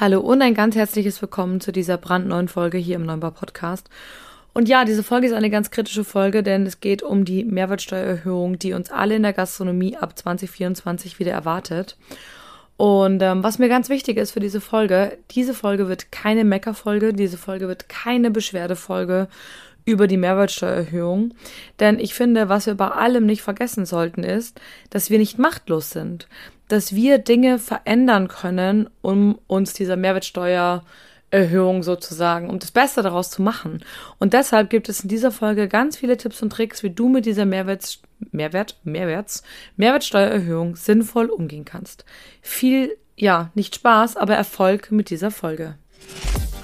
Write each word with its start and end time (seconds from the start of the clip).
Hallo 0.00 0.20
und 0.20 0.40
ein 0.40 0.54
ganz 0.54 0.74
herzliches 0.74 1.20
Willkommen 1.20 1.60
zu 1.60 1.70
dieser 1.70 1.98
brandneuen 1.98 2.48
Folge 2.48 2.78
hier 2.78 2.96
im 2.96 3.04
Neubau 3.04 3.30
Podcast. 3.30 3.90
Und 4.54 4.66
ja, 4.66 4.86
diese 4.86 5.02
Folge 5.02 5.26
ist 5.26 5.34
eine 5.34 5.50
ganz 5.50 5.70
kritische 5.70 6.02
Folge, 6.02 6.42
denn 6.42 6.64
es 6.64 6.80
geht 6.80 7.02
um 7.02 7.26
die 7.26 7.44
Mehrwertsteuererhöhung, 7.44 8.58
die 8.58 8.72
uns 8.72 8.90
alle 8.90 9.16
in 9.16 9.22
der 9.22 9.34
Gastronomie 9.34 9.98
ab 9.98 10.18
2024 10.18 11.18
wieder 11.18 11.32
erwartet. 11.32 11.98
Und 12.78 13.20
ähm, 13.20 13.42
was 13.44 13.58
mir 13.58 13.68
ganz 13.68 13.90
wichtig 13.90 14.16
ist 14.16 14.30
für 14.30 14.40
diese 14.40 14.62
Folge, 14.62 15.18
diese 15.30 15.52
Folge 15.52 15.88
wird 15.88 16.10
keine 16.10 16.44
Meckerfolge, 16.44 17.12
diese 17.12 17.36
Folge 17.36 17.68
wird 17.68 17.90
keine 17.90 18.30
Beschwerdefolge 18.30 19.28
über 19.84 20.06
die 20.06 20.16
Mehrwertsteuererhöhung. 20.16 21.34
Denn 21.80 21.98
ich 21.98 22.14
finde, 22.14 22.48
was 22.48 22.64
wir 22.66 22.76
bei 22.76 22.88
allem 22.88 23.26
nicht 23.26 23.42
vergessen 23.42 23.84
sollten, 23.84 24.24
ist, 24.24 24.58
dass 24.88 25.10
wir 25.10 25.18
nicht 25.18 25.38
machtlos 25.38 25.90
sind. 25.90 26.28
Dass 26.72 26.94
wir 26.94 27.18
Dinge 27.18 27.58
verändern 27.58 28.28
können, 28.28 28.88
um 29.02 29.38
uns 29.46 29.74
dieser 29.74 29.96
Mehrwertsteuererhöhung 29.96 31.82
sozusagen, 31.82 32.48
um 32.48 32.58
das 32.60 32.70
Beste 32.70 33.02
daraus 33.02 33.28
zu 33.28 33.42
machen. 33.42 33.84
Und 34.18 34.32
deshalb 34.32 34.70
gibt 34.70 34.88
es 34.88 35.00
in 35.00 35.10
dieser 35.10 35.32
Folge 35.32 35.68
ganz 35.68 35.98
viele 35.98 36.16
Tipps 36.16 36.40
und 36.40 36.48
Tricks, 36.48 36.82
wie 36.82 36.88
du 36.88 37.10
mit 37.10 37.26
dieser 37.26 37.44
Mehrwerts 37.44 38.00
Mehrwert, 38.30 38.80
Mehrwerts, 38.84 39.42
Mehrwertsteuererhöhung 39.76 40.74
sinnvoll 40.76 41.26
umgehen 41.26 41.66
kannst. 41.66 42.06
Viel, 42.40 42.96
ja, 43.16 43.50
nicht 43.54 43.74
Spaß, 43.74 44.16
aber 44.16 44.34
Erfolg 44.34 44.90
mit 44.90 45.10
dieser 45.10 45.30
Folge. 45.30 45.74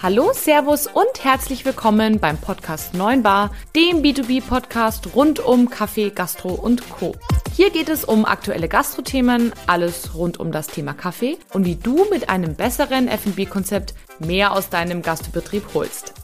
Hallo, 0.00 0.30
Servus 0.32 0.86
und 0.86 1.24
herzlich 1.24 1.64
willkommen 1.64 2.20
beim 2.20 2.38
Podcast 2.38 2.94
9 2.94 3.24
Bar, 3.24 3.50
dem 3.74 4.00
B2B-Podcast 4.00 5.12
rund 5.16 5.40
um 5.40 5.70
Kaffee, 5.70 6.10
Gastro 6.10 6.50
und 6.50 6.88
Co. 6.88 7.16
Hier 7.52 7.70
geht 7.70 7.88
es 7.88 8.04
um 8.04 8.24
aktuelle 8.24 8.68
Gastrothemen, 8.68 9.52
alles 9.66 10.14
rund 10.14 10.38
um 10.38 10.52
das 10.52 10.68
Thema 10.68 10.94
Kaffee 10.94 11.36
und 11.52 11.64
wie 11.64 11.74
du 11.74 12.06
mit 12.12 12.30
einem 12.30 12.54
besseren 12.54 13.08
F&B-Konzept 13.08 13.94
mehr 14.20 14.52
aus 14.52 14.68
deinem 14.68 15.02
Gastbetrieb 15.02 15.64
holst. 15.74 16.14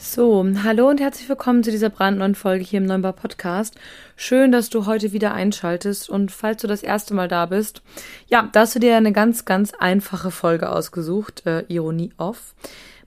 So, 0.00 0.46
hallo 0.62 0.88
und 0.88 1.00
herzlich 1.00 1.28
willkommen 1.28 1.64
zu 1.64 1.72
dieser 1.72 1.90
brandneuen 1.90 2.36
Folge 2.36 2.62
hier 2.62 2.78
im 2.78 2.86
Neunbar 2.86 3.14
Podcast. 3.14 3.74
Schön, 4.14 4.52
dass 4.52 4.70
du 4.70 4.86
heute 4.86 5.12
wieder 5.12 5.34
einschaltest 5.34 6.08
und 6.08 6.30
falls 6.30 6.62
du 6.62 6.68
das 6.68 6.84
erste 6.84 7.14
Mal 7.14 7.26
da 7.26 7.46
bist, 7.46 7.82
ja, 8.28 8.48
da 8.52 8.60
hast 8.60 8.76
du 8.76 8.78
dir 8.78 8.96
eine 8.96 9.10
ganz, 9.10 9.44
ganz 9.44 9.72
einfache 9.76 10.30
Folge 10.30 10.70
ausgesucht, 10.70 11.44
äh, 11.46 11.64
Ironie 11.66 12.12
off. 12.16 12.54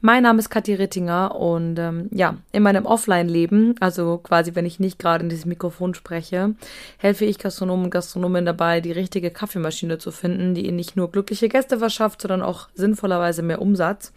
Mein 0.02 0.24
Name 0.24 0.40
ist 0.40 0.50
Kathi 0.50 0.74
Rittinger 0.74 1.34
und 1.34 1.80
ähm, 1.80 2.10
ja, 2.12 2.36
in 2.52 2.62
meinem 2.62 2.86
Offline-Leben, 2.86 3.76
also 3.80 4.18
quasi 4.18 4.54
wenn 4.56 4.66
ich 4.66 4.82
nicht 4.82 5.00
gerade 5.00 5.24
in 5.24 5.30
dieses 5.30 5.46
Mikrofon 5.46 5.94
spreche, 5.94 6.56
helfe 6.98 7.24
ich 7.24 7.40
Gastronomen 7.40 7.86
und 7.86 7.92
Gastronomen 7.92 8.46
dabei, 8.46 8.82
die 8.82 8.92
richtige 8.92 9.32
Kaffeemaschine 9.32 9.98
zu 9.98 10.12
finden, 10.12 10.56
die 10.56 10.66
ihnen 10.68 10.76
nicht 10.76 10.98
nur 10.98 11.10
glückliche 11.10 11.48
Gäste 11.48 11.80
verschafft, 11.80 12.22
sondern 12.22 12.42
auch 12.42 12.68
sinnvollerweise 12.74 13.44
mehr 13.44 13.62
Umsatz. 13.62 14.12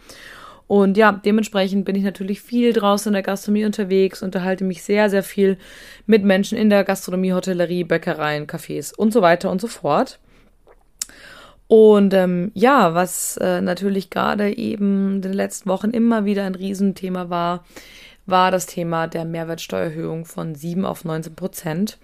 Und 0.66 0.96
ja, 0.96 1.12
dementsprechend 1.12 1.84
bin 1.84 1.94
ich 1.94 2.04
natürlich 2.04 2.40
viel 2.40 2.72
draußen 2.72 3.10
in 3.10 3.14
der 3.14 3.22
Gastronomie 3.22 3.66
unterwegs, 3.66 4.22
unterhalte 4.22 4.64
mich 4.64 4.82
sehr, 4.82 5.10
sehr 5.10 5.22
viel 5.22 5.58
mit 6.06 6.24
Menschen 6.24 6.56
in 6.56 6.70
der 6.70 6.84
Gastronomie, 6.84 7.32
Hotellerie, 7.32 7.84
Bäckereien, 7.84 8.46
Cafés 8.46 8.94
und 8.94 9.12
so 9.12 9.20
weiter 9.20 9.50
und 9.50 9.60
so 9.60 9.68
fort. 9.68 10.18
Und 11.66 12.14
ähm, 12.14 12.50
ja, 12.54 12.94
was 12.94 13.36
äh, 13.38 13.60
natürlich 13.60 14.10
gerade 14.10 14.56
eben 14.56 15.16
in 15.16 15.22
den 15.22 15.32
letzten 15.32 15.68
Wochen 15.68 15.90
immer 15.90 16.24
wieder 16.24 16.44
ein 16.44 16.54
Riesenthema 16.54 17.30
war, 17.30 17.64
war 18.26 18.50
das 18.50 18.66
Thema 18.66 19.06
der 19.06 19.24
Mehrwertsteuererhöhung 19.24 20.24
von 20.24 20.54
7 20.54 20.84
auf 20.84 21.04
19 21.04 21.34
Prozent. 21.34 21.98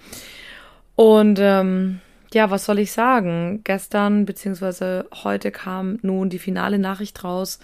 Und 0.97 1.39
ähm, 1.41 2.01
ja, 2.33 2.51
was 2.51 2.65
soll 2.65 2.79
ich 2.79 2.93
sagen? 2.93 3.63
Gestern 3.65 4.25
beziehungsweise 4.25 5.07
heute 5.25 5.51
kam 5.51 5.99
nun 6.03 6.29
die 6.29 6.39
finale 6.39 6.79
Nachricht 6.79 7.25
raus, 7.25 7.59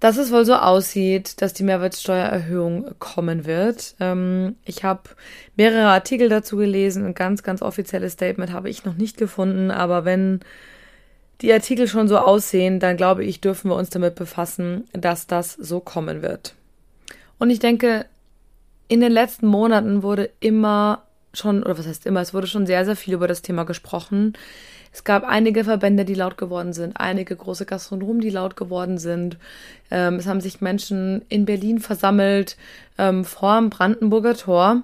dass 0.00 0.16
es 0.16 0.32
wohl 0.32 0.46
so 0.46 0.54
aussieht, 0.54 1.42
dass 1.42 1.52
die 1.52 1.62
Mehrwertsteuererhöhung 1.62 2.94
kommen 2.98 3.44
wird. 3.44 3.94
Ähm, 4.00 4.56
ich 4.64 4.82
habe 4.82 5.02
mehrere 5.56 5.88
Artikel 5.88 6.30
dazu 6.30 6.56
gelesen. 6.56 7.04
Ein 7.04 7.14
ganz, 7.14 7.42
ganz 7.42 7.60
offizielles 7.60 8.14
Statement 8.14 8.50
habe 8.50 8.70
ich 8.70 8.86
noch 8.86 8.94
nicht 8.94 9.18
gefunden. 9.18 9.70
Aber 9.70 10.06
wenn 10.06 10.40
die 11.42 11.52
Artikel 11.52 11.86
schon 11.86 12.08
so 12.08 12.16
aussehen, 12.16 12.80
dann 12.80 12.96
glaube 12.96 13.24
ich, 13.24 13.42
dürfen 13.42 13.70
wir 13.70 13.76
uns 13.76 13.90
damit 13.90 14.14
befassen, 14.14 14.84
dass 14.92 15.26
das 15.26 15.52
so 15.52 15.80
kommen 15.80 16.22
wird. 16.22 16.54
Und 17.38 17.50
ich 17.50 17.58
denke, 17.58 18.06
in 18.88 19.00
den 19.00 19.12
letzten 19.12 19.46
Monaten 19.46 20.02
wurde 20.02 20.30
immer 20.40 21.02
schon, 21.34 21.62
oder 21.62 21.78
was 21.78 21.86
heißt 21.86 22.06
immer, 22.06 22.20
es 22.20 22.34
wurde 22.34 22.46
schon 22.46 22.66
sehr, 22.66 22.84
sehr 22.84 22.96
viel 22.96 23.14
über 23.14 23.28
das 23.28 23.42
Thema 23.42 23.64
gesprochen. 23.64 24.32
Es 24.92 25.04
gab 25.04 25.24
einige 25.24 25.64
Verbände, 25.64 26.04
die 26.04 26.14
laut 26.14 26.36
geworden 26.36 26.72
sind, 26.72 26.96
einige 26.96 27.36
große 27.36 27.64
Gastronomen, 27.64 28.20
die 28.20 28.30
laut 28.30 28.56
geworden 28.56 28.98
sind. 28.98 29.38
Ähm, 29.90 30.16
es 30.16 30.26
haben 30.26 30.40
sich 30.40 30.60
Menschen 30.60 31.22
in 31.28 31.44
Berlin 31.44 31.78
versammelt 31.78 32.56
ähm, 32.98 33.24
vor 33.24 33.58
dem 33.58 33.70
Brandenburger 33.70 34.36
Tor 34.36 34.82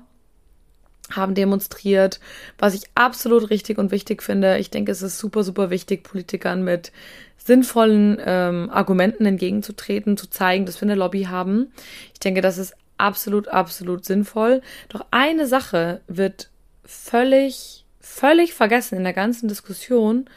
haben 1.12 1.34
demonstriert, 1.34 2.18
was 2.58 2.74
ich 2.74 2.82
absolut 2.94 3.50
richtig 3.50 3.78
und 3.78 3.92
wichtig 3.92 4.22
finde. 4.22 4.58
Ich 4.58 4.70
denke, 4.70 4.90
es 4.90 5.02
ist 5.02 5.18
super, 5.18 5.44
super 5.44 5.70
wichtig, 5.70 6.02
Politikern 6.02 6.64
mit 6.64 6.90
sinnvollen 7.36 8.18
ähm, 8.24 8.70
Argumenten 8.70 9.24
entgegenzutreten, 9.24 10.16
zu 10.16 10.28
zeigen, 10.28 10.66
dass 10.66 10.80
wir 10.80 10.86
eine 10.88 10.96
Lobby 10.96 11.24
haben. 11.24 11.72
Ich 12.12 12.18
denke, 12.18 12.40
das 12.40 12.58
ist 12.58 12.74
absolut, 12.98 13.46
absolut 13.48 14.04
sinnvoll. 14.04 14.62
Doch 14.88 15.06
eine 15.12 15.46
Sache 15.46 16.00
wird 16.08 16.50
völlig 16.84 17.85
völlig 18.06 18.54
vergessen 18.54 18.96
in 18.96 19.04
der 19.04 19.12
ganzen 19.12 19.48
Diskussion, 19.48 20.30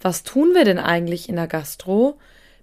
was 0.00 0.22
tun 0.22 0.54
wir 0.54 0.64
denn 0.64 0.78
eigentlich 0.78 1.28
in 1.28 1.36
der 1.36 1.46
Gastro, 1.46 2.18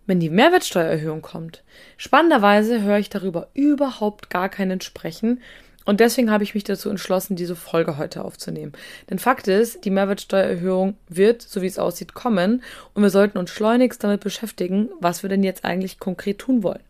wenn 0.05 0.19
die 0.19 0.29
Mehrwertsteuererhöhung 0.29 1.21
kommt? 1.21 1.63
Spannenderweise 1.97 2.81
höre 2.81 2.97
ich 2.97 3.09
darüber 3.09 3.49
überhaupt 3.53 4.29
gar 4.29 4.49
keinen 4.49 4.81
sprechen. 4.81 5.41
Und 5.85 5.99
deswegen 5.99 6.31
habe 6.31 6.43
ich 6.43 6.55
mich 6.55 6.63
dazu 6.63 6.89
entschlossen, 6.89 7.35
diese 7.35 7.55
Folge 7.55 7.97
heute 7.97 8.23
aufzunehmen. 8.23 8.73
Denn 9.09 9.19
Fakt 9.19 9.47
ist, 9.47 9.85
die 9.85 9.89
Mehrwertsteuererhöhung 9.89 10.95
wird, 11.09 11.41
so 11.41 11.61
wie 11.61 11.67
es 11.67 11.79
aussieht, 11.79 12.13
kommen. 12.13 12.63
Und 12.93 13.03
wir 13.03 13.09
sollten 13.09 13.37
uns 13.37 13.51
schleunigst 13.51 14.03
damit 14.03 14.21
beschäftigen, 14.21 14.89
was 14.99 15.23
wir 15.23 15.29
denn 15.29 15.43
jetzt 15.43 15.63
eigentlich 15.65 15.99
konkret 15.99 16.39
tun 16.39 16.63
wollen. 16.63 16.83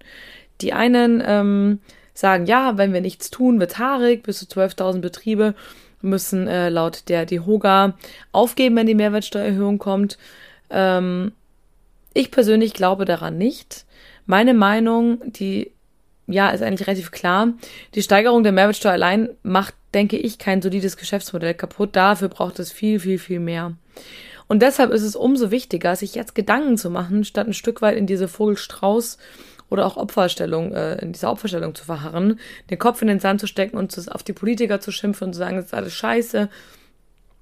Die 0.62 0.74
einen 0.74 1.22
ähm, 1.26 1.80
sagen, 2.14 2.46
ja, 2.46 2.78
wenn 2.78 2.94
wir 2.94 3.02
nichts 3.02 3.32
tun, 3.32 3.60
wird 3.60 3.80
haarig, 3.80 4.24
bis 4.24 4.40
zu 4.40 4.46
12.000 4.46 5.00
Betriebe 5.00 5.56
müssen 6.04 6.48
äh, 6.48 6.70
laut 6.70 7.10
der 7.10 7.26
DEHOGA 7.26 7.96
aufgeben, 8.32 8.76
wenn 8.76 8.88
die 8.88 8.96
Mehrwertsteuererhöhung 8.96 9.80
kommt. 9.80 10.18
Ähm, 10.70 11.32
ich 12.14 12.30
persönlich 12.30 12.74
glaube 12.74 13.06
daran 13.06 13.38
nicht. 13.38 13.86
Meine 14.26 14.54
Meinung, 14.54 15.20
die 15.26 15.72
ja, 16.28 16.50
ist 16.50 16.62
eigentlich 16.62 16.88
relativ 16.88 17.12
klar. 17.12 17.54
Die 17.96 18.04
Steigerung 18.04 18.44
der 18.44 18.52
Mehrwertsteuer 18.52 18.94
allein 18.94 19.30
macht, 19.44 19.74
denke 19.94 20.18
ich, 20.18 20.38
kein 20.38 20.62
solides 20.62 20.98
Geschäftsmodell 20.98 21.54
kaputt. 21.54 21.96
Dafür 21.96 22.30
braucht 22.30 22.60
es 22.60 22.72
viel, 22.72 23.00
viel, 23.00 23.20
viel 23.20 23.40
mehr. 23.40 23.74
Und 24.48 24.62
deshalb 24.62 24.92
ist 24.92 25.04
es 25.04 25.16
umso 25.16 25.52
wichtiger, 25.52 25.96
sich 25.96 26.16
jetzt 26.16 26.36
Gedanken 26.36 26.78
zu 26.78 26.90
machen, 26.90 27.24
statt 27.24 27.48
ein 27.48 27.54
Stück 27.54 27.82
weit 27.82 27.98
in 27.98 28.08
diese 28.08 28.28
Vogelstrauß 28.28 29.18
oder 29.74 29.88
auch 29.88 29.98
Opferstellung, 29.98 30.72
äh, 30.72 31.00
in 31.00 31.14
dieser 31.14 31.32
Opferstellung 31.32 31.74
zu 31.74 31.84
verharren, 31.84 32.40
den 32.70 32.78
Kopf 32.78 33.02
in 33.02 33.08
den 33.08 33.20
Sand 33.20 33.40
zu 33.40 33.48
stecken 33.48 33.76
und 33.76 33.92
zu, 33.92 34.02
auf 34.14 34.22
die 34.22 34.32
Politiker 34.32 34.80
zu 34.80 34.92
schimpfen 34.92 35.26
und 35.28 35.34
zu 35.34 35.40
sagen, 35.40 35.56
das 35.56 35.66
ist 35.66 35.74
alles 35.74 35.94
scheiße. 35.94 36.48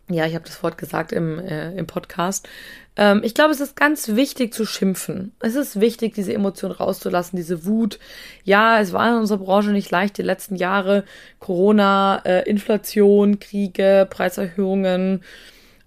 Ja, 0.10 0.26
ich 0.26 0.34
habe 0.34 0.46
das 0.46 0.64
Wort 0.64 0.78
gesagt 0.78 1.12
im, 1.12 1.40
äh, 1.40 1.74
im 1.74 1.88
Podcast. 1.88 2.48
Ähm, 2.96 3.20
ich 3.26 3.34
glaube, 3.34 3.52
es 3.52 3.60
ist 3.60 3.76
ganz 3.76 4.16
wichtig 4.16 4.54
zu 4.54 4.66
schimpfen. 4.66 5.34
Es 5.42 5.56
ist 5.56 5.82
wichtig, 5.82 6.14
diese 6.14 6.34
Emotion 6.34 6.72
rauszulassen, 6.72 7.36
diese 7.36 7.66
Wut. 7.66 8.00
Ja, 8.46 8.80
es 8.80 8.94
war 8.94 9.10
in 9.10 9.20
unserer 9.20 9.40
Branche 9.40 9.72
nicht 9.72 9.92
leicht 9.92 10.18
die 10.18 10.24
letzten 10.24 10.56
Jahre. 10.56 11.04
Corona, 11.40 12.22
äh, 12.24 12.50
Inflation, 12.50 13.40
Kriege, 13.40 14.08
Preiserhöhungen 14.10 15.22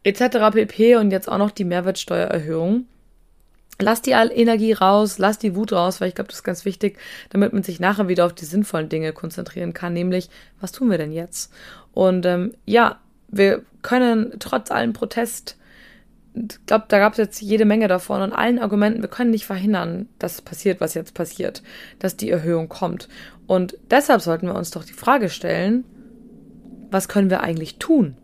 etc. 0.02 0.52
pp. 0.52 0.96
Und 0.96 1.10
jetzt 1.10 1.28
auch 1.30 1.38
noch 1.38 1.50
die 1.50 1.64
Mehrwertsteuererhöhung 1.64 2.84
lass 3.80 4.02
die 4.02 4.12
Energie 4.12 4.72
raus, 4.72 5.18
lass 5.18 5.38
die 5.38 5.56
Wut 5.56 5.72
raus, 5.72 6.00
weil 6.00 6.08
ich 6.08 6.14
glaube, 6.14 6.28
das 6.28 6.38
ist 6.38 6.44
ganz 6.44 6.64
wichtig, 6.64 6.98
damit 7.30 7.52
man 7.52 7.62
sich 7.62 7.80
nachher 7.80 8.08
wieder 8.08 8.26
auf 8.26 8.32
die 8.32 8.44
sinnvollen 8.44 8.88
Dinge 8.88 9.12
konzentrieren 9.12 9.72
kann, 9.72 9.92
nämlich, 9.92 10.30
was 10.60 10.72
tun 10.72 10.90
wir 10.90 10.98
denn 10.98 11.12
jetzt? 11.12 11.52
Und 11.92 12.26
ähm, 12.26 12.54
ja, 12.64 13.00
wir 13.28 13.62
können 13.82 14.34
trotz 14.38 14.70
allem 14.70 14.92
Protest, 14.92 15.56
ich 16.34 16.66
glaube, 16.66 16.86
da 16.88 16.98
gab 16.98 17.12
es 17.12 17.18
jetzt 17.18 17.40
jede 17.40 17.64
Menge 17.64 17.86
davon 17.86 18.20
und 18.20 18.32
allen 18.32 18.58
Argumenten, 18.58 19.02
wir 19.02 19.08
können 19.08 19.30
nicht 19.30 19.46
verhindern, 19.46 20.08
dass 20.18 20.42
passiert, 20.42 20.80
was 20.80 20.94
jetzt 20.94 21.14
passiert, 21.14 21.62
dass 22.00 22.16
die 22.16 22.30
Erhöhung 22.30 22.68
kommt. 22.68 23.08
Und 23.46 23.76
deshalb 23.90 24.20
sollten 24.20 24.46
wir 24.46 24.56
uns 24.56 24.70
doch 24.70 24.84
die 24.84 24.94
Frage 24.94 25.28
stellen, 25.28 25.84
was 26.90 27.08
können 27.08 27.30
wir 27.30 27.40
eigentlich 27.40 27.78
tun? 27.78 28.16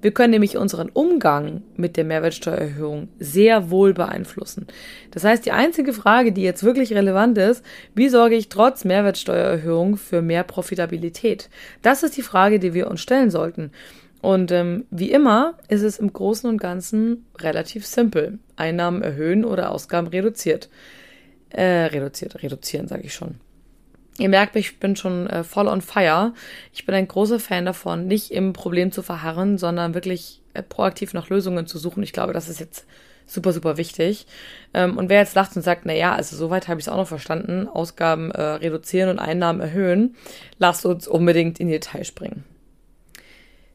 Wir 0.00 0.12
können 0.12 0.30
nämlich 0.30 0.56
unseren 0.56 0.90
Umgang 0.90 1.62
mit 1.76 1.96
der 1.96 2.04
Mehrwertsteuererhöhung 2.04 3.08
sehr 3.18 3.70
wohl 3.70 3.94
beeinflussen. 3.94 4.66
Das 5.10 5.24
heißt, 5.24 5.44
die 5.44 5.52
einzige 5.52 5.92
Frage, 5.92 6.32
die 6.32 6.42
jetzt 6.42 6.62
wirklich 6.62 6.92
relevant 6.92 7.36
ist, 7.36 7.64
wie 7.94 8.08
sorge 8.08 8.36
ich 8.36 8.48
trotz 8.48 8.84
Mehrwertsteuererhöhung 8.84 9.96
für 9.96 10.22
mehr 10.22 10.44
Profitabilität? 10.44 11.50
Das 11.82 12.02
ist 12.02 12.16
die 12.16 12.22
Frage, 12.22 12.60
die 12.60 12.74
wir 12.74 12.88
uns 12.88 13.00
stellen 13.00 13.30
sollten. 13.30 13.72
Und 14.20 14.52
ähm, 14.52 14.84
wie 14.90 15.10
immer 15.10 15.54
ist 15.68 15.82
es 15.82 15.98
im 15.98 16.12
Großen 16.12 16.48
und 16.48 16.58
Ganzen 16.58 17.26
relativ 17.38 17.86
simpel. 17.86 18.38
Einnahmen 18.56 19.02
erhöhen 19.02 19.44
oder 19.44 19.70
Ausgaben 19.72 20.08
reduziert. 20.08 20.68
Äh, 21.50 21.86
reduziert, 21.86 22.42
reduzieren, 22.42 22.88
sage 22.88 23.04
ich 23.04 23.14
schon. 23.14 23.36
Ihr 24.18 24.28
merkt, 24.28 24.56
ich 24.56 24.80
bin 24.80 24.96
schon 24.96 25.28
äh, 25.28 25.44
voll 25.44 25.68
on 25.68 25.80
fire. 25.80 26.34
Ich 26.72 26.84
bin 26.84 26.94
ein 26.94 27.06
großer 27.08 27.38
Fan 27.38 27.64
davon, 27.64 28.06
nicht 28.06 28.32
im 28.32 28.52
Problem 28.52 28.90
zu 28.90 29.02
verharren, 29.02 29.58
sondern 29.58 29.94
wirklich 29.94 30.42
äh, 30.54 30.62
proaktiv 30.62 31.14
nach 31.14 31.28
Lösungen 31.28 31.66
zu 31.66 31.78
suchen. 31.78 32.02
Ich 32.02 32.12
glaube, 32.12 32.32
das 32.32 32.48
ist 32.48 32.58
jetzt 32.58 32.84
super, 33.26 33.52
super 33.52 33.76
wichtig. 33.76 34.26
Ähm, 34.74 34.96
und 34.96 35.08
wer 35.08 35.20
jetzt 35.20 35.36
lacht 35.36 35.54
und 35.54 35.62
sagt, 35.62 35.82
na 35.84 35.92
ja, 35.92 36.14
also 36.14 36.36
soweit 36.36 36.66
habe 36.66 36.80
ich 36.80 36.86
es 36.86 36.92
auch 36.92 36.96
noch 36.96 37.06
verstanden, 37.06 37.68
Ausgaben 37.68 38.30
äh, 38.32 38.42
reduzieren 38.42 39.10
und 39.10 39.18
Einnahmen 39.20 39.60
erhöhen, 39.60 40.16
lasst 40.58 40.84
uns 40.84 41.06
unbedingt 41.06 41.60
in 41.60 41.68
Detail 41.68 42.04
springen. 42.04 42.44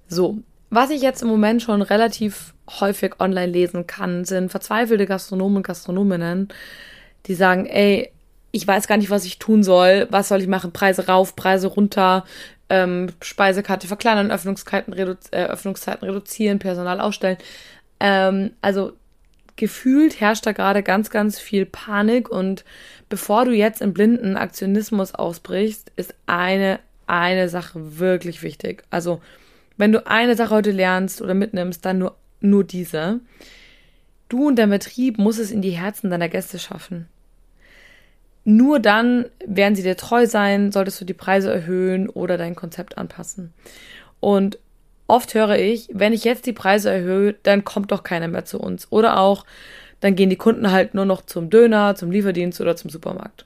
So, 0.07 0.39
was 0.69 0.89
ich 0.89 1.01
jetzt 1.01 1.21
im 1.21 1.27
Moment 1.27 1.61
schon 1.61 1.81
relativ 1.81 2.53
häufig 2.79 3.19
online 3.19 3.51
lesen 3.51 3.87
kann, 3.87 4.25
sind 4.25 4.49
verzweifelte 4.49 5.05
Gastronomen 5.05 5.57
und 5.57 5.67
Gastronominnen, 5.67 6.49
die 7.27 7.35
sagen, 7.35 7.65
ey, 7.65 8.11
ich 8.55 8.67
weiß 8.67 8.87
gar 8.87 8.97
nicht, 8.97 9.09
was 9.09 9.25
ich 9.25 9.39
tun 9.39 9.63
soll. 9.63 10.07
Was 10.11 10.27
soll 10.29 10.39
ich 10.39 10.47
machen? 10.47 10.71
Preise 10.71 11.07
rauf, 11.07 11.35
Preise 11.35 11.67
runter, 11.67 12.23
ähm, 12.69 13.09
Speisekarte 13.19 13.87
verkleinern, 13.87 14.31
Öffnungszeiten, 14.31 14.93
redu 14.93 15.15
äh, 15.31 15.45
Öffnungszeiten 15.45 16.07
reduzieren, 16.07 16.59
Personal 16.59 17.01
ausstellen. 17.01 17.37
Ähm, 17.99 18.51
also 18.61 18.93
gefühlt 19.55 20.21
herrscht 20.21 20.45
da 20.45 20.51
gerade 20.51 20.83
ganz, 20.83 21.09
ganz 21.09 21.39
viel 21.39 21.65
Panik 21.65 22.29
und 22.29 22.63
bevor 23.09 23.45
du 23.45 23.51
jetzt 23.51 23.81
im 23.81 23.91
blinden 23.91 24.37
Aktionismus 24.37 25.15
ausbrichst, 25.15 25.91
ist 25.95 26.13
eine, 26.27 26.79
eine 27.07 27.49
Sache 27.49 27.99
wirklich 27.99 28.43
wichtig. 28.43 28.83
Also, 28.91 29.19
wenn 29.77 29.91
du 29.91 30.05
eine 30.05 30.35
Sache 30.35 30.53
heute 30.53 30.71
lernst 30.71 31.23
oder 31.23 31.33
mitnimmst, 31.33 31.83
dann 31.83 31.97
nur, 31.97 32.15
nur 32.39 32.63
diese. 32.63 33.19
Du 34.29 34.47
und 34.47 34.57
der 34.57 34.67
Betrieb 34.67 35.17
muss 35.17 35.39
es 35.39 35.49
in 35.49 35.63
die 35.63 35.71
Herzen 35.71 36.11
deiner 36.11 36.29
Gäste 36.29 36.59
schaffen. 36.59 37.07
Nur 38.45 38.79
dann 38.79 39.25
werden 39.45 39.75
sie 39.75 39.83
dir 39.83 39.95
treu 39.95 40.27
sein, 40.27 40.71
solltest 40.71 40.99
du 40.99 41.05
die 41.05 41.13
Preise 41.13 41.51
erhöhen 41.51 42.09
oder 42.09 42.37
dein 42.37 42.55
Konzept 42.55 42.97
anpassen. 42.97 43.53
Und 44.19 44.59
oft 45.07 45.33
höre 45.33 45.57
ich, 45.57 45.89
wenn 45.93 46.13
ich 46.13 46.23
jetzt 46.23 46.45
die 46.45 46.53
Preise 46.53 46.89
erhöhe, 46.89 47.35
dann 47.43 47.63
kommt 47.63 47.91
doch 47.91 48.03
keiner 48.03 48.27
mehr 48.27 48.45
zu 48.45 48.59
uns. 48.59 48.91
Oder 48.91 49.19
auch, 49.19 49.45
dann 50.01 50.15
gehen 50.15 50.29
die 50.29 50.35
Kunden 50.35 50.71
halt 50.71 50.93
nur 50.93 51.05
noch 51.05 51.25
zum 51.25 51.49
Döner, 51.49 51.95
zum 51.95 52.11
Lieferdienst 52.11 52.59
oder 52.59 52.75
zum 52.75 52.89
Supermarkt. 52.89 53.45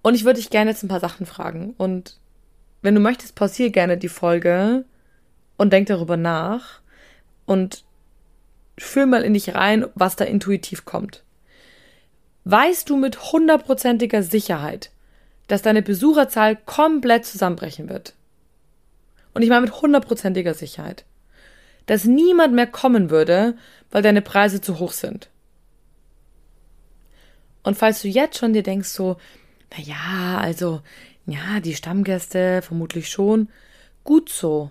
Und 0.00 0.14
ich 0.14 0.24
würde 0.24 0.38
dich 0.38 0.50
gerne 0.50 0.70
jetzt 0.70 0.82
ein 0.82 0.88
paar 0.88 1.00
Sachen 1.00 1.26
fragen. 1.26 1.74
Und 1.76 2.18
wenn 2.80 2.94
du 2.94 3.00
möchtest, 3.00 3.34
pausier 3.34 3.70
gerne 3.70 3.98
die 3.98 4.08
Folge 4.08 4.84
und 5.58 5.72
denk 5.72 5.88
darüber 5.88 6.16
nach 6.16 6.80
und 7.44 7.84
fühl 8.78 9.06
mal 9.06 9.22
in 9.22 9.34
dich 9.34 9.54
rein, 9.54 9.86
was 9.94 10.16
da 10.16 10.24
intuitiv 10.24 10.84
kommt. 10.84 11.24
Weißt 12.46 12.88
du 12.88 12.96
mit 12.96 13.32
hundertprozentiger 13.32 14.22
Sicherheit, 14.22 14.90
dass 15.48 15.62
deine 15.62 15.82
Besucherzahl 15.82 16.56
komplett 16.56 17.26
zusammenbrechen 17.26 17.88
wird? 17.88 18.14
und 19.36 19.42
ich 19.42 19.50
meine 19.50 19.60
mit 19.60 19.82
hundertprozentiger 19.82 20.54
Sicherheit, 20.54 21.04
dass 21.84 22.06
niemand 22.06 22.54
mehr 22.54 22.66
kommen 22.66 23.10
würde, 23.10 23.54
weil 23.90 24.00
deine 24.00 24.22
Preise 24.22 24.62
zu 24.62 24.78
hoch 24.78 24.92
sind. 24.92 25.28
Und 27.62 27.76
falls 27.76 28.00
du 28.00 28.08
jetzt 28.08 28.38
schon 28.38 28.54
dir 28.54 28.62
denkst 28.62 28.88
so, 28.88 29.18
na 29.76 29.84
ja, 29.84 30.38
also, 30.40 30.80
ja, 31.26 31.60
die 31.60 31.74
Stammgäste 31.74 32.62
vermutlich 32.62 33.10
schon, 33.10 33.50
gut 34.04 34.30
so. 34.30 34.70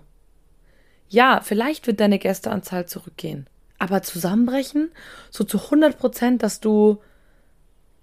Ja, 1.08 1.42
vielleicht 1.44 1.86
wird 1.86 2.00
deine 2.00 2.18
Gästeanzahl 2.18 2.86
zurückgehen. 2.86 3.46
Aber 3.78 4.02
zusammenbrechen, 4.02 4.90
so 5.30 5.44
zu 5.44 5.58
100 5.62 5.96
Prozent, 5.96 6.42
dass 6.42 6.58
du 6.58 7.00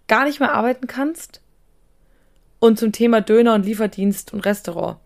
gar 0.08 0.26
nicht 0.26 0.40
mehr 0.40 0.54
arbeiten 0.54 0.88
kannst? 0.88 1.42
Und 2.60 2.80
zum 2.80 2.92
Thema 2.92 3.22
Döner 3.22 3.56
und 3.56 3.66
Lieferdienst 3.66 4.34
und 4.34 4.46
Restaurant. 4.46 4.98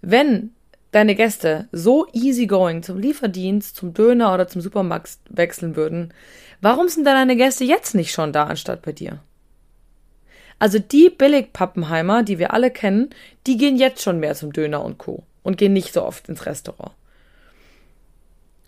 Wenn 0.00 0.50
deine 0.90 1.14
Gäste 1.14 1.68
so 1.72 2.06
easygoing 2.12 2.82
zum 2.82 2.98
Lieferdienst, 2.98 3.76
zum 3.76 3.94
Döner 3.94 4.34
oder 4.34 4.48
zum 4.48 4.60
Supermarkt 4.60 5.18
wechseln 5.28 5.76
würden, 5.76 6.12
warum 6.60 6.88
sind 6.88 7.04
dann 7.04 7.14
deine 7.14 7.36
Gäste 7.36 7.64
jetzt 7.64 7.94
nicht 7.94 8.12
schon 8.12 8.32
da 8.32 8.44
anstatt 8.44 8.82
bei 8.82 8.92
dir? 8.92 9.20
Also 10.58 10.78
die 10.78 11.10
Billigpappenheimer, 11.10 12.22
die 12.22 12.38
wir 12.38 12.52
alle 12.52 12.70
kennen, 12.70 13.10
die 13.46 13.56
gehen 13.56 13.76
jetzt 13.76 14.02
schon 14.02 14.20
mehr 14.20 14.34
zum 14.34 14.52
Döner 14.52 14.84
und 14.84 14.98
Co. 14.98 15.24
und 15.42 15.58
gehen 15.58 15.72
nicht 15.72 15.92
so 15.92 16.04
oft 16.04 16.28
ins 16.28 16.46
Restaurant. 16.46 16.92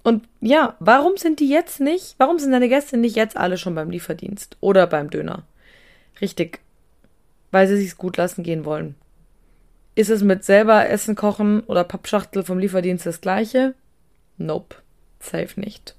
Und 0.06 0.28
ja, 0.40 0.76
warum 0.78 1.16
sind 1.16 1.40
die 1.40 1.48
jetzt 1.48 1.80
nicht, 1.80 2.14
warum 2.18 2.38
sind 2.38 2.52
deine 2.52 2.68
Gäste 2.68 2.96
nicht 2.96 3.16
jetzt 3.16 3.36
alle 3.36 3.58
schon 3.58 3.74
beim 3.74 3.90
Lieferdienst 3.90 4.56
oder 4.60 4.86
beim 4.86 5.10
Döner? 5.10 5.42
Richtig, 6.20 6.60
weil 7.50 7.66
sie 7.66 7.76
sich's 7.76 7.98
gut 7.98 8.16
lassen 8.16 8.44
gehen 8.44 8.64
wollen. 8.64 8.94
Ist 9.96 10.10
es 10.10 10.22
mit 10.22 10.44
selber 10.44 10.88
Essen 10.88 11.16
kochen 11.16 11.58
oder 11.64 11.82
Pappschachtel 11.82 12.44
vom 12.44 12.60
Lieferdienst 12.60 13.04
das 13.04 13.20
gleiche? 13.20 13.74
Nope. 14.38 14.76
Safe 15.18 15.58
nicht. 15.58 15.96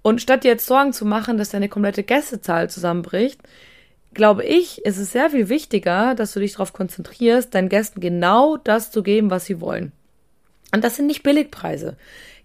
Und 0.00 0.22
statt 0.22 0.44
dir 0.44 0.52
jetzt 0.52 0.64
Sorgen 0.64 0.94
zu 0.94 1.04
machen, 1.04 1.36
dass 1.36 1.50
deine 1.50 1.68
komplette 1.68 2.04
Gästezahl 2.04 2.70
zusammenbricht, 2.70 3.42
glaube 4.14 4.42
ich, 4.42 4.86
ist 4.86 4.96
es 4.96 5.12
sehr 5.12 5.28
viel 5.28 5.50
wichtiger, 5.50 6.14
dass 6.14 6.32
du 6.32 6.40
dich 6.40 6.52
darauf 6.52 6.72
konzentrierst, 6.72 7.54
deinen 7.54 7.68
Gästen 7.68 8.00
genau 8.00 8.56
das 8.56 8.90
zu 8.90 9.02
geben, 9.02 9.28
was 9.28 9.44
sie 9.44 9.60
wollen. 9.60 9.92
Und 10.74 10.82
das 10.82 10.96
sind 10.96 11.08
nicht 11.08 11.22
Billigpreise. 11.22 11.98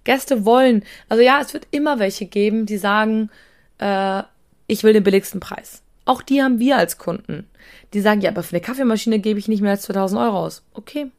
Gäste 0.07 0.45
wollen, 0.45 0.83
also 1.09 1.21
ja, 1.21 1.41
es 1.41 1.53
wird 1.53 1.67
immer 1.71 1.99
welche 1.99 2.25
geben, 2.25 2.65
die 2.65 2.77
sagen, 2.77 3.29
äh, 3.77 4.23
ich 4.65 4.83
will 4.83 4.93
den 4.93 5.03
billigsten 5.03 5.41
Preis. 5.41 5.81
Auch 6.05 6.21
die 6.21 6.41
haben 6.41 6.59
wir 6.59 6.77
als 6.77 6.97
Kunden. 6.97 7.45
Die 7.93 7.99
sagen, 7.99 8.21
ja, 8.21 8.29
aber 8.29 8.41
für 8.41 8.55
eine 8.55 8.61
Kaffeemaschine 8.61 9.19
gebe 9.19 9.37
ich 9.37 9.49
nicht 9.49 9.61
mehr 9.61 9.71
als 9.71 9.81
2000 9.83 10.21
Euro 10.21 10.39
aus. 10.39 10.63
Okay, 10.73 11.11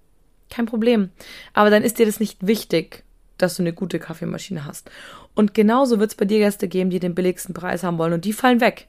kein 0.49 0.65
Problem. 0.65 1.11
Aber 1.53 1.69
dann 1.69 1.83
ist 1.83 1.99
dir 1.99 2.07
das 2.07 2.19
nicht 2.19 2.47
wichtig, 2.47 3.05
dass 3.37 3.57
du 3.57 3.63
eine 3.63 3.75
gute 3.75 3.99
Kaffeemaschine 3.99 4.65
hast. 4.65 4.91
Und 5.35 5.53
genauso 5.53 6.01
wird 6.01 6.13
es 6.13 6.17
bei 6.17 6.25
dir 6.25 6.39
Gäste 6.39 6.67
geben, 6.67 6.89
die 6.89 6.99
den 6.99 7.15
billigsten 7.15 7.53
Preis 7.53 7.83
haben 7.83 7.99
wollen 7.99 8.15
und 8.15 8.25
die 8.25 8.33
fallen 8.33 8.63
weg. 8.63 8.89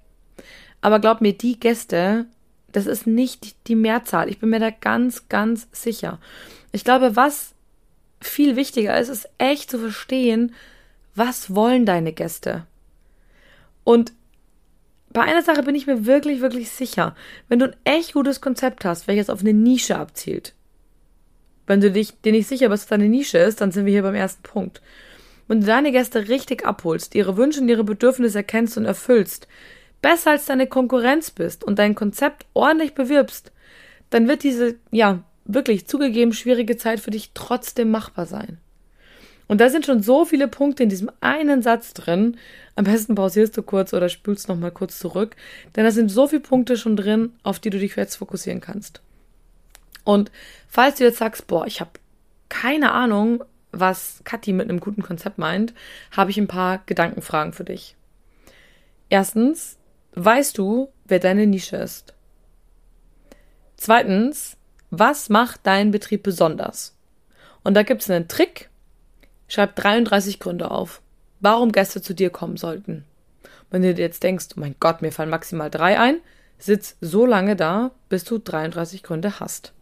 Aber 0.80 1.00
glaub 1.00 1.20
mir, 1.20 1.34
die 1.34 1.60
Gäste, 1.60 2.26
das 2.72 2.86
ist 2.86 3.06
nicht 3.06 3.68
die 3.68 3.76
Mehrzahl. 3.76 4.30
Ich 4.30 4.40
bin 4.40 4.50
mir 4.50 4.62
da 4.62 4.70
ganz, 4.70 5.28
ganz 5.28 5.68
sicher. 5.74 6.20
Ich 6.72 6.86
glaube, 6.86 7.18
was 7.18 7.54
viel 8.22 8.56
wichtiger 8.56 9.00
ist, 9.00 9.10
ist 9.10 9.30
echt 9.38 9.72
zu 9.72 9.80
verstehen, 9.80 10.54
was 11.16 11.54
wollen 11.56 11.86
deine 11.86 12.14
Gäste? 12.14 12.66
Und 13.84 14.14
bei 15.12 15.22
einer 15.22 15.42
Sache 15.42 15.64
bin 15.64 15.76
ich 15.76 15.88
mir 15.88 16.06
wirklich, 16.06 16.42
wirklich 16.42 16.70
sicher. 16.70 17.16
Wenn 17.48 17.60
du 17.60 17.66
ein 17.66 17.76
echt 17.84 18.14
gutes 18.14 18.42
Konzept 18.42 18.86
hast, 18.86 19.08
welches 19.08 19.30
auf 19.30 19.42
eine 19.42 19.54
Nische 19.54 19.98
abzielt, 19.98 20.54
wenn 21.66 21.82
du 21.82 21.92
dich, 21.92 22.20
dir 22.22 22.32
nicht 22.32 22.48
sicher 22.48 22.70
bist, 22.70 22.84
was 22.84 22.90
deine 22.90 23.10
Nische 23.10 23.38
ist, 23.38 23.62
dann 23.62 23.72
sind 23.72 23.86
wir 23.86 23.94
hier 23.94 24.04
beim 24.04 24.16
ersten 24.16 24.44
Punkt. 24.44 24.82
Wenn 25.48 25.62
du 25.62 25.68
deine 25.68 25.92
Gäste 25.92 26.28
richtig 26.28 26.66
abholst, 26.66 27.16
ihre 27.16 27.38
Wünsche 27.38 27.62
und 27.62 27.70
ihre 27.70 27.84
Bedürfnisse 27.84 28.40
erkennst 28.40 28.78
und 28.78 28.86
erfüllst, 28.86 29.48
besser 30.02 30.32
als 30.32 30.46
deine 30.46 30.68
Konkurrenz 30.68 31.32
bist 31.32 31.64
und 31.64 31.80
dein 31.80 31.96
Konzept 31.96 32.46
ordentlich 32.54 32.94
bewirbst, 32.94 33.52
dann 34.10 34.28
wird 34.28 34.44
diese, 34.44 34.76
ja, 34.92 35.24
wirklich 35.50 35.88
zugegeben 35.88 36.32
schwierige 36.32 36.78
Zeit 36.78 37.00
für 37.00 37.12
dich 37.12 37.32
trotzdem 37.34 37.92
machbar 37.92 38.26
sein. 38.26 38.60
Und 39.48 39.60
da 39.60 39.70
sind 39.70 39.88
schon 39.88 40.04
so 40.04 40.26
viele 40.26 40.48
Punkte 40.48 40.84
in 40.84 40.90
diesem 40.90 41.12
einen 41.22 41.64
Satz 41.64 41.96
drin. 41.96 42.38
Am 42.76 42.86
besten 42.86 43.16
pausierst 43.16 43.58
du 43.58 43.64
kurz 43.64 43.94
oder 43.94 44.08
spülst 44.08 44.48
noch 44.48 44.56
mal 44.56 44.72
kurz 44.72 45.00
zurück, 45.00 45.36
denn 45.76 45.84
da 45.84 45.92
sind 45.92 46.10
so 46.10 46.28
viele 46.28 46.42
Punkte 46.42 46.78
schon 46.78 46.96
drin, 46.96 47.34
auf 47.42 47.60
die 47.60 47.72
du 47.72 47.80
dich 47.80 47.96
jetzt 47.96 48.18
fokussieren 48.18 48.62
kannst. 48.62 49.02
Und 50.04 50.32
falls 50.68 50.98
du 50.98 51.04
jetzt 51.04 51.18
sagst, 51.18 51.48
boah, 51.48 51.66
ich 51.66 51.82
habe 51.82 51.92
keine 52.48 52.92
Ahnung, 52.92 53.44
was 53.72 54.22
Kathi 54.24 54.54
mit 54.54 54.70
einem 54.70 54.80
guten 54.80 55.02
Konzept 55.02 55.40
meint, 55.40 55.74
habe 56.12 56.30
ich 56.30 56.38
ein 56.38 56.48
paar 56.48 56.84
Gedankenfragen 56.86 57.54
für 57.54 57.64
dich. 57.64 57.96
Erstens, 59.10 59.78
weißt 60.14 60.60
du, 60.60 60.90
wer 61.06 61.20
deine 61.20 61.48
Nische 61.48 61.78
ist? 61.78 62.14
Zweitens, 63.78 64.58
was 64.92 65.30
macht 65.30 65.66
deinen 65.66 65.92
Betrieb 65.92 66.24
besonders? 66.24 66.96
Und 67.64 67.74
da 67.74 67.84
gibt 67.84 68.02
es 68.02 68.10
einen 68.10 68.28
Trick, 68.28 68.70
Schreib 69.50 69.76
33 69.76 70.40
Gründe 70.40 70.70
auf, 70.70 71.02
warum 71.40 71.72
Gäste 71.72 72.04
zu 72.04 72.14
dir 72.14 72.30
kommen 72.30 72.56
sollten. 72.56 73.04
Wenn 73.72 73.82
du 73.82 73.96
dir 73.96 74.04
jetzt 74.04 74.22
denkst, 74.22 74.50
oh 74.56 74.60
mein 74.60 74.76
Gott, 74.80 75.02
mir 75.02 75.12
fallen 75.12 75.32
maximal 75.32 75.72
drei 75.72 76.00
ein, 76.00 76.18
sitz 76.60 76.98
so 77.02 77.26
lange 77.26 77.56
da, 77.56 77.92
bis 78.10 78.24
du 78.24 78.38
33 78.38 79.02
Gründe 79.02 79.40
hast. 79.40 79.74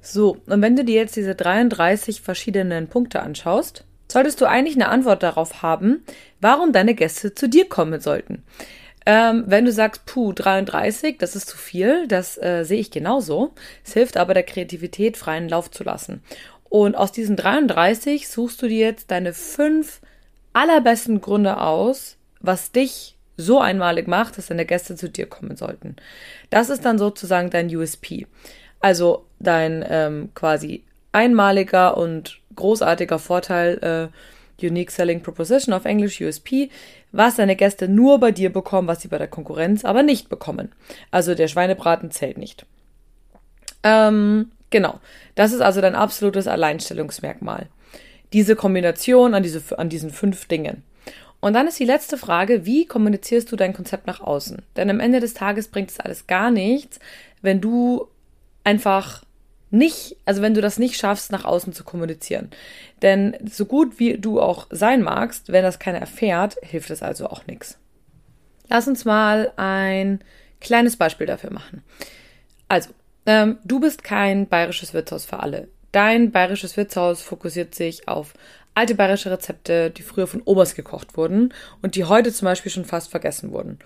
So, 0.00 0.38
und 0.46 0.62
wenn 0.62 0.74
du 0.74 0.84
dir 0.84 0.94
jetzt 0.94 1.16
diese 1.16 1.34
33 1.34 2.22
verschiedenen 2.22 2.88
Punkte 2.88 3.22
anschaust, 3.22 3.84
solltest 4.10 4.40
du 4.40 4.46
eigentlich 4.46 4.76
eine 4.76 4.88
Antwort 4.88 5.22
darauf 5.22 5.62
haben, 5.62 6.02
warum 6.40 6.72
deine 6.72 6.94
Gäste 6.94 7.34
zu 7.34 7.48
dir 7.48 7.68
kommen 7.68 8.00
sollten. 8.00 8.42
Ähm, 9.06 9.44
wenn 9.46 9.64
du 9.64 9.72
sagst, 9.72 10.06
puh, 10.06 10.32
33, 10.32 11.18
das 11.18 11.36
ist 11.36 11.48
zu 11.48 11.58
viel, 11.58 12.08
das 12.08 12.38
äh, 12.38 12.64
sehe 12.64 12.80
ich 12.80 12.90
genauso. 12.90 13.52
Es 13.84 13.92
hilft 13.92 14.16
aber 14.16 14.32
der 14.34 14.44
Kreativität 14.44 15.16
freien 15.16 15.48
Lauf 15.48 15.70
zu 15.70 15.84
lassen. 15.84 16.22
Und 16.64 16.96
aus 16.96 17.12
diesen 17.12 17.36
33 17.36 18.28
suchst 18.28 18.60
du 18.62 18.68
dir 18.68 18.86
jetzt 18.86 19.10
deine 19.10 19.32
fünf 19.32 20.00
allerbesten 20.54 21.20
Gründe 21.20 21.60
aus, 21.60 22.16
was 22.40 22.72
dich 22.72 23.16
so 23.36 23.60
einmalig 23.60 24.08
macht, 24.08 24.38
dass 24.38 24.46
deine 24.46 24.64
Gäste 24.64 24.96
zu 24.96 25.10
dir 25.10 25.26
kommen 25.26 25.56
sollten. 25.56 25.96
Das 26.50 26.70
ist 26.70 26.84
dann 26.84 26.98
sozusagen 26.98 27.50
dein 27.50 27.74
USP. 27.74 28.26
Also 28.80 29.26
dein 29.38 29.84
ähm, 29.88 30.30
quasi 30.34 30.84
einmaliger 31.12 31.96
und 31.96 32.40
großartiger 32.56 33.18
Vorteil, 33.18 33.78
äh, 34.12 34.16
Unique 34.62 34.90
Selling 34.90 35.20
Proposition 35.20 35.74
auf 35.74 35.84
Englisch, 35.84 36.20
USP, 36.20 36.70
was 37.12 37.36
deine 37.36 37.56
Gäste 37.56 37.88
nur 37.88 38.18
bei 38.20 38.32
dir 38.32 38.52
bekommen, 38.52 38.88
was 38.88 39.02
sie 39.02 39.08
bei 39.08 39.18
der 39.18 39.28
Konkurrenz 39.28 39.84
aber 39.84 40.02
nicht 40.02 40.28
bekommen. 40.28 40.72
Also 41.10 41.34
der 41.34 41.48
Schweinebraten 41.48 42.10
zählt 42.10 42.38
nicht. 42.38 42.66
Ähm, 43.82 44.52
genau. 44.70 45.00
Das 45.34 45.52
ist 45.52 45.60
also 45.60 45.80
dein 45.80 45.94
absolutes 45.94 46.46
Alleinstellungsmerkmal. 46.46 47.68
Diese 48.32 48.56
Kombination 48.56 49.34
an, 49.34 49.42
diese, 49.42 49.78
an 49.78 49.88
diesen 49.88 50.10
fünf 50.10 50.46
Dingen. 50.46 50.82
Und 51.40 51.52
dann 51.52 51.68
ist 51.68 51.78
die 51.78 51.84
letzte 51.84 52.16
Frage, 52.16 52.64
wie 52.64 52.86
kommunizierst 52.86 53.52
du 53.52 53.56
dein 53.56 53.74
Konzept 53.74 54.06
nach 54.06 54.20
außen? 54.20 54.62
Denn 54.76 54.88
am 54.88 54.98
Ende 54.98 55.20
des 55.20 55.34
Tages 55.34 55.68
bringt 55.68 55.90
es 55.90 56.00
alles 56.00 56.26
gar 56.26 56.50
nichts, 56.50 56.98
wenn 57.42 57.60
du 57.60 58.08
einfach 58.64 59.23
nicht, 59.74 60.16
also 60.24 60.40
wenn 60.40 60.54
du 60.54 60.60
das 60.60 60.78
nicht 60.78 60.96
schaffst, 60.96 61.32
nach 61.32 61.44
außen 61.44 61.72
zu 61.72 61.84
kommunizieren. 61.84 62.50
Denn 63.02 63.36
so 63.50 63.66
gut 63.66 63.98
wie 63.98 64.18
du 64.18 64.40
auch 64.40 64.66
sein 64.70 65.02
magst, 65.02 65.52
wenn 65.52 65.62
das 65.62 65.78
keiner 65.78 65.98
erfährt, 65.98 66.56
hilft 66.62 66.90
es 66.90 67.02
also 67.02 67.26
auch 67.26 67.46
nichts. 67.46 67.78
Lass 68.68 68.88
uns 68.88 69.04
mal 69.04 69.52
ein 69.56 70.20
kleines 70.60 70.96
Beispiel 70.96 71.26
dafür 71.26 71.52
machen. 71.52 71.82
Also, 72.68 72.90
ähm, 73.26 73.58
du 73.64 73.80
bist 73.80 74.04
kein 74.04 74.46
bayerisches 74.46 74.94
Wirtshaus 74.94 75.24
für 75.24 75.40
alle. 75.40 75.68
Dein 75.92 76.30
bayerisches 76.30 76.76
Wirtshaus 76.76 77.22
fokussiert 77.22 77.74
sich 77.74 78.08
auf 78.08 78.34
alte 78.74 78.94
bayerische 78.94 79.30
Rezepte, 79.30 79.90
die 79.90 80.02
früher 80.02 80.26
von 80.26 80.42
Omas 80.44 80.74
gekocht 80.74 81.16
wurden 81.16 81.54
und 81.82 81.94
die 81.94 82.04
heute 82.04 82.32
zum 82.32 82.46
Beispiel 82.46 82.72
schon 82.72 82.84
fast 82.84 83.10
vergessen 83.10 83.52
wurden. 83.52 83.78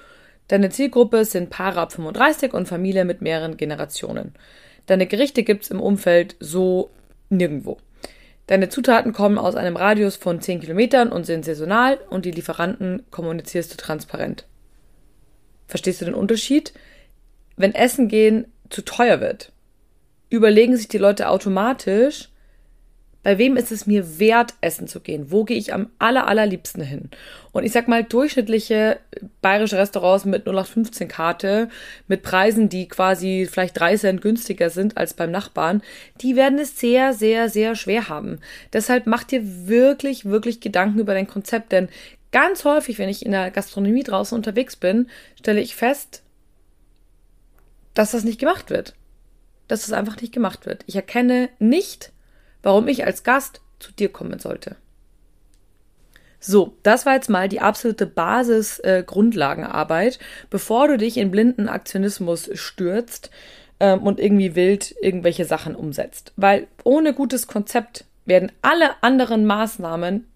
Deine 0.48 0.70
Zielgruppe 0.70 1.24
sind 1.26 1.50
Paare 1.50 1.80
ab 1.80 1.92
35 1.92 2.54
und 2.54 2.68
Familie 2.68 3.04
mit 3.04 3.20
mehreren 3.20 3.58
Generationen. 3.58 4.34
Deine 4.88 5.06
Gerichte 5.06 5.42
gibt's 5.42 5.70
im 5.70 5.80
Umfeld 5.80 6.34
so 6.40 6.90
nirgendwo. 7.28 7.76
Deine 8.46 8.70
Zutaten 8.70 9.12
kommen 9.12 9.36
aus 9.36 9.54
einem 9.54 9.76
Radius 9.76 10.16
von 10.16 10.40
10 10.40 10.60
Kilometern 10.60 11.12
und 11.12 11.26
sind 11.26 11.44
saisonal 11.44 12.00
und 12.08 12.24
die 12.24 12.30
Lieferanten 12.30 13.02
kommunizierst 13.10 13.70
du 13.70 13.76
transparent. 13.76 14.46
Verstehst 15.66 16.00
du 16.00 16.06
den 16.06 16.14
Unterschied? 16.14 16.72
Wenn 17.56 17.74
Essen 17.74 18.08
gehen 18.08 18.46
zu 18.70 18.80
teuer 18.80 19.20
wird, 19.20 19.52
überlegen 20.30 20.74
sich 20.78 20.88
die 20.88 20.96
Leute 20.96 21.28
automatisch, 21.28 22.30
bei 23.28 23.36
wem 23.36 23.58
ist 23.58 23.70
es 23.72 23.86
mir 23.86 24.18
wert, 24.18 24.54
essen 24.62 24.88
zu 24.88 25.00
gehen? 25.00 25.30
Wo 25.30 25.44
gehe 25.44 25.58
ich 25.58 25.74
am 25.74 25.90
aller, 25.98 26.26
allerliebsten 26.26 26.82
hin? 26.82 27.10
Und 27.52 27.62
ich 27.62 27.72
sag 27.72 27.86
mal, 27.86 28.02
durchschnittliche 28.02 29.00
bayerische 29.42 29.76
Restaurants 29.76 30.24
mit 30.24 30.46
0815 30.46 31.08
Karte, 31.08 31.68
mit 32.06 32.22
Preisen, 32.22 32.70
die 32.70 32.88
quasi 32.88 33.46
vielleicht 33.46 33.78
drei 33.78 33.98
Cent 33.98 34.22
günstiger 34.22 34.70
sind 34.70 34.96
als 34.96 35.12
beim 35.12 35.30
Nachbarn, 35.30 35.82
die 36.22 36.36
werden 36.36 36.58
es 36.58 36.80
sehr, 36.80 37.12
sehr, 37.12 37.50
sehr 37.50 37.74
schwer 37.74 38.08
haben. 38.08 38.38
Deshalb 38.72 39.06
mach 39.06 39.24
dir 39.24 39.68
wirklich, 39.68 40.24
wirklich 40.24 40.60
Gedanken 40.62 40.98
über 40.98 41.12
dein 41.12 41.26
Konzept, 41.26 41.72
denn 41.72 41.90
ganz 42.32 42.64
häufig, 42.64 42.98
wenn 42.98 43.10
ich 43.10 43.26
in 43.26 43.32
der 43.32 43.50
Gastronomie 43.50 44.04
draußen 44.04 44.34
unterwegs 44.34 44.74
bin, 44.74 45.06
stelle 45.38 45.60
ich 45.60 45.76
fest, 45.76 46.22
dass 47.92 48.12
das 48.12 48.24
nicht 48.24 48.40
gemacht 48.40 48.70
wird. 48.70 48.94
Dass 49.66 49.82
das 49.82 49.92
einfach 49.92 50.18
nicht 50.18 50.32
gemacht 50.32 50.64
wird. 50.64 50.82
Ich 50.86 50.96
erkenne 50.96 51.50
nicht, 51.58 52.10
warum 52.62 52.88
ich 52.88 53.06
als 53.06 53.24
Gast 53.24 53.62
zu 53.78 53.92
dir 53.92 54.10
kommen 54.10 54.38
sollte. 54.38 54.76
So, 56.40 56.76
das 56.82 57.04
war 57.04 57.14
jetzt 57.14 57.30
mal 57.30 57.48
die 57.48 57.60
absolute 57.60 58.06
Basis-Grundlagenarbeit, 58.06 60.16
äh, 60.16 60.18
bevor 60.50 60.88
du 60.88 60.96
dich 60.96 61.16
in 61.16 61.32
blinden 61.32 61.68
Aktionismus 61.68 62.48
stürzt 62.54 63.30
ähm, 63.80 64.02
und 64.02 64.20
irgendwie 64.20 64.54
wild 64.54 64.94
irgendwelche 65.02 65.44
Sachen 65.44 65.74
umsetzt. 65.74 66.32
Weil 66.36 66.68
ohne 66.84 67.12
gutes 67.12 67.48
Konzept 67.48 68.04
werden 68.24 68.52
alle 68.62 69.02
anderen 69.02 69.46
Maßnahmen, 69.46 70.28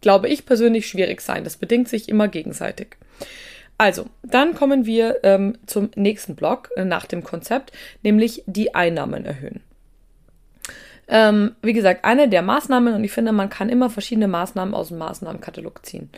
glaube 0.00 0.28
ich 0.28 0.46
persönlich, 0.46 0.86
schwierig 0.86 1.20
sein. 1.22 1.42
Das 1.42 1.56
bedingt 1.56 1.88
sich 1.88 2.08
immer 2.08 2.28
gegenseitig. 2.28 2.96
Also, 3.76 4.06
dann 4.22 4.54
kommen 4.54 4.86
wir 4.86 5.24
ähm, 5.24 5.58
zum 5.66 5.90
nächsten 5.96 6.36
Block 6.36 6.70
äh, 6.76 6.84
nach 6.84 7.06
dem 7.06 7.24
Konzept, 7.24 7.72
nämlich 8.04 8.44
die 8.46 8.76
Einnahmen 8.76 9.24
erhöhen. 9.24 9.60
Ähm, 11.08 11.54
wie 11.62 11.72
gesagt, 11.72 12.04
eine 12.04 12.28
der 12.28 12.42
Maßnahmen, 12.42 12.94
und 12.94 13.04
ich 13.04 13.12
finde, 13.12 13.32
man 13.32 13.50
kann 13.50 13.68
immer 13.68 13.90
verschiedene 13.90 14.28
Maßnahmen 14.28 14.74
aus 14.74 14.88
dem 14.88 14.98
Maßnahmenkatalog 14.98 15.84
ziehen. 15.84 16.10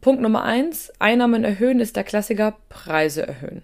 Punkt 0.00 0.20
Nummer 0.20 0.44
eins, 0.44 0.92
Einnahmen 0.98 1.44
erhöhen 1.44 1.80
ist 1.80 1.96
der 1.96 2.04
Klassiker 2.04 2.56
Preise 2.68 3.26
erhöhen. 3.26 3.62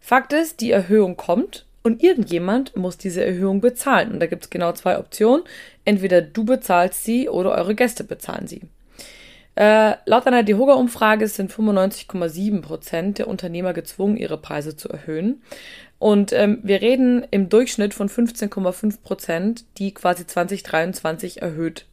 Fakt 0.00 0.32
ist, 0.32 0.60
die 0.60 0.70
Erhöhung 0.70 1.16
kommt 1.16 1.66
und 1.82 2.02
irgendjemand 2.02 2.76
muss 2.76 2.98
diese 2.98 3.24
Erhöhung 3.24 3.60
bezahlen. 3.60 4.12
Und 4.12 4.20
da 4.20 4.26
gibt 4.26 4.44
es 4.44 4.50
genau 4.50 4.72
zwei 4.72 4.98
Optionen. 4.98 5.44
Entweder 5.84 6.20
du 6.20 6.44
bezahlst 6.44 7.04
sie 7.04 7.28
oder 7.28 7.52
eure 7.52 7.74
Gäste 7.74 8.04
bezahlen 8.04 8.46
sie. 8.46 8.62
Äh, 9.56 9.94
laut 10.04 10.26
einer 10.26 10.42
DeHoga-Umfrage 10.42 11.26
sind 11.28 11.50
95,7 11.50 12.60
Prozent 12.60 13.18
der 13.18 13.26
Unternehmer 13.26 13.72
gezwungen, 13.72 14.18
ihre 14.18 14.36
Preise 14.36 14.76
zu 14.76 14.90
erhöhen. 14.90 15.42
Und 15.98 16.32
ähm, 16.32 16.60
wir 16.62 16.82
reden 16.82 17.26
im 17.30 17.48
Durchschnitt 17.48 17.94
von 17.94 18.10
15,5 18.10 19.00
Prozent, 19.00 19.64
die 19.78 19.94
quasi 19.94 20.26
2023 20.26 21.40
erhöht 21.40 21.86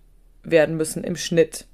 werden 0.44 0.76
müssen 0.76 1.06
im 1.06 1.16
Schnitt. 1.16 1.66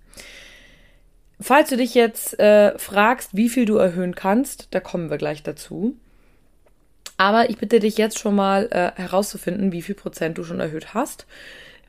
Falls 1.41 1.69
du 1.69 1.77
dich 1.77 1.95
jetzt 1.95 2.39
äh, 2.39 2.77
fragst, 2.77 3.35
wie 3.35 3.49
viel 3.49 3.65
du 3.65 3.77
erhöhen 3.77 4.13
kannst, 4.13 4.67
da 4.71 4.79
kommen 4.79 5.09
wir 5.09 5.17
gleich 5.17 5.41
dazu. 5.41 5.95
Aber 7.17 7.49
ich 7.49 7.57
bitte 7.57 7.79
dich 7.79 7.97
jetzt 7.97 8.19
schon 8.19 8.35
mal 8.35 8.67
äh, 8.71 8.91
herauszufinden, 8.99 9.71
wie 9.71 9.81
viel 9.81 9.95
Prozent 9.95 10.37
du 10.37 10.43
schon 10.43 10.59
erhöht 10.59 10.93
hast. 10.93 11.25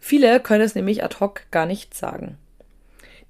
Viele 0.00 0.40
können 0.40 0.64
es 0.64 0.74
nämlich 0.74 1.04
ad 1.04 1.16
hoc 1.20 1.42
gar 1.50 1.66
nicht 1.66 1.92
sagen. 1.92 2.38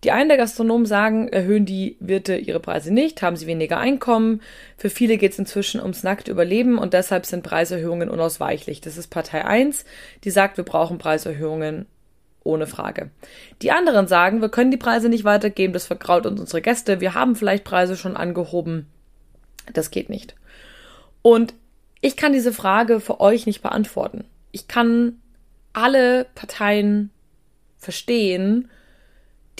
Die 0.02 0.12
einen 0.12 0.28
der 0.30 0.38
Gastronomen 0.38 0.86
sagen, 0.86 1.28
erhöhen 1.28 1.66
die 1.66 1.96
Wirte 2.00 2.36
ihre 2.36 2.60
Preise 2.60 2.92
nicht, 2.92 3.20
haben 3.20 3.36
sie 3.36 3.46
weniger 3.46 3.78
Einkommen. 3.78 4.40
Für 4.78 4.88
viele 4.88 5.18
geht 5.18 5.32
es 5.32 5.38
inzwischen 5.38 5.80
ums 5.80 6.02
nackte 6.02 6.30
Überleben 6.30 6.78
und 6.78 6.94
deshalb 6.94 7.26
sind 7.26 7.42
Preiserhöhungen 7.42 8.08
unausweichlich. 8.08 8.80
Das 8.80 8.96
ist 8.96 9.08
Partei 9.08 9.44
1, 9.44 9.84
die 10.24 10.30
sagt, 10.30 10.56
wir 10.56 10.64
brauchen 10.64 10.96
Preiserhöhungen 10.96 11.86
ohne 12.42 12.66
Frage. 12.66 13.10
Die 13.60 13.70
anderen 13.70 14.06
sagen, 14.06 14.40
wir 14.40 14.48
können 14.48 14.70
die 14.70 14.78
Preise 14.78 15.10
nicht 15.10 15.24
weitergeben, 15.24 15.74
das 15.74 15.86
vergraut 15.86 16.24
uns 16.24 16.40
unsere 16.40 16.62
Gäste, 16.62 17.02
wir 17.02 17.12
haben 17.12 17.36
vielleicht 17.36 17.64
Preise 17.64 17.96
schon 17.96 18.16
angehoben. 18.16 18.86
Das 19.74 19.90
geht 19.90 20.08
nicht. 20.08 20.34
Und 21.20 21.52
ich 22.00 22.16
kann 22.16 22.32
diese 22.32 22.54
Frage 22.54 23.00
für 23.00 23.20
euch 23.20 23.44
nicht 23.44 23.60
beantworten. 23.60 24.24
Ich 24.52 24.68
kann 24.68 25.20
alle 25.74 26.26
Parteien 26.34 27.10
verstehen 27.76 28.70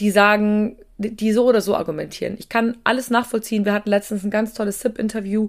die 0.00 0.11
sagen, 0.11 0.76
die 0.99 1.33
so 1.33 1.47
oder 1.47 1.61
so 1.61 1.76
argumentieren. 1.76 2.37
Ich 2.38 2.49
kann 2.49 2.76
alles 2.85 3.11
nachvollziehen. 3.11 3.64
Wir 3.64 3.73
hatten 3.73 3.90
letztens 3.90 4.25
ein 4.25 4.30
ganz 4.30 4.54
tolles 4.54 4.80
SIP-Interview 4.80 5.49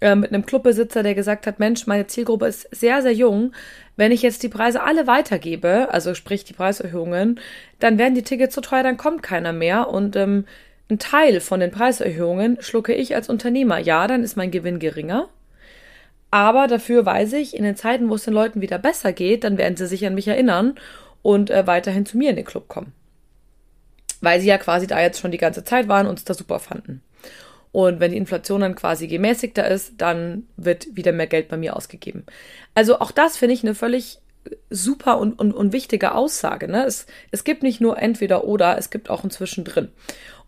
äh, 0.00 0.14
mit 0.14 0.32
einem 0.32 0.46
Clubbesitzer, 0.46 1.02
der 1.02 1.14
gesagt 1.14 1.46
hat, 1.46 1.58
Mensch, 1.58 1.86
meine 1.86 2.06
Zielgruppe 2.06 2.46
ist 2.46 2.68
sehr, 2.72 3.02
sehr 3.02 3.12
jung. 3.12 3.52
Wenn 3.96 4.12
ich 4.12 4.22
jetzt 4.22 4.42
die 4.42 4.48
Preise 4.48 4.82
alle 4.82 5.06
weitergebe, 5.06 5.88
also 5.90 6.14
sprich 6.14 6.44
die 6.44 6.52
Preiserhöhungen, 6.52 7.40
dann 7.78 7.98
werden 7.98 8.14
die 8.14 8.22
Tickets 8.22 8.54
so 8.54 8.60
teuer, 8.60 8.82
dann 8.82 8.96
kommt 8.96 9.22
keiner 9.22 9.52
mehr. 9.52 9.88
Und 9.88 10.16
ähm, 10.16 10.44
ein 10.90 10.98
Teil 10.98 11.40
von 11.40 11.60
den 11.60 11.70
Preiserhöhungen 11.70 12.58
schlucke 12.60 12.94
ich 12.94 13.14
als 13.14 13.28
Unternehmer. 13.28 13.78
Ja, 13.78 14.06
dann 14.06 14.22
ist 14.22 14.36
mein 14.36 14.50
Gewinn 14.50 14.80
geringer. 14.80 15.28
Aber 16.30 16.66
dafür 16.66 17.06
weiß 17.06 17.32
ich, 17.34 17.56
in 17.56 17.62
den 17.62 17.76
Zeiten, 17.76 18.10
wo 18.10 18.16
es 18.16 18.24
den 18.24 18.34
Leuten 18.34 18.60
wieder 18.60 18.78
besser 18.78 19.12
geht, 19.12 19.44
dann 19.44 19.56
werden 19.56 19.76
sie 19.76 19.86
sich 19.86 20.04
an 20.04 20.14
mich 20.14 20.26
erinnern 20.26 20.74
und 21.22 21.50
äh, 21.50 21.66
weiterhin 21.66 22.06
zu 22.06 22.18
mir 22.18 22.30
in 22.30 22.36
den 22.36 22.44
Club 22.44 22.66
kommen 22.68 22.92
weil 24.24 24.40
sie 24.40 24.48
ja 24.48 24.58
quasi 24.58 24.86
da 24.86 25.00
jetzt 25.00 25.20
schon 25.20 25.30
die 25.30 25.38
ganze 25.38 25.64
Zeit 25.64 25.88
waren 25.88 26.06
und 26.06 26.18
es 26.18 26.24
da 26.24 26.34
super 26.34 26.58
fanden. 26.58 27.02
Und 27.72 27.98
wenn 27.98 28.12
die 28.12 28.18
Inflation 28.18 28.60
dann 28.60 28.76
quasi 28.76 29.08
gemäßigter 29.08 29.66
ist, 29.66 29.94
dann 29.98 30.46
wird 30.56 30.86
wieder 30.94 31.12
mehr 31.12 31.26
Geld 31.26 31.48
bei 31.48 31.56
mir 31.56 31.76
ausgegeben. 31.76 32.24
Also 32.74 33.00
auch 33.00 33.10
das 33.10 33.36
finde 33.36 33.54
ich 33.54 33.64
eine 33.64 33.74
völlig 33.74 34.20
super 34.70 35.18
und, 35.18 35.38
und, 35.38 35.52
und 35.52 35.72
wichtige 35.72 36.14
Aussage. 36.14 36.68
Ne? 36.68 36.84
Es, 36.84 37.06
es 37.30 37.44
gibt 37.44 37.62
nicht 37.62 37.80
nur 37.80 37.98
entweder 37.98 38.44
oder, 38.44 38.78
es 38.78 38.90
gibt 38.90 39.10
auch 39.10 39.24
ein 39.24 39.30
Zwischendrin. 39.30 39.88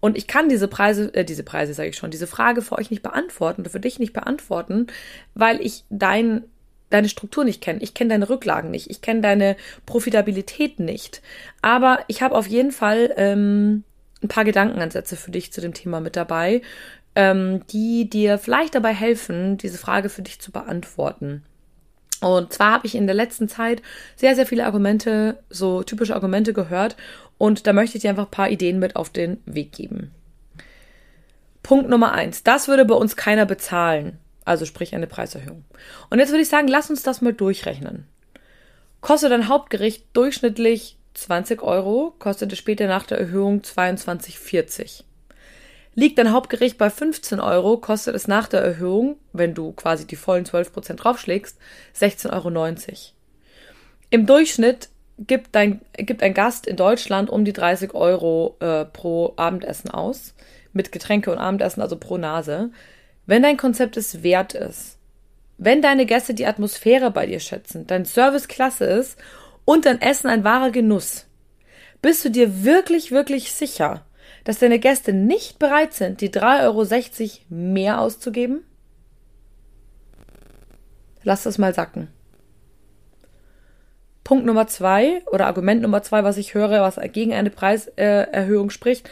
Und 0.00 0.16
ich 0.16 0.26
kann 0.26 0.48
diese 0.48 0.68
Preise, 0.68 1.12
äh, 1.14 1.24
diese 1.24 1.42
Preise 1.42 1.74
sage 1.74 1.88
ich 1.88 1.96
schon, 1.96 2.10
diese 2.10 2.26
Frage 2.26 2.62
für 2.62 2.76
euch 2.76 2.90
nicht 2.90 3.02
beantworten 3.02 3.62
oder 3.62 3.70
für 3.70 3.80
dich 3.80 3.98
nicht 3.98 4.12
beantworten, 4.12 4.88
weil 5.34 5.60
ich 5.60 5.84
dein 5.90 6.44
deine 6.90 7.08
Struktur 7.08 7.44
nicht 7.44 7.60
kenne. 7.60 7.80
Ich 7.82 7.94
kenne 7.94 8.10
deine 8.10 8.28
Rücklagen 8.28 8.70
nicht. 8.70 8.90
Ich 8.90 9.02
kenne 9.02 9.20
deine 9.20 9.56
Profitabilität 9.86 10.78
nicht. 10.78 11.22
Aber 11.62 12.00
ich 12.06 12.22
habe 12.22 12.34
auf 12.36 12.46
jeden 12.46 12.72
Fall 12.72 13.12
ähm, 13.16 13.84
ein 14.22 14.28
paar 14.28 14.44
Gedankenansätze 14.44 15.16
für 15.16 15.30
dich 15.30 15.52
zu 15.52 15.60
dem 15.60 15.74
Thema 15.74 16.00
mit 16.00 16.16
dabei, 16.16 16.62
ähm, 17.14 17.66
die 17.68 18.08
dir 18.08 18.38
vielleicht 18.38 18.74
dabei 18.74 18.92
helfen, 18.92 19.56
diese 19.58 19.78
Frage 19.78 20.08
für 20.08 20.22
dich 20.22 20.40
zu 20.40 20.52
beantworten. 20.52 21.42
Und 22.20 22.52
zwar 22.52 22.72
habe 22.72 22.86
ich 22.86 22.94
in 22.94 23.06
der 23.06 23.14
letzten 23.14 23.48
Zeit 23.48 23.82
sehr, 24.14 24.34
sehr 24.34 24.46
viele 24.46 24.64
Argumente, 24.64 25.42
so 25.50 25.82
typische 25.82 26.14
Argumente 26.14 26.52
gehört. 26.52 26.96
Und 27.38 27.66
da 27.66 27.72
möchte 27.72 27.98
ich 27.98 28.02
dir 28.02 28.10
einfach 28.10 28.26
ein 28.26 28.30
paar 28.30 28.50
Ideen 28.50 28.78
mit 28.78 28.96
auf 28.96 29.10
den 29.10 29.38
Weg 29.44 29.72
geben. 29.72 30.12
Punkt 31.62 31.90
Nummer 31.90 32.12
eins. 32.12 32.42
Das 32.42 32.68
würde 32.68 32.84
bei 32.84 32.94
uns 32.94 33.16
keiner 33.16 33.44
bezahlen. 33.44 34.18
Also 34.46 34.64
sprich 34.64 34.94
eine 34.94 35.06
Preiserhöhung. 35.06 35.64
Und 36.08 36.20
jetzt 36.20 36.30
würde 36.30 36.42
ich 36.42 36.48
sagen, 36.48 36.68
lass 36.68 36.88
uns 36.88 37.02
das 37.02 37.20
mal 37.20 37.34
durchrechnen. 37.34 38.06
Kostet 39.02 39.32
ein 39.32 39.48
Hauptgericht 39.48 40.06
durchschnittlich 40.14 40.96
20 41.14 41.62
Euro, 41.62 42.14
kostete 42.18 42.56
später 42.56 42.86
nach 42.86 43.06
der 43.06 43.18
Erhöhung 43.18 43.60
22,40. 43.60 45.02
Liegt 45.94 46.20
ein 46.20 46.32
Hauptgericht 46.32 46.78
bei 46.78 46.90
15 46.90 47.40
Euro, 47.40 47.78
kostet 47.78 48.14
es 48.14 48.28
nach 48.28 48.48
der 48.48 48.60
Erhöhung, 48.60 49.16
wenn 49.32 49.54
du 49.54 49.72
quasi 49.72 50.06
die 50.06 50.16
vollen 50.16 50.44
12% 50.44 50.94
draufschlägst, 50.94 51.58
16,90 51.98 52.32
Euro. 52.32 53.12
Im 54.10 54.26
Durchschnitt 54.26 54.90
gibt, 55.18 55.54
dein, 55.54 55.80
gibt 55.96 56.22
ein 56.22 56.34
Gast 56.34 56.66
in 56.66 56.76
Deutschland 56.76 57.30
um 57.30 57.44
die 57.44 57.52
30 57.52 57.94
Euro 57.94 58.56
äh, 58.60 58.84
pro 58.84 59.32
Abendessen 59.36 59.90
aus, 59.90 60.34
mit 60.72 60.92
Getränke 60.92 61.32
und 61.32 61.38
Abendessen, 61.38 61.80
also 61.80 61.96
pro 61.96 62.18
Nase. 62.18 62.70
Wenn 63.26 63.42
dein 63.42 63.56
Konzept 63.56 63.96
es 63.96 64.22
wert 64.22 64.54
ist, 64.54 64.98
wenn 65.58 65.82
deine 65.82 66.06
Gäste 66.06 66.34
die 66.34 66.46
Atmosphäre 66.46 67.10
bei 67.10 67.26
dir 67.26 67.40
schätzen, 67.40 67.86
dein 67.86 68.04
Service 68.04 68.46
klasse 68.46 68.84
ist 68.84 69.18
und 69.64 69.84
dein 69.84 70.00
Essen 70.00 70.28
ein 70.28 70.44
wahrer 70.44 70.70
Genuss, 70.70 71.26
bist 72.02 72.24
du 72.24 72.30
dir 72.30 72.64
wirklich, 72.64 73.10
wirklich 73.10 73.52
sicher, 73.52 74.04
dass 74.44 74.60
deine 74.60 74.78
Gäste 74.78 75.12
nicht 75.12 75.58
bereit 75.58 75.92
sind, 75.92 76.20
die 76.20 76.30
3,60 76.30 77.22
Euro 77.22 77.44
mehr 77.48 78.00
auszugeben? 78.00 78.64
Lass 81.24 81.42
das 81.42 81.58
mal 81.58 81.74
sacken. 81.74 82.08
Punkt 84.22 84.46
Nummer 84.46 84.66
zwei 84.66 85.22
oder 85.26 85.46
Argument 85.46 85.82
Nummer 85.82 86.02
zwei, 86.02 86.22
was 86.22 86.36
ich 86.36 86.54
höre, 86.54 86.80
was 86.80 87.00
gegen 87.12 87.32
eine 87.32 87.50
Preiserhöhung 87.50 88.70
spricht, 88.70 89.08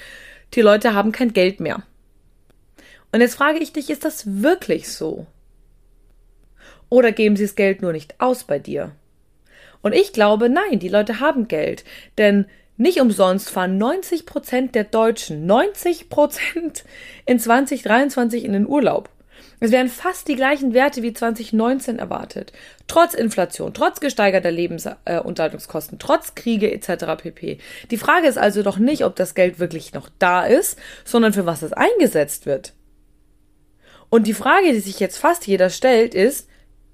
die 0.54 0.60
Leute 0.60 0.94
haben 0.94 1.10
kein 1.10 1.32
Geld 1.32 1.58
mehr. 1.58 1.82
Und 3.14 3.20
jetzt 3.20 3.36
frage 3.36 3.60
ich 3.60 3.72
dich, 3.72 3.90
ist 3.90 4.04
das 4.04 4.42
wirklich 4.42 4.92
so? 4.92 5.28
Oder 6.88 7.12
geben 7.12 7.36
sie 7.36 7.44
das 7.44 7.54
Geld 7.54 7.80
nur 7.80 7.92
nicht 7.92 8.20
aus 8.20 8.42
bei 8.42 8.58
dir? 8.58 8.90
Und 9.82 9.94
ich 9.94 10.12
glaube, 10.12 10.48
nein, 10.48 10.80
die 10.80 10.88
Leute 10.88 11.20
haben 11.20 11.46
Geld. 11.46 11.84
Denn 12.18 12.46
nicht 12.76 13.00
umsonst 13.00 13.50
fahren 13.50 13.78
90 13.78 14.26
Prozent 14.26 14.74
der 14.74 14.82
Deutschen, 14.82 15.46
90 15.46 16.08
Prozent 16.08 16.82
in 17.24 17.38
2023 17.38 18.44
in 18.44 18.52
den 18.52 18.66
Urlaub. 18.66 19.08
Es 19.60 19.70
wären 19.70 19.88
fast 19.88 20.26
die 20.26 20.34
gleichen 20.34 20.74
Werte 20.74 21.04
wie 21.04 21.12
2019 21.12 22.00
erwartet. 22.00 22.52
Trotz 22.88 23.14
Inflation, 23.14 23.74
trotz 23.74 24.00
gesteigerter 24.00 24.50
Lebensunterhaltungskosten, 24.50 26.00
trotz 26.00 26.34
Kriege 26.34 26.72
etc. 26.72 27.04
pp. 27.16 27.58
Die 27.92 27.96
Frage 27.96 28.26
ist 28.26 28.38
also 28.38 28.64
doch 28.64 28.78
nicht, 28.78 29.04
ob 29.04 29.14
das 29.14 29.36
Geld 29.36 29.60
wirklich 29.60 29.94
noch 29.94 30.08
da 30.18 30.44
ist, 30.44 30.80
sondern 31.04 31.32
für 31.32 31.46
was 31.46 31.62
es 31.62 31.72
eingesetzt 31.72 32.46
wird. 32.46 32.72
Und 34.14 34.28
die 34.28 34.32
Frage, 34.32 34.72
die 34.72 34.78
sich 34.78 35.00
jetzt 35.00 35.18
fast 35.18 35.44
jeder 35.48 35.70
stellt, 35.70 36.14
ist, 36.14 36.48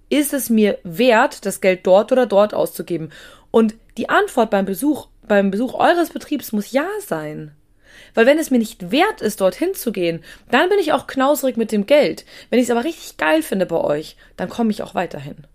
ist 0.09 0.33
es 0.33 0.49
mir 0.49 0.79
wert, 0.85 1.45
das 1.45 1.61
Geld 1.61 1.87
dort 1.87 2.12
oder 2.12 2.25
dort 2.25 2.55
auszugeben? 2.55 3.12
Und 3.50 3.75
die 3.99 4.09
Antwort 4.09 4.49
beim 4.49 4.65
Besuch 4.65 5.09
beim 5.29 5.50
Besuch 5.50 5.75
eures 5.75 6.09
Betriebs 6.09 6.53
muss 6.53 6.73
ja 6.73 6.87
sein. 7.07 7.55
Weil 8.15 8.25
wenn 8.25 8.39
es 8.39 8.50
mir 8.50 8.57
nicht 8.57 8.91
wert 8.91 9.21
ist, 9.21 9.43
dorthin 9.43 9.75
zu 9.75 9.93
gehen, 9.93 10.25
dann 10.50 10.71
bin 10.71 10.79
ich 10.79 10.95
auch 10.95 11.07
knauserig 11.07 11.59
mit 11.59 11.73
dem 11.73 11.85
Geld. 11.85 12.25
Wenn 12.49 12.59
ich 12.59 12.65
es 12.65 12.71
aber 12.71 12.85
richtig 12.85 13.19
geil 13.19 13.43
finde 13.43 13.67
bei 13.67 13.77
euch, 13.77 14.17
dann 14.39 14.49
komme 14.49 14.71
ich 14.71 14.83
auch 14.83 14.95
weiterhin. 14.95 15.47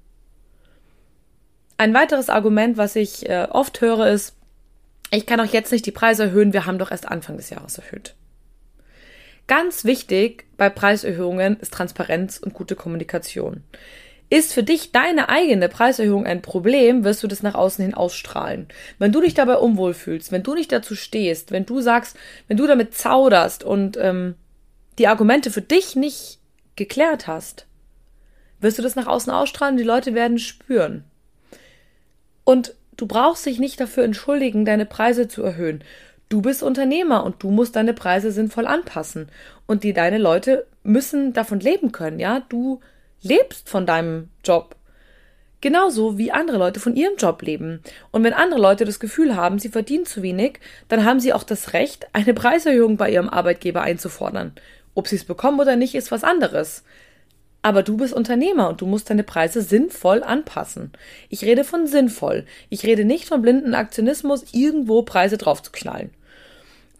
Ein 1.79 1.95
weiteres 1.95 2.29
Argument, 2.29 2.77
was 2.77 2.95
ich 2.95 3.27
äh, 3.27 3.47
oft 3.49 3.81
höre, 3.81 4.05
ist, 4.05 4.35
ich 5.09 5.25
kann 5.25 5.39
auch 5.39 5.51
jetzt 5.51 5.71
nicht 5.71 5.87
die 5.87 5.91
Preise 5.91 6.25
erhöhen, 6.25 6.53
wir 6.53 6.67
haben 6.67 6.77
doch 6.77 6.91
erst 6.91 7.07
Anfang 7.07 7.37
des 7.37 7.49
Jahres 7.49 7.79
erhöht. 7.79 8.13
Ganz 9.47 9.85
wichtig 9.85 10.45
bei 10.57 10.69
Preiserhöhungen 10.69 11.59
ist 11.59 11.73
Transparenz 11.73 12.37
und 12.37 12.53
gute 12.53 12.75
Kommunikation. 12.75 13.63
Ist 14.29 14.53
für 14.53 14.63
dich 14.63 14.91
deine 14.91 15.29
eigene 15.29 15.69
Preiserhöhung 15.69 16.25
ein 16.25 16.41
Problem, 16.41 17.03
wirst 17.03 17.21
du 17.21 17.27
das 17.27 17.43
nach 17.43 17.53
außen 17.53 17.85
hin 17.85 17.93
ausstrahlen. 17.93 18.67
Wenn 18.97 19.11
du 19.11 19.21
dich 19.21 19.35
dabei 19.35 19.57
unwohl 19.57 19.93
fühlst, 19.93 20.31
wenn 20.31 20.41
du 20.41 20.55
nicht 20.55 20.71
dazu 20.71 20.95
stehst, 20.95 21.51
wenn 21.51 21.67
du 21.67 21.79
sagst, 21.79 22.17
wenn 22.47 22.57
du 22.57 22.65
damit 22.65 22.95
zauderst 22.95 23.63
und 23.63 23.97
ähm, 23.97 24.33
die 24.97 25.07
Argumente 25.07 25.51
für 25.51 25.61
dich 25.61 25.95
nicht 25.95 26.39
geklärt 26.75 27.27
hast, 27.27 27.67
wirst 28.61 28.79
du 28.79 28.81
das 28.81 28.95
nach 28.95 29.05
außen 29.05 29.31
ausstrahlen, 29.31 29.77
die 29.77 29.83
Leute 29.83 30.15
werden 30.15 30.39
spüren. 30.39 31.03
Und 32.43 32.73
du 32.97 33.05
brauchst 33.05 33.45
dich 33.45 33.59
nicht 33.59 33.79
dafür 33.79 34.03
entschuldigen, 34.03 34.65
deine 34.65 34.87
Preise 34.87 35.27
zu 35.27 35.43
erhöhen. 35.43 35.83
Du 36.29 36.41
bist 36.41 36.63
Unternehmer 36.63 37.23
und 37.23 37.41
du 37.43 37.51
musst 37.51 37.75
deine 37.75 37.93
Preise 37.93 38.31
sinnvoll 38.31 38.65
anpassen. 38.65 39.29
Und 39.67 39.83
die 39.83 39.93
deine 39.93 40.17
Leute 40.17 40.65
müssen 40.83 41.33
davon 41.33 41.59
leben 41.59 41.91
können, 41.91 42.19
ja? 42.19 42.41
Du 42.49 42.79
lebst 43.21 43.69
von 43.69 43.85
deinem 43.85 44.29
Job. 44.43 44.75
Genauso 45.61 46.17
wie 46.17 46.31
andere 46.31 46.57
Leute 46.57 46.79
von 46.79 46.95
ihrem 46.95 47.15
Job 47.17 47.41
leben. 47.41 47.81
Und 48.11 48.23
wenn 48.23 48.33
andere 48.33 48.59
Leute 48.59 48.85
das 48.85 48.99
Gefühl 48.99 49.35
haben, 49.35 49.57
sie 49.57 49.69
verdienen 49.69 50.05
zu 50.05 50.21
wenig, 50.21 50.59
dann 50.89 51.05
haben 51.05 51.19
sie 51.19 51.33
auch 51.33 51.43
das 51.43 51.73
Recht, 51.73 52.07
eine 52.13 52.33
Preiserhöhung 52.33 52.97
bei 52.97 53.09
ihrem 53.09 53.29
Arbeitgeber 53.29 53.81
einzufordern. 53.81 54.53
Ob 54.93 55.07
sie 55.07 55.15
es 55.15 55.25
bekommen 55.25 55.59
oder 55.59 55.75
nicht, 55.75 55.95
ist 55.95 56.11
was 56.11 56.23
anderes. 56.23 56.83
Aber 57.65 57.81
du 57.81 57.97
bist 57.97 58.13
Unternehmer 58.13 58.69
und 58.69 58.81
du 58.81 58.85
musst 58.85 59.09
deine 59.09 59.23
Preise 59.23 59.63
sinnvoll 59.63 60.21
anpassen. 60.21 60.91
Ich 61.29 61.43
rede 61.45 61.63
von 61.63 61.87
sinnvoll. 61.87 62.45
Ich 62.69 62.85
rede 62.85 63.05
nicht 63.05 63.25
von 63.27 63.41
blinden 63.41 63.73
Aktionismus, 63.73 64.45
irgendwo 64.51 65.01
Preise 65.01 65.39
draufzuknallen. 65.39 66.11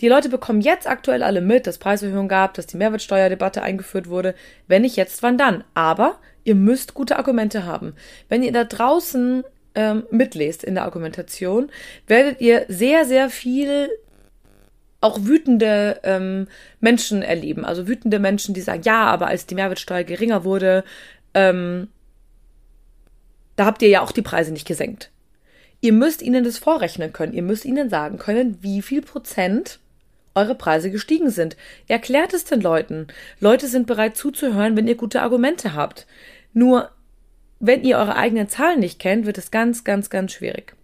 Die 0.02 0.08
Leute 0.08 0.28
bekommen 0.28 0.62
jetzt 0.62 0.88
aktuell 0.90 1.22
alle 1.22 1.42
mit, 1.42 1.68
dass 1.68 1.78
Preiserhöhungen 1.78 2.28
gab, 2.28 2.56
dass 2.56 2.66
die 2.66 2.78
Mehrwertsteuerdebatte 2.78 3.62
eingeführt 3.62 4.10
wurde. 4.10 4.34
Wenn 4.68 4.82
nicht 4.82 4.96
jetzt, 4.96 5.22
wann 5.22 5.38
dann? 5.38 5.64
Aber 5.76 6.18
ihr 6.44 6.56
müsst 6.56 6.96
gute 6.96 7.18
Argumente 7.18 7.68
haben. 7.68 7.94
Wenn 8.28 8.42
ihr 8.42 8.52
da 8.52 8.64
draußen 8.64 9.44
ähm, 9.76 10.08
mitlest 10.10 10.64
in 10.64 10.74
der 10.74 10.86
Argumentation, 10.86 11.70
werdet 12.08 12.42
ihr 12.42 12.66
sehr, 12.70 13.06
sehr 13.06 13.30
viel 13.30 13.88
auch 15.06 15.20
wütende 15.22 16.00
ähm, 16.04 16.48
Menschen 16.80 17.22
erleben. 17.22 17.64
Also 17.64 17.88
wütende 17.88 18.20
Menschen, 18.20 18.56
die 18.56 18.62
sagen, 18.62 18.82
ja, 18.84 19.06
aber 19.06 19.28
als 19.28 19.46
die 19.46 19.56
Mehrwertsteuer 19.56 20.04
geringer 20.04 20.44
wurde, 20.44 20.84
ähm, 21.34 21.90
da 23.56 23.66
habt 23.66 23.82
ihr 23.84 23.90
ja 23.90 24.02
auch 24.02 24.12
die 24.12 24.24
Preise 24.24 24.52
nicht 24.52 24.68
gesenkt. 24.68 25.12
Ihr 25.80 25.94
müsst 25.94 26.24
ihnen 26.24 26.44
das 26.44 26.58
vorrechnen 26.58 27.14
können. 27.14 27.34
Ihr 27.34 27.44
müsst 27.44 27.66
ihnen 27.66 27.90
sagen 27.90 28.18
können, 28.18 28.58
wie 28.62 28.82
viel 28.82 29.04
Prozent 29.04 29.80
eure 30.34 30.56
Preise 30.56 30.90
gestiegen 30.90 31.30
sind. 31.30 31.56
Erklärt 31.88 32.34
es 32.34 32.44
den 32.44 32.60
Leuten. 32.60 33.08
Leute 33.40 33.68
sind 33.68 33.86
bereit 33.86 34.18
zuzuhören, 34.18 34.76
wenn 34.76 34.88
ihr 34.88 34.96
gute 34.96 35.22
Argumente 35.22 35.74
habt. 35.76 36.08
Nur, 36.54 36.90
wenn 37.60 37.84
ihr 37.84 37.98
eure 37.98 38.16
eigenen 38.16 38.50
Zahlen 38.50 38.80
nicht 38.80 39.00
kennt, 39.00 39.28
wird 39.28 39.38
es 39.38 39.52
ganz, 39.52 39.84
ganz, 39.84 40.10
ganz 40.10 40.34
schwierig. 40.34 40.76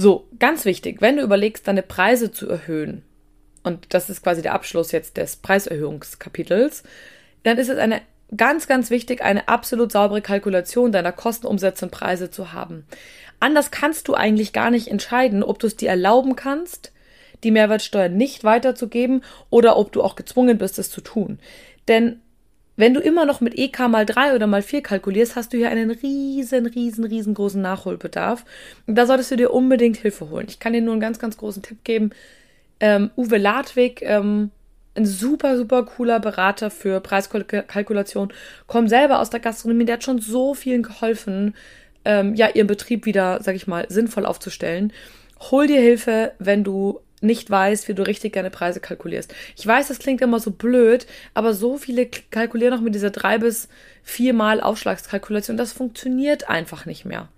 So, 0.00 0.28
ganz 0.38 0.64
wichtig, 0.64 1.00
wenn 1.00 1.16
du 1.16 1.24
überlegst, 1.24 1.66
deine 1.66 1.82
Preise 1.82 2.30
zu 2.30 2.48
erhöhen, 2.48 3.02
und 3.64 3.92
das 3.92 4.08
ist 4.08 4.22
quasi 4.22 4.42
der 4.42 4.54
Abschluss 4.54 4.92
jetzt 4.92 5.16
des 5.16 5.34
Preiserhöhungskapitels, 5.34 6.84
dann 7.42 7.58
ist 7.58 7.68
es 7.68 7.78
eine 7.78 8.02
ganz, 8.36 8.68
ganz 8.68 8.90
wichtig, 8.90 9.22
eine 9.22 9.48
absolut 9.48 9.90
saubere 9.90 10.22
Kalkulation 10.22 10.92
deiner 10.92 11.10
Kosten, 11.10 11.48
Umsätze 11.48 11.86
und 11.86 11.90
Preise 11.90 12.30
zu 12.30 12.52
haben. 12.52 12.86
Anders 13.40 13.72
kannst 13.72 14.06
du 14.06 14.14
eigentlich 14.14 14.52
gar 14.52 14.70
nicht 14.70 14.86
entscheiden, 14.86 15.42
ob 15.42 15.58
du 15.58 15.66
es 15.66 15.74
dir 15.74 15.88
erlauben 15.88 16.36
kannst, 16.36 16.92
die 17.42 17.50
Mehrwertsteuer 17.50 18.08
nicht 18.08 18.44
weiterzugeben 18.44 19.24
oder 19.50 19.76
ob 19.76 19.90
du 19.90 20.04
auch 20.04 20.14
gezwungen 20.14 20.58
bist, 20.58 20.78
es 20.78 20.92
zu 20.92 21.00
tun. 21.00 21.40
Denn 21.88 22.20
wenn 22.78 22.94
du 22.94 23.00
immer 23.00 23.26
noch 23.26 23.40
mit 23.40 23.58
EK 23.58 23.88
mal 23.88 24.06
drei 24.06 24.36
oder 24.36 24.46
mal 24.46 24.62
vier 24.62 24.84
kalkulierst, 24.84 25.34
hast 25.34 25.52
du 25.52 25.56
hier 25.56 25.68
einen 25.68 25.90
riesen, 25.90 26.64
riesen, 26.64 27.04
riesengroßen 27.04 27.60
Nachholbedarf. 27.60 28.44
Und 28.86 28.94
da 28.94 29.04
solltest 29.04 29.32
du 29.32 29.36
dir 29.36 29.52
unbedingt 29.52 29.96
Hilfe 29.96 30.30
holen. 30.30 30.46
Ich 30.48 30.60
kann 30.60 30.72
dir 30.72 30.80
nur 30.80 30.92
einen 30.92 31.00
ganz, 31.00 31.18
ganz 31.18 31.36
großen 31.36 31.60
Tipp 31.60 31.82
geben. 31.82 32.10
Ähm, 32.78 33.10
Uwe 33.16 33.36
Ladwig, 33.36 34.00
ähm, 34.02 34.52
ein 34.94 35.06
super, 35.06 35.56
super 35.56 35.86
cooler 35.86 36.20
Berater 36.20 36.70
für 36.70 37.00
Preiskalkulation, 37.00 38.32
kommt 38.68 38.90
selber 38.90 39.18
aus 39.18 39.30
der 39.30 39.40
Gastronomie, 39.40 39.84
der 39.84 39.94
hat 39.94 40.04
schon 40.04 40.20
so 40.20 40.54
vielen 40.54 40.84
geholfen, 40.84 41.56
ähm, 42.04 42.36
ja, 42.36 42.48
ihren 42.48 42.68
Betrieb 42.68 43.06
wieder, 43.06 43.42
sag 43.42 43.56
ich 43.56 43.66
mal, 43.66 43.86
sinnvoll 43.88 44.24
aufzustellen. 44.24 44.92
Hol 45.50 45.66
dir 45.66 45.80
Hilfe, 45.80 46.32
wenn 46.38 46.62
du 46.62 47.00
nicht 47.20 47.50
weißt, 47.50 47.88
wie 47.88 47.94
du 47.94 48.06
richtig 48.06 48.34
deine 48.34 48.50
Preise 48.50 48.80
kalkulierst. 48.80 49.34
Ich 49.56 49.66
weiß, 49.66 49.88
das 49.88 49.98
klingt 49.98 50.20
immer 50.20 50.40
so 50.40 50.50
blöd, 50.50 51.06
aber 51.34 51.54
so 51.54 51.76
viele 51.78 52.06
kalkulieren 52.06 52.74
noch 52.74 52.80
mit 52.80 52.94
dieser 52.94 53.10
drei 53.10 53.38
bis 53.38 53.68
viermal 54.02 54.60
Aufschlagskalkulation. 54.60 55.56
Das 55.56 55.72
funktioniert 55.72 56.48
einfach 56.48 56.86
nicht 56.86 57.04
mehr. 57.04 57.28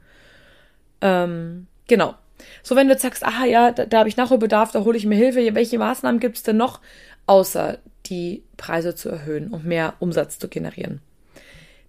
Ähm, 1.00 1.66
genau. 1.88 2.14
So, 2.62 2.76
wenn 2.76 2.86
du 2.86 2.94
jetzt 2.94 3.02
sagst, 3.02 3.24
ah 3.24 3.44
ja, 3.44 3.70
da, 3.70 3.86
da 3.86 3.98
habe 3.98 4.08
ich 4.08 4.16
Nachholbedarf, 4.16 4.72
da 4.72 4.84
hole 4.84 4.96
ich 4.96 5.06
mir 5.06 5.16
Hilfe, 5.16 5.54
welche 5.54 5.78
Maßnahmen 5.78 6.20
gibt 6.20 6.36
es 6.36 6.42
denn 6.42 6.56
noch, 6.56 6.80
außer 7.26 7.78
die 8.06 8.42
Preise 8.56 8.94
zu 8.94 9.08
erhöhen 9.08 9.48
und 9.48 9.64
mehr 9.64 9.94
Umsatz 9.98 10.38
zu 10.38 10.48
generieren. 10.48 11.00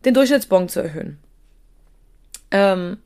Den 0.06 0.14
Durchschnittsbon 0.14 0.68
zu 0.68 0.82
erhöhen. 0.82 1.20
Ähm, 2.52 2.98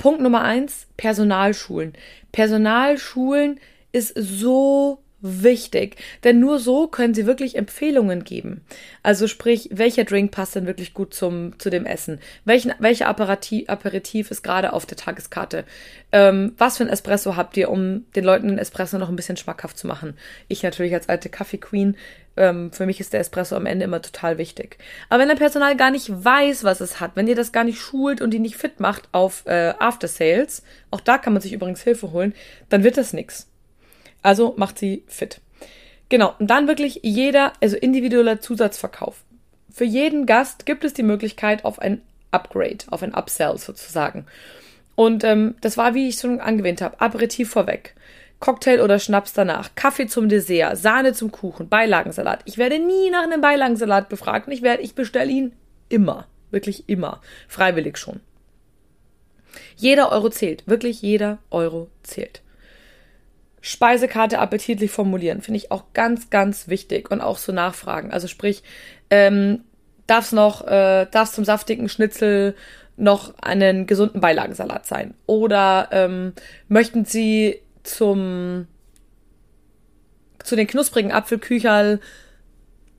Punkt 0.00 0.22
Nummer 0.22 0.40
eins, 0.40 0.86
Personalschulen. 0.96 1.92
Personalschulen 2.32 3.60
ist 3.92 4.14
so 4.16 5.02
wichtig, 5.20 5.96
denn 6.24 6.40
nur 6.40 6.58
so 6.58 6.86
können 6.86 7.14
sie 7.14 7.26
wirklich 7.26 7.56
Empfehlungen 7.56 8.24
geben. 8.24 8.62
Also 9.02 9.26
sprich, 9.26 9.68
welcher 9.72 10.04
Drink 10.04 10.30
passt 10.30 10.54
denn 10.54 10.66
wirklich 10.66 10.94
gut 10.94 11.14
zum 11.14 11.58
zu 11.58 11.70
dem 11.70 11.86
Essen? 11.86 12.20
Welchen, 12.44 12.72
welcher 12.78 13.08
Aperitif, 13.08 13.68
Aperitif 13.68 14.30
ist 14.30 14.42
gerade 14.42 14.72
auf 14.72 14.86
der 14.86 14.96
Tageskarte? 14.96 15.64
Ähm, 16.12 16.54
was 16.58 16.78
für 16.78 16.84
ein 16.84 16.90
Espresso 16.90 17.36
habt 17.36 17.56
ihr, 17.56 17.70
um 17.70 18.04
den 18.16 18.24
Leuten 18.24 18.48
den 18.48 18.58
Espresso 18.58 18.98
noch 18.98 19.08
ein 19.08 19.16
bisschen 19.16 19.36
schmackhaft 19.36 19.78
zu 19.78 19.86
machen? 19.86 20.14
Ich 20.48 20.62
natürlich 20.62 20.94
als 20.94 21.08
alte 21.08 21.28
Kaffee 21.28 21.58
Queen, 21.58 21.96
ähm, 22.36 22.72
für 22.72 22.86
mich 22.86 23.00
ist 23.00 23.12
der 23.12 23.20
Espresso 23.20 23.56
am 23.56 23.66
Ende 23.66 23.84
immer 23.84 24.00
total 24.00 24.38
wichtig. 24.38 24.78
Aber 25.08 25.20
wenn 25.20 25.28
der 25.28 25.36
Personal 25.36 25.76
gar 25.76 25.90
nicht 25.90 26.08
weiß, 26.10 26.64
was 26.64 26.80
es 26.80 27.00
hat, 27.00 27.12
wenn 27.14 27.28
ihr 27.28 27.36
das 27.36 27.52
gar 27.52 27.64
nicht 27.64 27.78
schult 27.78 28.20
und 28.20 28.30
die 28.30 28.38
nicht 28.38 28.56
fit 28.56 28.80
macht 28.80 29.08
auf 29.12 29.44
äh, 29.46 29.74
After 29.78 30.08
Sales, 30.08 30.62
auch 30.90 31.00
da 31.00 31.18
kann 31.18 31.32
man 31.32 31.42
sich 31.42 31.52
übrigens 31.52 31.82
Hilfe 31.82 32.12
holen, 32.12 32.34
dann 32.68 32.84
wird 32.84 32.96
das 32.96 33.12
nix. 33.12 33.48
Also 34.22 34.54
macht 34.56 34.78
sie 34.78 35.04
fit. 35.06 35.40
Genau, 36.08 36.34
und 36.38 36.48
dann 36.48 36.68
wirklich 36.68 37.00
jeder, 37.02 37.52
also 37.60 37.76
individueller 37.76 38.40
Zusatzverkauf. 38.40 39.24
Für 39.72 39.84
jeden 39.84 40.26
Gast 40.26 40.66
gibt 40.66 40.84
es 40.84 40.92
die 40.92 41.04
Möglichkeit 41.04 41.64
auf 41.64 41.78
ein 41.78 42.02
Upgrade, 42.32 42.84
auf 42.90 43.02
ein 43.02 43.14
Upsell 43.14 43.56
sozusagen. 43.58 44.26
Und 44.96 45.24
ähm, 45.24 45.54
das 45.60 45.76
war, 45.76 45.94
wie 45.94 46.08
ich 46.08 46.16
schon 46.16 46.40
angewähnt 46.40 46.82
habe, 46.82 47.00
Aperitif 47.00 47.50
vorweg. 47.50 47.94
Cocktail 48.40 48.80
oder 48.80 48.98
Schnaps 48.98 49.34
danach, 49.34 49.74
Kaffee 49.74 50.06
zum 50.06 50.28
Dessert, 50.28 50.76
Sahne 50.78 51.12
zum 51.12 51.30
Kuchen, 51.30 51.68
Beilagensalat. 51.68 52.40
Ich 52.46 52.58
werde 52.58 52.78
nie 52.78 53.10
nach 53.10 53.22
einem 53.22 53.42
Beilagensalat 53.42 54.08
befragt 54.08 54.46
und 54.46 54.52
ich 54.52 54.62
werde, 54.62 54.82
ich 54.82 54.94
bestelle 54.94 55.30
ihn 55.30 55.52
immer, 55.90 56.26
wirklich 56.50 56.88
immer, 56.88 57.20
freiwillig 57.48 57.98
schon. 57.98 58.20
Jeder 59.76 60.10
Euro 60.10 60.30
zählt, 60.30 60.66
wirklich 60.66 61.02
jeder 61.02 61.38
Euro 61.50 61.88
zählt. 62.02 62.40
Speisekarte 63.60 64.38
appetitlich 64.38 64.90
formulieren, 64.90 65.42
finde 65.42 65.58
ich 65.58 65.70
auch 65.70 65.84
ganz, 65.92 66.30
ganz 66.30 66.68
wichtig 66.68 67.10
und 67.10 67.20
auch 67.20 67.38
so 67.38 67.52
nachfragen. 67.52 68.10
Also 68.10 68.26
sprich, 68.26 68.62
ähm, 69.10 69.64
darf 70.06 70.26
es 70.26 70.32
noch, 70.32 70.66
äh, 70.66 71.06
darf 71.10 71.32
zum 71.32 71.44
saftigen 71.44 71.88
Schnitzel 71.88 72.54
noch 72.96 73.34
einen 73.40 73.86
gesunden 73.86 74.20
Beilagensalat 74.20 74.86
sein? 74.86 75.14
Oder 75.26 75.88
ähm, 75.92 76.32
möchten 76.68 77.04
Sie 77.04 77.60
zum 77.82 78.66
zu 80.42 80.56
den 80.56 80.66
knusprigen 80.66 81.12
Apfelkücherl 81.12 82.00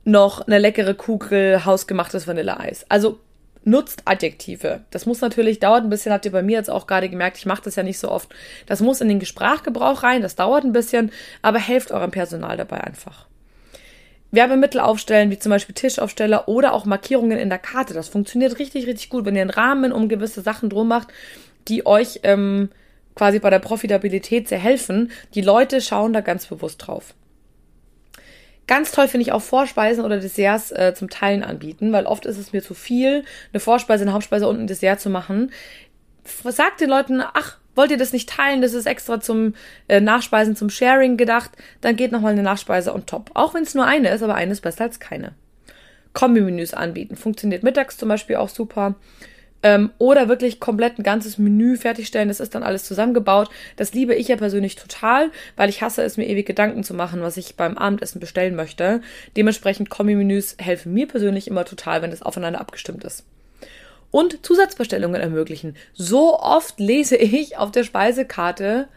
noch 0.03 0.41
eine 0.41 0.59
leckere 0.59 0.93
Kugel 0.93 1.65
hausgemachtes 1.65 2.27
Vanilleeis. 2.27 2.85
Also 2.89 3.19
nutzt 3.63 4.03
Adjektive. 4.05 4.81
Das 4.89 5.05
muss 5.05 5.21
natürlich, 5.21 5.59
dauert 5.59 5.83
ein 5.83 5.89
bisschen, 5.89 6.11
habt 6.11 6.25
ihr 6.25 6.31
bei 6.31 6.41
mir 6.41 6.57
jetzt 6.57 6.69
auch 6.69 6.87
gerade 6.87 7.09
gemerkt, 7.09 7.37
ich 7.37 7.45
mache 7.45 7.63
das 7.63 7.75
ja 7.75 7.83
nicht 7.83 7.99
so 7.99 8.09
oft. 8.09 8.33
Das 8.65 8.81
muss 8.81 9.01
in 9.01 9.09
den 9.09 9.23
Sprachgebrauch 9.23 10.03
rein, 10.03 10.21
das 10.21 10.35
dauert 10.35 10.63
ein 10.63 10.73
bisschen, 10.73 11.11
aber 11.41 11.59
helft 11.59 11.91
eurem 11.91 12.11
Personal 12.11 12.57
dabei 12.57 12.81
einfach. 12.81 13.27
Werbemittel 14.31 14.79
aufstellen, 14.79 15.29
wie 15.29 15.39
zum 15.39 15.49
Beispiel 15.49 15.75
Tischaufsteller 15.75 16.47
oder 16.47 16.73
auch 16.73 16.85
Markierungen 16.85 17.37
in 17.37 17.49
der 17.49 17.59
Karte. 17.59 17.93
Das 17.93 18.07
funktioniert 18.07 18.59
richtig, 18.59 18.87
richtig 18.87 19.09
gut, 19.09 19.25
wenn 19.25 19.35
ihr 19.35 19.41
einen 19.41 19.49
Rahmen 19.49 19.91
um 19.91 20.07
gewisse 20.07 20.41
Sachen 20.41 20.69
drum 20.69 20.87
macht, 20.87 21.09
die 21.67 21.85
euch 21.85 22.21
ähm, 22.23 22.69
quasi 23.15 23.39
bei 23.39 23.49
der 23.49 23.59
Profitabilität 23.59 24.47
sehr 24.47 24.57
helfen. 24.57 25.11
Die 25.35 25.41
Leute 25.41 25.81
schauen 25.81 26.13
da 26.13 26.21
ganz 26.21 26.47
bewusst 26.47 26.87
drauf. 26.87 27.13
Ganz 28.71 28.93
toll 28.93 29.09
finde 29.09 29.23
ich 29.23 29.33
auch 29.33 29.41
Vorspeisen 29.41 30.05
oder 30.05 30.17
Desserts 30.17 30.71
äh, 30.71 30.93
zum 30.95 31.09
Teilen 31.09 31.43
anbieten, 31.43 31.91
weil 31.91 32.05
oft 32.05 32.25
ist 32.25 32.37
es 32.37 32.53
mir 32.53 32.63
zu 32.63 32.73
viel, 32.73 33.25
eine 33.51 33.59
Vorspeise, 33.59 34.05
eine 34.05 34.13
Hauptspeise 34.13 34.47
und 34.47 34.61
ein 34.61 34.67
Dessert 34.67 35.01
zu 35.01 35.09
machen. 35.09 35.51
Sagt 36.23 36.79
den 36.79 36.89
Leuten, 36.89 37.21
ach, 37.21 37.57
wollt 37.75 37.91
ihr 37.91 37.97
das 37.97 38.13
nicht 38.13 38.29
teilen? 38.29 38.61
Das 38.61 38.73
ist 38.73 38.85
extra 38.85 39.19
zum 39.19 39.55
äh, 39.89 39.99
Nachspeisen, 39.99 40.55
zum 40.55 40.69
Sharing 40.69 41.17
gedacht. 41.17 41.51
Dann 41.81 41.97
geht 41.97 42.13
nochmal 42.13 42.31
eine 42.31 42.43
Nachspeise 42.43 42.93
on 42.93 43.05
top. 43.05 43.31
Auch 43.33 43.53
wenn 43.53 43.63
es 43.63 43.75
nur 43.75 43.85
eine 43.85 44.07
ist, 44.07 44.23
aber 44.23 44.35
eine 44.35 44.53
ist 44.53 44.61
besser 44.61 44.85
als 44.85 45.01
keine. 45.01 45.33
Kombi-Menüs 46.13 46.73
anbieten. 46.73 47.17
Funktioniert 47.17 47.63
mittags 47.63 47.97
zum 47.97 48.07
Beispiel 48.07 48.37
auch 48.37 48.47
super. 48.47 48.95
Ähm, 49.63 49.91
oder 49.97 50.27
wirklich 50.27 50.59
komplett 50.59 50.97
ein 50.97 51.03
ganzes 51.03 51.37
Menü 51.37 51.77
fertigstellen. 51.77 52.29
Das 52.29 52.39
ist 52.39 52.55
dann 52.55 52.63
alles 52.63 52.83
zusammengebaut. 52.85 53.49
Das 53.75 53.93
liebe 53.93 54.15
ich 54.15 54.27
ja 54.27 54.35
persönlich 54.35 54.75
total, 54.75 55.31
weil 55.55 55.69
ich 55.69 55.81
hasse 55.81 56.01
es, 56.03 56.17
mir 56.17 56.27
ewig 56.27 56.45
Gedanken 56.45 56.83
zu 56.83 56.93
machen, 56.93 57.21
was 57.21 57.37
ich 57.37 57.55
beim 57.55 57.77
Abendessen 57.77 58.19
bestellen 58.19 58.55
möchte. 58.55 59.01
Dementsprechend 59.37 59.89
Kombi-Menüs 59.89 60.55
helfen 60.59 60.93
mir 60.93 61.07
persönlich 61.07 61.47
immer 61.47 61.65
total, 61.65 62.01
wenn 62.01 62.11
es 62.11 62.21
aufeinander 62.21 62.61
abgestimmt 62.61 63.03
ist. 63.03 63.25
Und 64.09 64.45
Zusatzbestellungen 64.45 65.21
ermöglichen. 65.21 65.75
So 65.93 66.37
oft 66.39 66.79
lese 66.79 67.15
ich 67.15 67.57
auf 67.57 67.71
der 67.71 67.83
Speisekarte 67.83 68.87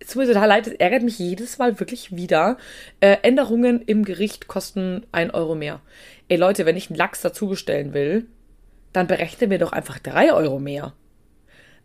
es 0.00 0.08
tut 0.08 0.22
mir 0.22 0.28
total 0.28 0.48
leid, 0.48 0.66
es 0.66 0.74
ärgert 0.74 1.02
mich 1.02 1.18
jedes 1.18 1.58
Mal 1.58 1.80
wirklich 1.80 2.14
wieder. 2.14 2.56
Äh, 3.00 3.16
Änderungen 3.22 3.82
im 3.82 4.04
Gericht 4.04 4.46
kosten 4.46 5.04
ein 5.12 5.30
Euro 5.30 5.54
mehr. 5.54 5.80
Ey 6.28 6.36
Leute, 6.36 6.66
wenn 6.66 6.76
ich 6.76 6.88
einen 6.88 6.96
Lachs 6.96 7.20
dazu 7.20 7.48
bestellen 7.48 7.94
will, 7.94 8.26
dann 8.98 9.06
berechne 9.06 9.46
mir 9.46 9.58
doch 9.58 9.72
einfach 9.72 9.98
drei 9.98 10.32
Euro 10.32 10.58
mehr. 10.58 10.92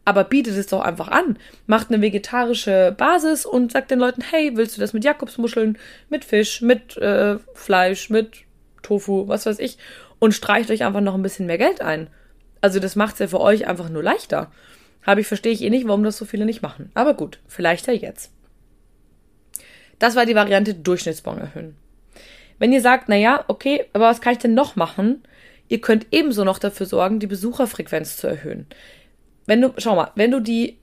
Aber 0.06 0.26
bietet 0.26 0.58
es 0.58 0.67
doch 0.67 0.82
einfach 0.82 1.08
an. 1.08 1.38
Macht 1.65 1.89
eine 1.89 2.02
vegetarische 2.02 2.93
Basis 2.97 3.45
und 3.45 3.71
sagt 3.71 3.91
den 3.91 3.99
Leuten, 3.99 4.21
hey, 4.21 4.52
willst 4.56 4.76
du 4.76 4.82
das 4.82 4.93
mit 4.93 5.06
Jakobsmuscheln, 5.06 5.78
mit 6.10 6.26
Fisch, 6.26 6.62
mit 6.62 6.97
äh, 6.97 7.38
Fleisch, 7.54 8.10
mit 8.10 8.39
Tofu, 8.82 9.28
was 9.28 9.45
weiß 9.45 9.60
ich, 9.60 9.78
und 10.19 10.34
streicht 10.34 10.71
euch 10.71 10.84
einfach 10.84 11.02
noch 11.02 11.13
ein 11.13 11.21
bisschen 11.21 11.45
mehr 11.45 11.58
Geld 11.58 11.82
ein. 11.82 12.08
Also 12.60 12.80
das 12.80 12.95
macht 12.95 13.13
es 13.13 13.19
ja 13.19 13.28
für 13.28 13.39
euch 13.39 13.67
einfach 13.67 13.89
nur 13.89 14.04
leichter. 14.04 14.52
Habe 15.04 15.21
ich, 15.21 15.28
verstehe 15.28 15.54
ich 15.54 15.62
eh 15.62 15.69
nicht, 15.69 15.88
warum 15.88 16.04
das 16.04 16.17
so 16.17 16.26
viele 16.26 16.45
nicht 16.45 16.62
machen. 16.62 16.91
Aber 16.95 17.13
gut, 17.13 17.39
vielleicht 17.47 17.88
ja 17.88 17.93
jetzt. 17.93 18.32
Das 19.99 20.15
war 20.15 20.26
die 20.26 20.36
Variante 20.36 20.73
Durchschnittsbon 20.73 21.38
erhöhen. 21.38 21.76
Wenn 22.58 22.73
ihr 22.73 22.82
sagt, 22.82 23.08
naja, 23.08 23.45
okay, 23.47 23.86
aber 23.93 24.08
was 24.08 24.21
kann 24.21 24.34
ich 24.34 24.39
denn 24.39 24.54
noch 24.54 24.76
machen? 24.76 25.23
Ihr 25.73 25.81
könnt 25.81 26.05
ebenso 26.12 26.43
noch 26.43 26.59
dafür 26.59 26.86
sorgen, 26.86 27.19
die 27.19 27.25
Besucherfrequenz 27.25 28.17
zu 28.17 28.27
erhöhen. 28.27 28.67
Wenn 29.47 29.59
du, 29.59 29.73
schau 29.79 29.95
mal, 29.95 30.12
wenn 30.13 30.29
du 30.29 30.39
die 30.39 30.77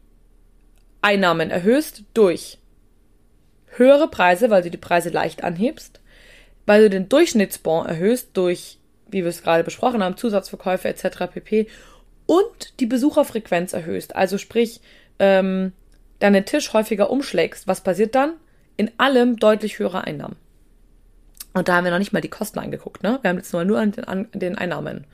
Einnahmen 1.01 1.53
erhöhst 1.53 2.03
durch 2.13 2.59
höhere 3.77 4.09
Preise, 4.09 4.51
weil 4.51 4.63
du 4.65 4.71
die 4.73 4.77
Preise 4.77 5.11
leicht 5.11 5.45
anhebst, 5.45 6.01
weil 6.67 6.83
du 6.83 6.91
den 6.91 7.09
Durchschnittsbon 7.09 7.87
erhöhst 7.87 8.31
durch, 8.33 8.79
wie 9.09 9.23
wir 9.23 9.29
es 9.29 9.45
gerade 9.45 9.63
besprochen 9.63 10.03
haben, 10.03 10.17
Zusatzverkäufe 10.17 10.89
etc. 10.89 11.35
pp. 11.35 11.69
und 12.27 12.81
die 12.81 12.87
Besucherfrequenz 12.87 13.73
erhöhst, 13.73 14.17
also 14.17 14.39
sprich, 14.39 14.81
ähm, 15.21 15.73
deinen 16.19 16.45
Tisch 16.47 16.73
häufiger 16.73 17.11
umschlägst, 17.11 17.69
was 17.69 17.81
passiert 17.81 18.17
dann? 18.17 18.33
In 18.77 18.91
allem 18.99 19.37
deutlich 19.37 19.79
höhere 19.79 20.03
Einnahmen. 20.03 20.35
Und 21.53 21.69
da 21.69 21.77
haben 21.77 21.85
wir 21.85 21.91
noch 21.91 21.99
nicht 21.99 22.13
mal 22.13 22.21
die 22.21 22.29
Kosten 22.29 22.59
angeguckt, 22.59 23.03
ne? 23.03 23.19
Wir 23.23 23.31
haben 23.31 23.37
jetzt 23.37 23.53
nur 23.53 23.79
an 23.79 23.93
den, 23.93 24.05
an 24.05 24.29
den 24.33 24.57
Einnahmen 24.57 25.05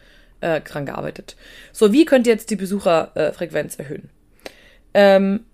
äh, 0.40 0.60
dran 0.60 0.86
gearbeitet. 0.86 1.36
So, 1.72 1.92
wie 1.92 2.04
könnt 2.04 2.26
ihr 2.26 2.32
jetzt 2.32 2.50
die 2.50 2.56
Besucherfrequenz 2.56 3.76
erhöhen? 3.76 4.10
Ähm, 4.92 5.44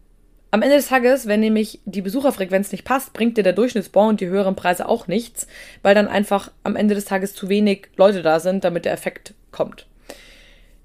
am 0.51 0.61
Ende 0.61 0.77
des 0.77 0.89
Tages, 0.89 1.27
wenn 1.27 1.41
nämlich 1.41 1.81
die 1.87 2.03
Besucherfrequenz 2.03 2.73
nicht 2.73 2.85
passt, 2.85 3.15
bringt 3.15 3.39
dir 3.39 3.43
der 3.43 3.55
Durchschnittsbon 3.55 4.11
und 4.11 4.21
die 4.21 4.27
höheren 4.27 4.55
Preise 4.55 4.87
auch 4.87 5.07
nichts, 5.07 5.47
weil 5.81 5.95
dann 5.95 6.09
einfach 6.09 6.51
am 6.63 6.77
Ende 6.77 6.95
des 6.95 7.07
Tages 7.07 7.35
zu 7.35 7.49
wenig 7.49 7.89
Leute 7.97 8.23
da 8.23 8.39
sind, 8.39 8.65
damit 8.65 8.85
der 8.85 8.93
Effekt 8.93 9.35
kommt. 9.51 9.87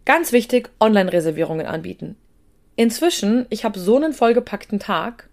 Ganz 0.06 0.32
wichtig, 0.32 0.70
Online-Reservierungen 0.80 1.66
anbieten. 1.66 2.16
Inzwischen, 2.78 3.46
ich 3.50 3.66
habe 3.66 3.78
so 3.78 3.98
einen 3.98 4.14
vollgepackten 4.14 4.80
Tag. 4.80 5.28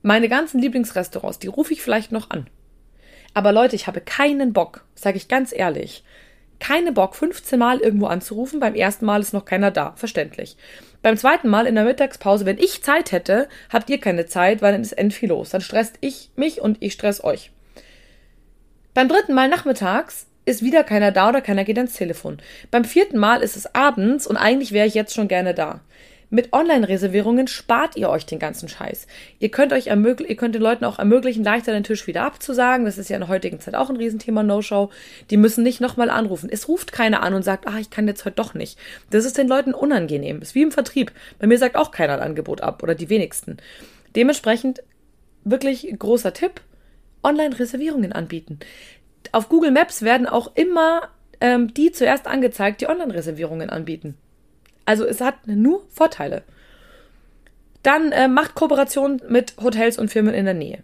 Meine 0.00 0.30
ganzen 0.30 0.58
Lieblingsrestaurants, 0.60 1.38
die 1.38 1.48
rufe 1.48 1.74
ich 1.74 1.82
vielleicht 1.82 2.12
noch 2.12 2.30
an. 2.30 2.48
Aber 3.34 3.52
Leute, 3.52 3.76
ich 3.76 3.86
habe 3.86 4.00
keinen 4.00 4.52
Bock, 4.52 4.84
sage 4.94 5.16
ich 5.16 5.28
ganz 5.28 5.52
ehrlich, 5.52 6.04
keine 6.58 6.92
Bock, 6.92 7.16
15 7.16 7.58
Mal 7.58 7.80
irgendwo 7.80 8.06
anzurufen. 8.06 8.60
Beim 8.60 8.74
ersten 8.74 9.06
Mal 9.06 9.20
ist 9.20 9.32
noch 9.32 9.44
keiner 9.44 9.70
da, 9.70 9.94
verständlich. 9.96 10.56
Beim 11.02 11.16
zweiten 11.16 11.48
Mal 11.48 11.66
in 11.66 11.74
der 11.74 11.84
Mittagspause, 11.84 12.44
wenn 12.44 12.58
ich 12.58 12.82
Zeit 12.82 13.12
hätte, 13.12 13.48
habt 13.70 13.88
ihr 13.88 13.98
keine 13.98 14.26
Zeit, 14.26 14.60
weil 14.60 14.72
dann 14.72 14.82
ist 14.82 14.92
end 14.92 15.14
viel 15.14 15.30
los. 15.30 15.50
Dann 15.50 15.62
stresst 15.62 15.96
ich 16.00 16.30
mich 16.36 16.60
und 16.60 16.76
ich 16.80 16.92
stress 16.92 17.24
euch. 17.24 17.50
Beim 18.92 19.08
dritten 19.08 19.32
Mal 19.32 19.48
nachmittags 19.48 20.26
ist 20.44 20.62
wieder 20.62 20.84
keiner 20.84 21.12
da 21.12 21.30
oder 21.30 21.40
keiner 21.40 21.64
geht 21.64 21.78
ans 21.78 21.94
Telefon. 21.94 22.38
Beim 22.70 22.84
vierten 22.84 23.18
Mal 23.18 23.42
ist 23.42 23.56
es 23.56 23.74
abends 23.74 24.26
und 24.26 24.36
eigentlich 24.36 24.72
wäre 24.72 24.86
ich 24.86 24.94
jetzt 24.94 25.14
schon 25.14 25.28
gerne 25.28 25.54
da. 25.54 25.80
Mit 26.32 26.52
Online-Reservierungen 26.52 27.48
spart 27.48 27.96
ihr 27.96 28.08
euch 28.08 28.24
den 28.24 28.38
ganzen 28.38 28.68
Scheiß. 28.68 29.08
Ihr 29.40 29.50
könnt 29.50 29.72
euch 29.72 29.88
ermöglichen, 29.88 30.30
ihr 30.30 30.36
könnt 30.36 30.54
den 30.54 30.62
Leuten 30.62 30.84
auch 30.84 31.00
ermöglichen, 31.00 31.42
leichter 31.42 31.72
den 31.72 31.82
Tisch 31.82 32.06
wieder 32.06 32.22
abzusagen. 32.22 32.86
Das 32.86 32.98
ist 32.98 33.10
ja 33.10 33.16
in 33.16 33.22
der 33.22 33.28
heutigen 33.28 33.58
Zeit 33.58 33.74
auch 33.74 33.90
ein 33.90 33.96
Riesenthema 33.96 34.44
No-Show. 34.44 34.90
Die 35.30 35.36
müssen 35.36 35.64
nicht 35.64 35.80
nochmal 35.80 36.08
anrufen. 36.08 36.48
Es 36.50 36.68
ruft 36.68 36.92
keiner 36.92 37.24
an 37.24 37.34
und 37.34 37.42
sagt, 37.42 37.66
ah, 37.66 37.78
ich 37.80 37.90
kann 37.90 38.06
jetzt 38.06 38.24
heute 38.24 38.36
doch 38.36 38.54
nicht. 38.54 38.78
Das 39.10 39.24
ist 39.24 39.38
den 39.38 39.48
Leuten 39.48 39.74
unangenehm. 39.74 40.40
Ist 40.40 40.54
wie 40.54 40.62
im 40.62 40.70
Vertrieb. 40.70 41.10
Bei 41.40 41.48
mir 41.48 41.58
sagt 41.58 41.74
auch 41.74 41.90
keiner 41.90 42.14
ein 42.14 42.20
Angebot 42.20 42.60
ab 42.60 42.84
oder 42.84 42.94
die 42.94 43.08
wenigsten. 43.08 43.56
Dementsprechend 44.14 44.84
wirklich 45.42 45.92
großer 45.98 46.32
Tipp. 46.32 46.60
Online-Reservierungen 47.24 48.12
anbieten. 48.12 48.60
Auf 49.32 49.48
Google 49.48 49.72
Maps 49.72 50.02
werden 50.02 50.28
auch 50.28 50.52
immer 50.54 51.08
ähm, 51.40 51.74
die 51.74 51.90
zuerst 51.90 52.26
angezeigt, 52.26 52.80
die 52.80 52.88
Online-Reservierungen 52.88 53.68
anbieten. 53.68 54.16
Also 54.90 55.04
es 55.06 55.20
hat 55.20 55.46
nur 55.46 55.86
Vorteile. 55.88 56.42
Dann 57.84 58.10
äh, 58.10 58.26
macht 58.26 58.56
Kooperation 58.56 59.22
mit 59.28 59.54
Hotels 59.62 59.98
und 59.98 60.10
Firmen 60.10 60.34
in 60.34 60.46
der 60.46 60.54
Nähe. 60.54 60.82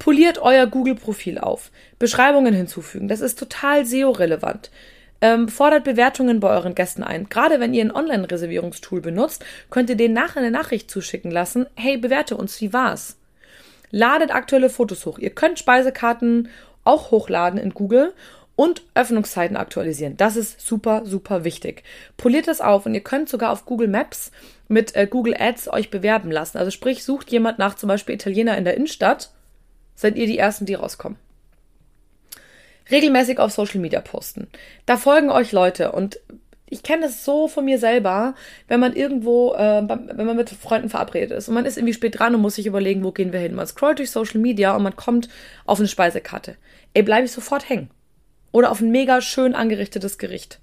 Poliert 0.00 0.40
euer 0.40 0.66
Google-Profil 0.66 1.38
auf. 1.38 1.70
Beschreibungen 2.00 2.52
hinzufügen. 2.52 3.06
Das 3.06 3.20
ist 3.20 3.38
total 3.38 3.86
SEO-relevant. 3.86 4.72
Ähm, 5.20 5.46
fordert 5.46 5.84
Bewertungen 5.84 6.40
bei 6.40 6.50
euren 6.50 6.74
Gästen 6.74 7.04
ein. 7.04 7.28
Gerade 7.28 7.60
wenn 7.60 7.72
ihr 7.72 7.84
ein 7.84 7.94
Online-Reservierungstool 7.94 9.00
benutzt, 9.00 9.44
könnt 9.70 9.90
ihr 9.90 9.96
denen 9.96 10.14
nachher 10.14 10.40
eine 10.40 10.50
Nachricht 10.50 10.90
zuschicken 10.90 11.30
lassen. 11.30 11.66
Hey, 11.76 11.96
bewerte 11.96 12.36
uns, 12.36 12.60
wie 12.60 12.72
war's? 12.72 13.16
Ladet 13.92 14.34
aktuelle 14.34 14.70
Fotos 14.70 15.06
hoch. 15.06 15.20
Ihr 15.20 15.30
könnt 15.30 15.60
Speisekarten 15.60 16.48
auch 16.82 17.12
hochladen 17.12 17.60
in 17.60 17.74
Google 17.74 18.12
und 18.56 18.82
Öffnungszeiten 18.94 19.56
aktualisieren. 19.56 20.16
Das 20.16 20.36
ist 20.36 20.60
super, 20.60 21.02
super 21.04 21.44
wichtig. 21.44 21.82
Poliert 22.16 22.46
das 22.48 22.60
auf 22.60 22.86
und 22.86 22.94
ihr 22.94 23.02
könnt 23.02 23.28
sogar 23.28 23.50
auf 23.50 23.64
Google 23.66 23.88
Maps 23.88 24.30
mit 24.68 24.94
äh, 24.94 25.06
Google 25.06 25.36
Ads 25.38 25.72
euch 25.72 25.90
bewerben 25.90 26.30
lassen. 26.30 26.58
Also 26.58 26.70
sprich, 26.70 27.04
sucht 27.04 27.30
jemand 27.30 27.58
nach 27.58 27.74
zum 27.74 27.88
Beispiel 27.88 28.14
Italiener 28.14 28.56
in 28.56 28.64
der 28.64 28.76
Innenstadt, 28.76 29.30
seid 29.94 30.16
ihr 30.16 30.26
die 30.26 30.38
Ersten, 30.38 30.66
die 30.66 30.74
rauskommen. 30.74 31.18
Regelmäßig 32.90 33.38
auf 33.38 33.52
Social 33.52 33.80
Media 33.80 34.00
posten. 34.00 34.46
Da 34.86 34.96
folgen 34.96 35.30
euch 35.30 35.52
Leute 35.52 35.92
und 35.92 36.20
ich 36.66 36.82
kenne 36.82 37.02
das 37.02 37.24
so 37.24 37.46
von 37.46 37.64
mir 37.64 37.78
selber, 37.78 38.34
wenn 38.68 38.80
man 38.80 38.94
irgendwo, 38.94 39.54
äh, 39.54 39.82
wenn 39.88 40.26
man 40.26 40.36
mit 40.36 40.50
Freunden 40.50 40.88
verabredet 40.88 41.30
ist 41.30 41.48
und 41.48 41.54
man 41.54 41.66
ist 41.66 41.76
irgendwie 41.76 41.94
spät 41.94 42.18
dran 42.18 42.34
und 42.34 42.40
muss 42.40 42.56
sich 42.56 42.66
überlegen, 42.66 43.04
wo 43.04 43.12
gehen 43.12 43.32
wir 43.32 43.40
hin. 43.40 43.54
Man 43.54 43.66
scrollt 43.66 43.98
durch 43.98 44.10
Social 44.10 44.40
Media 44.40 44.74
und 44.74 44.82
man 44.82 44.96
kommt 44.96 45.28
auf 45.66 45.78
eine 45.78 45.88
Speisekarte. 45.88 46.56
Ey, 46.92 47.02
bleibe 47.02 47.26
ich 47.26 47.32
sofort 47.32 47.68
hängen. 47.68 47.90
Oder 48.54 48.70
auf 48.70 48.80
ein 48.80 48.92
mega 48.92 49.20
schön 49.20 49.56
angerichtetes 49.56 50.16
Gericht. 50.16 50.60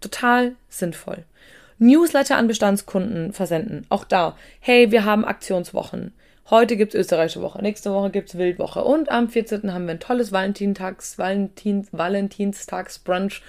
Total 0.00 0.54
sinnvoll. 0.68 1.24
Newsletter 1.80 2.36
an 2.36 2.46
Bestandskunden 2.46 3.32
versenden. 3.32 3.86
Auch 3.88 4.04
da. 4.04 4.36
Hey, 4.60 4.92
wir 4.92 5.04
haben 5.04 5.24
Aktionswochen. 5.24 6.12
Heute 6.48 6.76
gibt's 6.76 6.94
österreichische 6.94 7.42
Woche, 7.42 7.60
nächste 7.60 7.92
Woche 7.92 8.10
gibt's 8.10 8.38
Wildwoche 8.38 8.84
und 8.84 9.10
am 9.10 9.28
14. 9.28 9.74
haben 9.74 9.86
wir 9.86 9.94
ein 9.94 9.98
tolles 9.98 10.30
Valentintags, 10.30 11.18
Valentin, 11.18 11.88
Valentinstagsbrunch, 11.90 13.42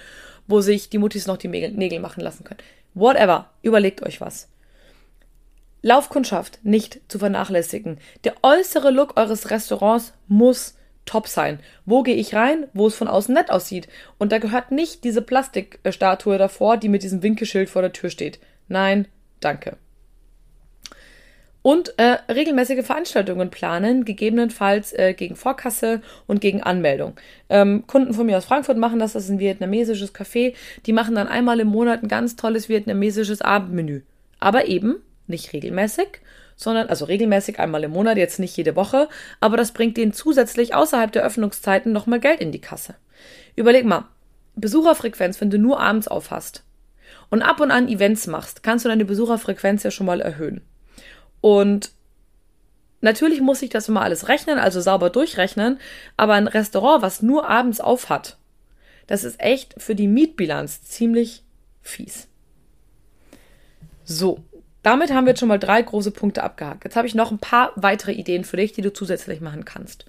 wo 0.48 0.60
sich 0.62 0.88
die 0.90 0.98
Muttis 0.98 1.28
noch 1.28 1.36
die 1.36 1.46
Nägel 1.46 2.00
machen 2.00 2.22
lassen 2.22 2.42
können. 2.42 2.58
Whatever. 2.94 3.50
Überlegt 3.62 4.02
euch 4.02 4.20
was. 4.20 4.48
Laufkundschaft 5.82 6.58
nicht 6.64 7.02
zu 7.06 7.20
vernachlässigen. 7.20 7.98
Der 8.24 8.34
äußere 8.42 8.90
Look 8.90 9.16
eures 9.16 9.48
Restaurants 9.50 10.12
muss 10.26 10.75
top 11.06 11.28
sein. 11.28 11.60
Wo 11.86 12.02
gehe 12.02 12.16
ich 12.16 12.34
rein, 12.34 12.66
wo 12.74 12.86
es 12.86 12.94
von 12.94 13.08
außen 13.08 13.34
nett 13.34 13.50
aussieht? 13.50 13.88
Und 14.18 14.32
da 14.32 14.38
gehört 14.38 14.72
nicht 14.72 15.04
diese 15.04 15.22
Plastikstatue 15.22 16.36
davor, 16.36 16.76
die 16.76 16.88
mit 16.88 17.02
diesem 17.02 17.22
Winkelschild 17.22 17.70
vor 17.70 17.82
der 17.82 17.92
Tür 17.92 18.10
steht. 18.10 18.38
Nein, 18.68 19.06
danke. 19.40 19.78
Und 21.62 21.98
äh, 21.98 22.18
regelmäßige 22.32 22.86
Veranstaltungen 22.86 23.50
planen, 23.50 24.04
gegebenenfalls 24.04 24.92
äh, 24.92 25.14
gegen 25.14 25.34
Vorkasse 25.34 26.00
und 26.28 26.40
gegen 26.40 26.62
Anmeldung. 26.62 27.14
Ähm, 27.48 27.84
Kunden 27.88 28.14
von 28.14 28.26
mir 28.26 28.38
aus 28.38 28.44
Frankfurt 28.44 28.76
machen 28.76 29.00
das, 29.00 29.14
das 29.14 29.24
ist 29.24 29.30
ein 29.30 29.40
vietnamesisches 29.40 30.14
Café. 30.14 30.54
Die 30.86 30.92
machen 30.92 31.16
dann 31.16 31.26
einmal 31.26 31.58
im 31.58 31.66
Monat 31.66 32.04
ein 32.04 32.08
ganz 32.08 32.36
tolles 32.36 32.68
vietnamesisches 32.68 33.42
Abendmenü. 33.42 34.02
Aber 34.38 34.68
eben 34.68 34.98
nicht 35.26 35.52
regelmäßig, 35.52 36.20
sondern 36.56 36.88
also 36.88 37.04
regelmäßig 37.04 37.60
einmal 37.60 37.84
im 37.84 37.92
Monat, 37.92 38.16
jetzt 38.16 38.40
nicht 38.40 38.56
jede 38.56 38.74
Woche, 38.74 39.08
aber 39.40 39.56
das 39.56 39.72
bringt 39.72 39.96
denen 39.96 40.12
zusätzlich 40.12 40.74
außerhalb 40.74 41.12
der 41.12 41.22
Öffnungszeiten 41.22 41.92
nochmal 41.92 42.18
Geld 42.18 42.40
in 42.40 42.50
die 42.50 42.60
Kasse. 42.60 42.94
Überleg 43.54 43.84
mal, 43.84 44.06
Besucherfrequenz, 44.56 45.40
wenn 45.40 45.50
du 45.50 45.58
nur 45.58 45.78
abends 45.78 46.08
aufhast 46.08 46.64
und 47.30 47.42
ab 47.42 47.60
und 47.60 47.70
an 47.70 47.88
Events 47.88 48.26
machst, 48.26 48.62
kannst 48.62 48.84
du 48.84 48.88
deine 48.88 49.04
Besucherfrequenz 49.04 49.82
ja 49.82 49.90
schon 49.90 50.06
mal 50.06 50.20
erhöhen. 50.20 50.62
Und 51.42 51.92
natürlich 53.02 53.40
muss 53.40 53.62
ich 53.62 53.70
das 53.70 53.88
immer 53.88 54.02
alles 54.02 54.28
rechnen, 54.28 54.58
also 54.58 54.80
sauber 54.80 55.10
durchrechnen, 55.10 55.78
aber 56.16 56.34
ein 56.34 56.48
Restaurant, 56.48 57.02
was 57.02 57.22
nur 57.22 57.48
abends 57.48 57.80
auf 57.80 58.08
hat, 58.08 58.38
das 59.06 59.24
ist 59.24 59.40
echt 59.40 59.74
für 59.78 59.94
die 59.94 60.08
Mietbilanz 60.08 60.82
ziemlich 60.82 61.44
fies. 61.82 62.28
So, 64.04 64.40
damit 64.86 65.12
haben 65.12 65.24
wir 65.24 65.32
jetzt 65.32 65.40
schon 65.40 65.48
mal 65.48 65.58
drei 65.58 65.82
große 65.82 66.12
Punkte 66.12 66.44
abgehakt. 66.44 66.84
Jetzt 66.84 66.94
habe 66.94 67.08
ich 67.08 67.16
noch 67.16 67.32
ein 67.32 67.40
paar 67.40 67.72
weitere 67.74 68.12
Ideen 68.12 68.44
für 68.44 68.56
dich, 68.56 68.72
die 68.72 68.82
du 68.82 68.92
zusätzlich 68.92 69.40
machen 69.40 69.64
kannst. 69.64 70.06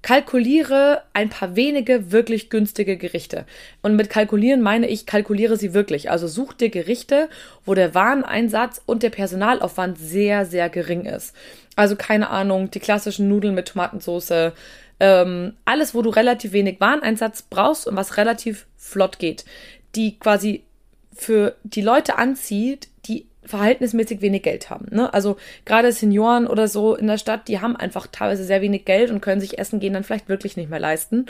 Kalkuliere 0.00 1.02
ein 1.12 1.28
paar 1.28 1.56
wenige 1.56 2.10
wirklich 2.10 2.48
günstige 2.48 2.96
Gerichte. 2.96 3.44
Und 3.82 3.94
mit 3.96 4.08
kalkulieren 4.08 4.62
meine 4.62 4.88
ich, 4.88 5.04
kalkuliere 5.04 5.58
sie 5.58 5.74
wirklich. 5.74 6.10
Also 6.10 6.26
such 6.26 6.54
dir 6.54 6.70
Gerichte, 6.70 7.28
wo 7.66 7.74
der 7.74 7.94
Wareneinsatz 7.94 8.80
und 8.86 9.02
der 9.02 9.10
Personalaufwand 9.10 9.98
sehr, 9.98 10.46
sehr 10.46 10.70
gering 10.70 11.04
ist. 11.04 11.36
Also 11.76 11.94
keine 11.94 12.30
Ahnung, 12.30 12.70
die 12.70 12.80
klassischen 12.80 13.28
Nudeln 13.28 13.54
mit 13.54 13.68
Tomatensauce, 13.68 14.52
ähm, 15.00 15.52
alles, 15.66 15.94
wo 15.94 16.00
du 16.00 16.08
relativ 16.08 16.52
wenig 16.52 16.80
Wareneinsatz 16.80 17.42
brauchst 17.42 17.86
und 17.86 17.94
was 17.94 18.16
relativ 18.16 18.64
flott 18.78 19.18
geht. 19.18 19.44
Die 19.96 20.18
quasi 20.18 20.64
für 21.14 21.56
die 21.62 21.82
Leute 21.82 22.16
anzieht, 22.16 22.88
verhältnismäßig 23.44 24.20
wenig 24.20 24.42
Geld 24.42 24.70
haben. 24.70 24.86
Ne? 24.90 25.12
Also 25.12 25.36
gerade 25.64 25.92
Senioren 25.92 26.46
oder 26.46 26.68
so 26.68 26.94
in 26.94 27.06
der 27.06 27.18
Stadt, 27.18 27.48
die 27.48 27.60
haben 27.60 27.76
einfach 27.76 28.06
teilweise 28.06 28.44
sehr 28.44 28.62
wenig 28.62 28.84
Geld 28.84 29.10
und 29.10 29.20
können 29.20 29.40
sich 29.40 29.58
Essen 29.58 29.80
gehen 29.80 29.94
dann 29.94 30.04
vielleicht 30.04 30.28
wirklich 30.28 30.56
nicht 30.56 30.70
mehr 30.70 30.80
leisten. 30.80 31.26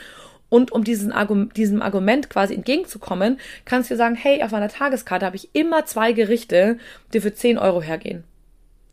Und 0.48 0.70
um 0.72 0.84
diesen 0.84 1.12
Argum 1.12 1.52
diesem 1.54 1.80
Argument 1.80 2.28
quasi 2.28 2.54
entgegenzukommen, 2.54 3.40
kannst 3.64 3.90
du 3.90 3.96
sagen, 3.96 4.14
hey, 4.14 4.42
auf 4.42 4.50
meiner 4.50 4.68
Tageskarte 4.68 5.24
habe 5.24 5.36
ich 5.36 5.54
immer 5.54 5.86
zwei 5.86 6.12
Gerichte, 6.12 6.76
die 7.14 7.20
für 7.20 7.32
10 7.32 7.56
Euro 7.56 7.80
hergehen. 7.80 8.24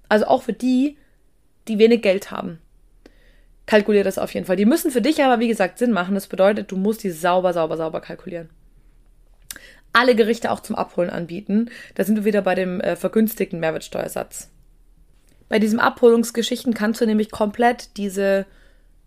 Also 0.08 0.26
auch 0.26 0.44
für 0.44 0.54
die, 0.54 0.96
die 1.68 1.78
wenig 1.78 2.02
Geld 2.02 2.32
haben. 2.32 2.60
Kalkulier 3.66 4.06
das 4.06 4.18
auf 4.18 4.34
jeden 4.34 4.46
Fall. 4.46 4.56
Die 4.56 4.66
müssen 4.66 4.90
für 4.90 5.02
dich 5.02 5.22
aber, 5.22 5.42
wie 5.42 5.50
gesagt, 5.50 5.78
Sinn 5.78 5.92
machen. 5.92 6.16
Das 6.16 6.28
bedeutet, 6.28 6.72
du 6.72 6.78
musst 6.78 7.04
die 7.04 7.12
sauber, 7.12 7.52
sauber, 7.52 7.76
sauber 7.76 8.00
kalkulieren 8.00 8.50
alle 9.94 10.16
Gerichte 10.16 10.52
auch 10.52 10.60
zum 10.60 10.76
Abholen 10.76 11.10
anbieten. 11.10 11.70
Da 11.96 12.04
sind 12.04 12.16
wir 12.16 12.26
wieder 12.26 12.42
bei 12.42 12.56
dem 12.56 12.80
äh, 12.82 12.96
vergünstigten 12.96 13.60
Mehrwertsteuersatz. 13.60 14.50
Bei 15.50 15.60
diesen 15.60 15.80
Abholungsgeschichten 15.80 16.74
kannst 16.74 17.02
du 17.02 17.06
nämlich 17.06 17.32
komplett 17.32 17.98
diese 17.98 18.46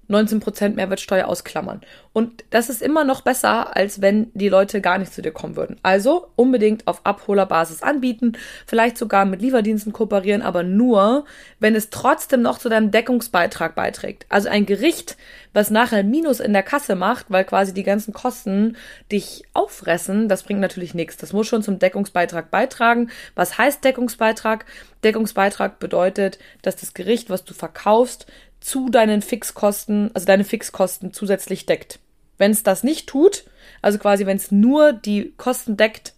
19% 0.08 0.74
Mehrwertsteuer 0.74 1.26
ausklammern. 1.26 1.80
Und 2.12 2.44
das 2.50 2.68
ist 2.68 2.82
immer 2.82 3.04
noch 3.04 3.22
besser, 3.22 3.76
als 3.76 4.00
wenn 4.02 4.30
die 4.34 4.48
Leute 4.48 4.80
gar 4.80 4.98
nicht 4.98 5.14
zu 5.14 5.22
dir 5.22 5.32
kommen 5.32 5.56
würden. 5.56 5.76
Also 5.82 6.28
unbedingt 6.36 6.86
auf 6.86 7.00
Abholerbasis 7.04 7.82
anbieten, 7.82 8.32
vielleicht 8.66 8.98
sogar 8.98 9.24
mit 9.24 9.40
Lieferdiensten 9.40 9.92
kooperieren, 9.92 10.42
aber 10.42 10.62
nur, 10.62 11.24
wenn 11.60 11.74
es 11.74 11.90
trotzdem 11.90 12.42
noch 12.42 12.58
zu 12.58 12.68
deinem 12.68 12.90
Deckungsbeitrag 12.90 13.74
beiträgt. 13.74 14.26
Also 14.28 14.48
ein 14.48 14.66
Gericht, 14.66 15.16
was 15.54 15.70
nachher 15.70 16.02
Minus 16.02 16.40
in 16.40 16.52
der 16.52 16.62
Kasse 16.62 16.94
macht, 16.94 17.26
weil 17.30 17.44
quasi 17.44 17.72
die 17.72 17.82
ganzen 17.82 18.12
Kosten 18.12 18.76
dich 19.10 19.44
auffressen, 19.54 20.28
das 20.28 20.42
bringt 20.42 20.60
natürlich 20.60 20.94
nichts. 20.94 21.16
Das 21.16 21.32
muss 21.32 21.46
schon 21.46 21.62
zum 21.62 21.78
Deckungsbeitrag 21.78 22.50
beitragen. 22.50 23.10
Was 23.34 23.56
heißt 23.56 23.84
Deckungsbeitrag? 23.84 24.66
Deckungsbeitrag 25.04 25.78
bedeutet, 25.78 26.38
dass 26.62 26.76
das 26.76 26.94
Gericht, 26.94 27.30
was 27.30 27.44
du 27.44 27.54
verkaufst, 27.54 28.26
zu 28.62 28.88
deinen 28.88 29.22
Fixkosten, 29.22 30.10
also 30.14 30.26
deine 30.26 30.44
Fixkosten 30.44 31.12
zusätzlich 31.12 31.66
deckt. 31.66 31.98
Wenn 32.38 32.52
es 32.52 32.62
das 32.62 32.82
nicht 32.82 33.08
tut, 33.08 33.44
also 33.82 33.98
quasi 33.98 34.26
wenn 34.26 34.36
es 34.36 34.50
nur 34.50 34.92
die 34.92 35.32
Kosten 35.36 35.76
deckt, 35.76 36.14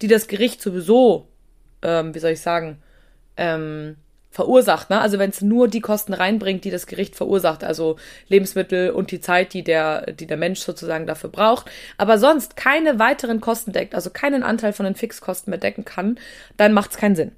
die 0.00 0.08
das 0.08 0.28
Gericht 0.28 0.62
sowieso, 0.62 1.28
ähm, 1.82 2.14
wie 2.14 2.18
soll 2.18 2.30
ich 2.32 2.40
sagen, 2.40 2.78
ähm, 3.36 3.96
verursacht, 4.30 4.90
ne? 4.90 5.00
Also 5.00 5.18
wenn 5.18 5.30
es 5.30 5.40
nur 5.40 5.68
die 5.68 5.80
Kosten 5.80 6.12
reinbringt, 6.12 6.64
die 6.64 6.70
das 6.70 6.86
Gericht 6.86 7.16
verursacht, 7.16 7.64
also 7.64 7.96
Lebensmittel 8.28 8.90
und 8.90 9.10
die 9.10 9.20
Zeit, 9.20 9.52
die 9.52 9.64
der, 9.64 10.12
die 10.12 10.26
der 10.26 10.36
Mensch 10.36 10.60
sozusagen 10.60 11.06
dafür 11.06 11.30
braucht, 11.30 11.70
aber 11.96 12.18
sonst 12.18 12.56
keine 12.56 12.98
weiteren 12.98 13.40
Kosten 13.40 13.72
deckt, 13.72 13.94
also 13.94 14.10
keinen 14.10 14.42
Anteil 14.42 14.72
von 14.72 14.84
den 14.84 14.94
Fixkosten 14.94 15.50
mehr 15.50 15.58
decken 15.58 15.84
kann, 15.84 16.18
dann 16.56 16.72
macht 16.72 16.92
es 16.92 16.98
keinen 16.98 17.16
Sinn. 17.16 17.32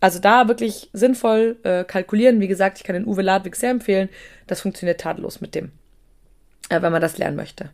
Also 0.00 0.18
da 0.18 0.48
wirklich 0.48 0.88
sinnvoll 0.92 1.58
äh, 1.62 1.84
kalkulieren. 1.84 2.40
Wie 2.40 2.48
gesagt, 2.48 2.78
ich 2.78 2.84
kann 2.84 2.94
den 2.94 3.06
Uwe 3.06 3.22
Ladwig 3.22 3.54
sehr 3.54 3.70
empfehlen. 3.70 4.08
Das 4.46 4.62
funktioniert 4.62 5.00
tadellos 5.00 5.40
mit 5.40 5.54
dem, 5.54 5.72
äh, 6.70 6.80
wenn 6.80 6.92
man 6.92 7.02
das 7.02 7.18
lernen 7.18 7.36
möchte. 7.36 7.70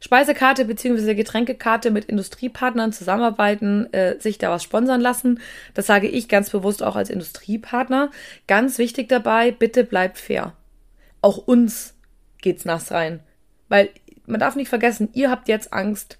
Speisekarte 0.00 0.64
bzw. 0.64 1.14
Getränkekarte 1.14 1.90
mit 1.90 2.04
Industriepartnern 2.04 2.92
zusammenarbeiten, 2.92 3.92
äh, 3.92 4.20
sich 4.20 4.38
da 4.38 4.50
was 4.50 4.62
sponsern 4.62 5.00
lassen. 5.00 5.40
Das 5.74 5.86
sage 5.86 6.06
ich 6.06 6.28
ganz 6.28 6.50
bewusst 6.50 6.82
auch 6.82 6.94
als 6.94 7.10
Industriepartner. 7.10 8.10
Ganz 8.46 8.78
wichtig 8.78 9.08
dabei, 9.08 9.50
bitte 9.50 9.82
bleibt 9.82 10.18
fair. 10.18 10.52
Auch 11.20 11.38
uns 11.38 11.94
geht's 12.40 12.64
nass 12.64 12.92
rein. 12.92 13.20
Weil 13.68 13.90
man 14.26 14.38
darf 14.38 14.54
nicht 14.54 14.68
vergessen, 14.68 15.08
ihr 15.14 15.30
habt 15.30 15.48
jetzt 15.48 15.72
Angst, 15.72 16.18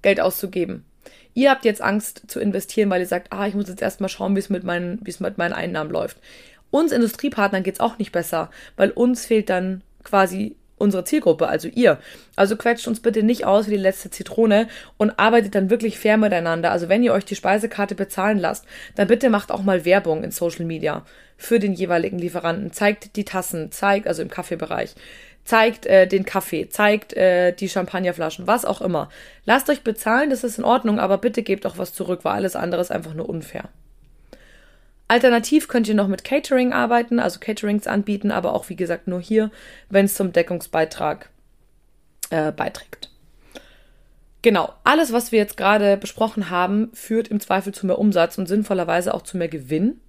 Geld 0.00 0.20
auszugeben. 0.20 0.86
Ihr 1.34 1.50
habt 1.50 1.64
jetzt 1.64 1.82
Angst 1.82 2.22
zu 2.26 2.40
investieren, 2.40 2.90
weil 2.90 3.00
ihr 3.00 3.06
sagt, 3.06 3.32
ah, 3.32 3.46
ich 3.46 3.54
muss 3.54 3.68
jetzt 3.68 3.82
erstmal 3.82 4.10
schauen, 4.10 4.34
wie 4.36 4.40
es 4.40 4.50
mit 4.50 4.64
meinen, 4.64 4.98
wie 5.02 5.10
es 5.10 5.20
mit 5.20 5.38
meinen 5.38 5.52
Einnahmen 5.52 5.90
läuft. 5.90 6.18
Uns 6.70 6.92
Industriepartnern 6.92 7.62
geht's 7.62 7.80
auch 7.80 7.98
nicht 7.98 8.12
besser, 8.12 8.50
weil 8.76 8.90
uns 8.90 9.26
fehlt 9.26 9.50
dann 9.50 9.82
quasi 10.04 10.56
unsere 10.82 11.04
Zielgruppe, 11.04 11.46
also 11.46 11.68
ihr. 11.68 11.98
Also 12.34 12.56
quetscht 12.56 12.88
uns 12.88 13.00
bitte 13.00 13.22
nicht 13.22 13.46
aus 13.46 13.68
wie 13.68 13.72
die 13.72 13.76
letzte 13.76 14.10
Zitrone 14.10 14.68
und 14.96 15.18
arbeitet 15.18 15.54
dann 15.54 15.70
wirklich 15.70 15.98
fair 15.98 16.16
miteinander. 16.16 16.72
Also 16.72 16.88
wenn 16.88 17.04
ihr 17.04 17.12
euch 17.12 17.24
die 17.24 17.36
Speisekarte 17.36 17.94
bezahlen 17.94 18.38
lasst, 18.38 18.64
dann 18.96 19.06
bitte 19.06 19.30
macht 19.30 19.52
auch 19.52 19.62
mal 19.62 19.84
Werbung 19.84 20.24
in 20.24 20.32
Social 20.32 20.66
Media 20.66 21.06
für 21.36 21.60
den 21.60 21.72
jeweiligen 21.72 22.18
Lieferanten. 22.18 22.72
Zeigt 22.72 23.14
die 23.16 23.24
Tassen, 23.24 23.70
zeigt, 23.70 24.08
also 24.08 24.22
im 24.22 24.28
Kaffeebereich, 24.28 24.94
zeigt 25.44 25.86
äh, 25.86 26.06
den 26.06 26.24
Kaffee, 26.24 26.68
zeigt 26.68 27.14
äh, 27.14 27.52
die 27.52 27.68
Champagnerflaschen, 27.68 28.46
was 28.46 28.64
auch 28.64 28.80
immer. 28.80 29.08
Lasst 29.44 29.68
euch 29.70 29.82
bezahlen, 29.82 30.30
das 30.30 30.44
ist 30.44 30.58
in 30.58 30.64
Ordnung, 30.64 30.98
aber 30.98 31.18
bitte 31.18 31.42
gebt 31.42 31.66
auch 31.66 31.78
was 31.78 31.92
zurück, 31.92 32.20
weil 32.22 32.34
alles 32.34 32.56
andere 32.56 32.80
ist 32.80 32.92
einfach 32.92 33.14
nur 33.14 33.28
unfair. 33.28 33.64
Alternativ 35.08 35.68
könnt 35.68 35.88
ihr 35.88 35.94
noch 35.94 36.08
mit 36.08 36.24
Catering 36.24 36.72
arbeiten, 36.72 37.20
also 37.20 37.38
Caterings 37.38 37.86
anbieten, 37.86 38.30
aber 38.30 38.54
auch 38.54 38.68
wie 38.68 38.76
gesagt 38.76 39.08
nur 39.08 39.20
hier, 39.20 39.50
wenn 39.90 40.06
es 40.06 40.14
zum 40.14 40.32
Deckungsbeitrag 40.32 41.28
äh, 42.30 42.50
beiträgt. 42.50 43.10
Genau, 44.40 44.72
alles, 44.84 45.12
was 45.12 45.30
wir 45.30 45.38
jetzt 45.38 45.56
gerade 45.56 45.96
besprochen 45.96 46.50
haben, 46.50 46.90
führt 46.94 47.28
im 47.28 47.40
Zweifel 47.40 47.72
zu 47.72 47.86
mehr 47.86 47.98
Umsatz 47.98 48.38
und 48.38 48.46
sinnvollerweise 48.46 49.14
auch 49.14 49.22
zu 49.22 49.36
mehr 49.36 49.48
Gewinn. 49.48 50.00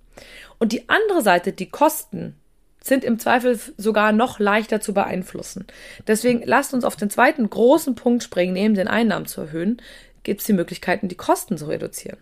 Und 0.57 0.71
die 0.71 0.89
andere 0.89 1.21
Seite, 1.21 1.53
die 1.53 1.69
Kosten, 1.69 2.35
sind 2.83 3.05
im 3.05 3.17
Zweifel 3.17 3.57
sogar 3.77 4.11
noch 4.11 4.39
leichter 4.39 4.81
zu 4.81 4.93
beeinflussen. 4.93 5.65
Deswegen 6.05 6.43
lasst 6.45 6.73
uns 6.73 6.83
auf 6.83 6.97
den 6.97 7.09
zweiten 7.09 7.49
großen 7.49 7.95
Punkt 7.95 8.23
springen, 8.23 8.53
neben 8.53 8.75
den 8.75 8.89
Einnahmen 8.89 9.25
zu 9.25 9.41
erhöhen, 9.41 9.81
gibt 10.23 10.41
es 10.41 10.45
die 10.45 10.53
Möglichkeiten, 10.53 11.07
die 11.07 11.15
Kosten 11.15 11.57
zu 11.57 11.65
reduzieren. 11.65 12.17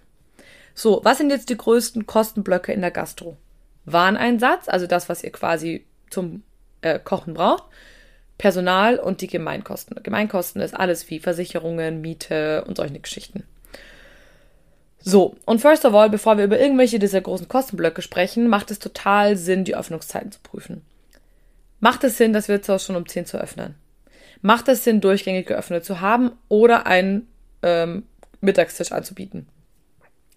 So, 0.75 1.01
was 1.03 1.17
sind 1.17 1.31
jetzt 1.31 1.49
die 1.49 1.57
größten 1.57 2.05
Kostenblöcke 2.05 2.71
in 2.71 2.81
der 2.81 2.91
Gastro? 2.91 3.37
Wareneinsatz, 3.85 4.69
also 4.69 4.85
das, 4.85 5.09
was 5.09 5.23
ihr 5.23 5.31
quasi 5.31 5.85
zum 6.11 6.43
äh, 6.81 6.99
Kochen 6.99 7.33
braucht. 7.33 7.63
Personal 8.37 8.97
und 8.99 9.21
die 9.21 9.27
Gemeinkosten. 9.27 10.01
Gemeinkosten 10.01 10.61
ist 10.61 10.75
alles 10.75 11.09
wie 11.09 11.19
Versicherungen, 11.19 12.01
Miete 12.01 12.63
und 12.65 12.77
solche 12.77 12.99
Geschichten. 12.99 13.43
So, 15.03 15.35
und 15.45 15.61
first 15.61 15.85
of 15.85 15.93
all, 15.93 16.09
bevor 16.09 16.37
wir 16.37 16.45
über 16.45 16.59
irgendwelche 16.59 16.99
dieser 16.99 17.21
großen 17.21 17.47
Kostenblöcke 17.47 18.01
sprechen, 18.01 18.47
macht 18.47 18.69
es 18.71 18.79
total 18.79 19.35
Sinn, 19.35 19.63
die 19.63 19.75
Öffnungszeiten 19.75 20.31
zu 20.31 20.39
prüfen. 20.41 20.83
Macht 21.79 22.03
es 22.03 22.17
Sinn, 22.17 22.33
das 22.33 22.47
Wirtshaus 22.47 22.85
schon 22.85 22.95
um 22.95 23.07
10 23.07 23.25
zu 23.25 23.37
öffnen? 23.37 23.75
Macht 24.41 24.67
es 24.67 24.83
Sinn, 24.83 25.01
durchgängig 25.01 25.47
geöffnet 25.47 25.83
zu 25.83 25.99
haben 26.01 26.31
oder 26.47 26.85
einen 26.85 27.27
ähm, 27.63 28.03
Mittagstisch 28.39 28.91
anzubieten? 28.91 29.47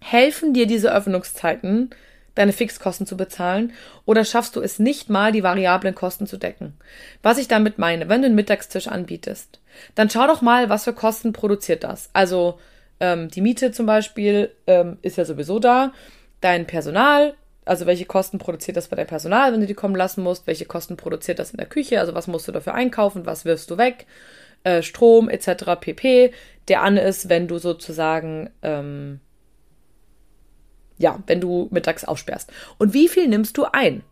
Helfen 0.01 0.55
dir 0.55 0.67
diese 0.67 0.93
Öffnungszeiten, 0.93 1.91
deine 2.35 2.53
Fixkosten 2.53 3.07
zu 3.07 3.17
bezahlen 3.17 3.73
oder 4.07 4.25
schaffst 4.25 4.57
du 4.57 4.61
es 4.61 4.79
nicht 4.79 5.09
mal, 5.09 5.33
die 5.33 5.43
variablen 5.43 5.95
Kosten 5.95 6.27
zu 6.27 6.37
decken? 6.37 6.75
Was 7.23 7.39
ich 7.39 7.49
damit 7.49 7.79
meine, 7.79 8.09
wenn 8.09 8.23
du 8.23 8.27
einen 8.27 8.35
Mittagstisch 8.35 8.89
anbietest, 8.89 9.61
dann 9.95 10.11
schau 10.11 10.27
doch 10.27 10.43
mal, 10.43 10.69
was 10.69 10.85
für 10.85 10.95
Kosten 10.95 11.33
produziert 11.33 11.85
das. 11.85 12.11
Also 12.13 12.59
ähm, 13.05 13.29
die 13.29 13.43
Miete 13.43 13.71
zum 13.71 13.85
Beispiel 13.85 14.51
ähm, 14.67 14.97
ist 15.03 15.19
ja 15.19 15.27
sowieso 15.27 15.59
da, 15.59 15.93
dein 16.41 16.67
Personal, 16.67 17.35
also 17.67 17.85
welche 17.85 18.07
Kosten 18.07 18.39
produziert 18.39 18.79
das 18.79 18.89
bei 18.89 18.97
deinem 18.97 19.07
Personal, 19.07 19.53
wenn 19.53 19.61
du 19.61 19.67
die 19.67 19.75
kommen 19.75 19.95
lassen 19.95 20.23
musst, 20.23 20.47
welche 20.47 20.65
Kosten 20.65 20.97
produziert 20.97 21.39
das 21.39 21.51
in 21.51 21.59
der 21.59 21.67
Küche, 21.67 22.01
also 22.01 22.15
was 22.15 22.27
musst 22.27 22.49
du 22.49 22.53
dafür 22.53 22.75
einkaufen, 22.75 23.27
was 23.27 23.45
wirfst 23.45 23.71
du 23.71 23.77
weg, 23.77 24.07
äh, 24.63 24.83
Strom 24.83 25.29
etc. 25.29 25.77
pp. 25.79 26.33
Der 26.69 26.83
an 26.83 26.97
ist, 26.97 27.29
wenn 27.29 27.47
du 27.47 27.59
sozusagen 27.59 28.51
ähm, 28.63 29.21
ja, 30.97 31.19
wenn 31.27 31.41
du 31.41 31.69
mittags 31.71 32.05
aufsperrst. 32.05 32.51
Und 32.79 32.95
wie 32.95 33.09
viel 33.09 33.29
nimmst 33.29 33.59
du 33.59 33.67
ein? 33.71 34.03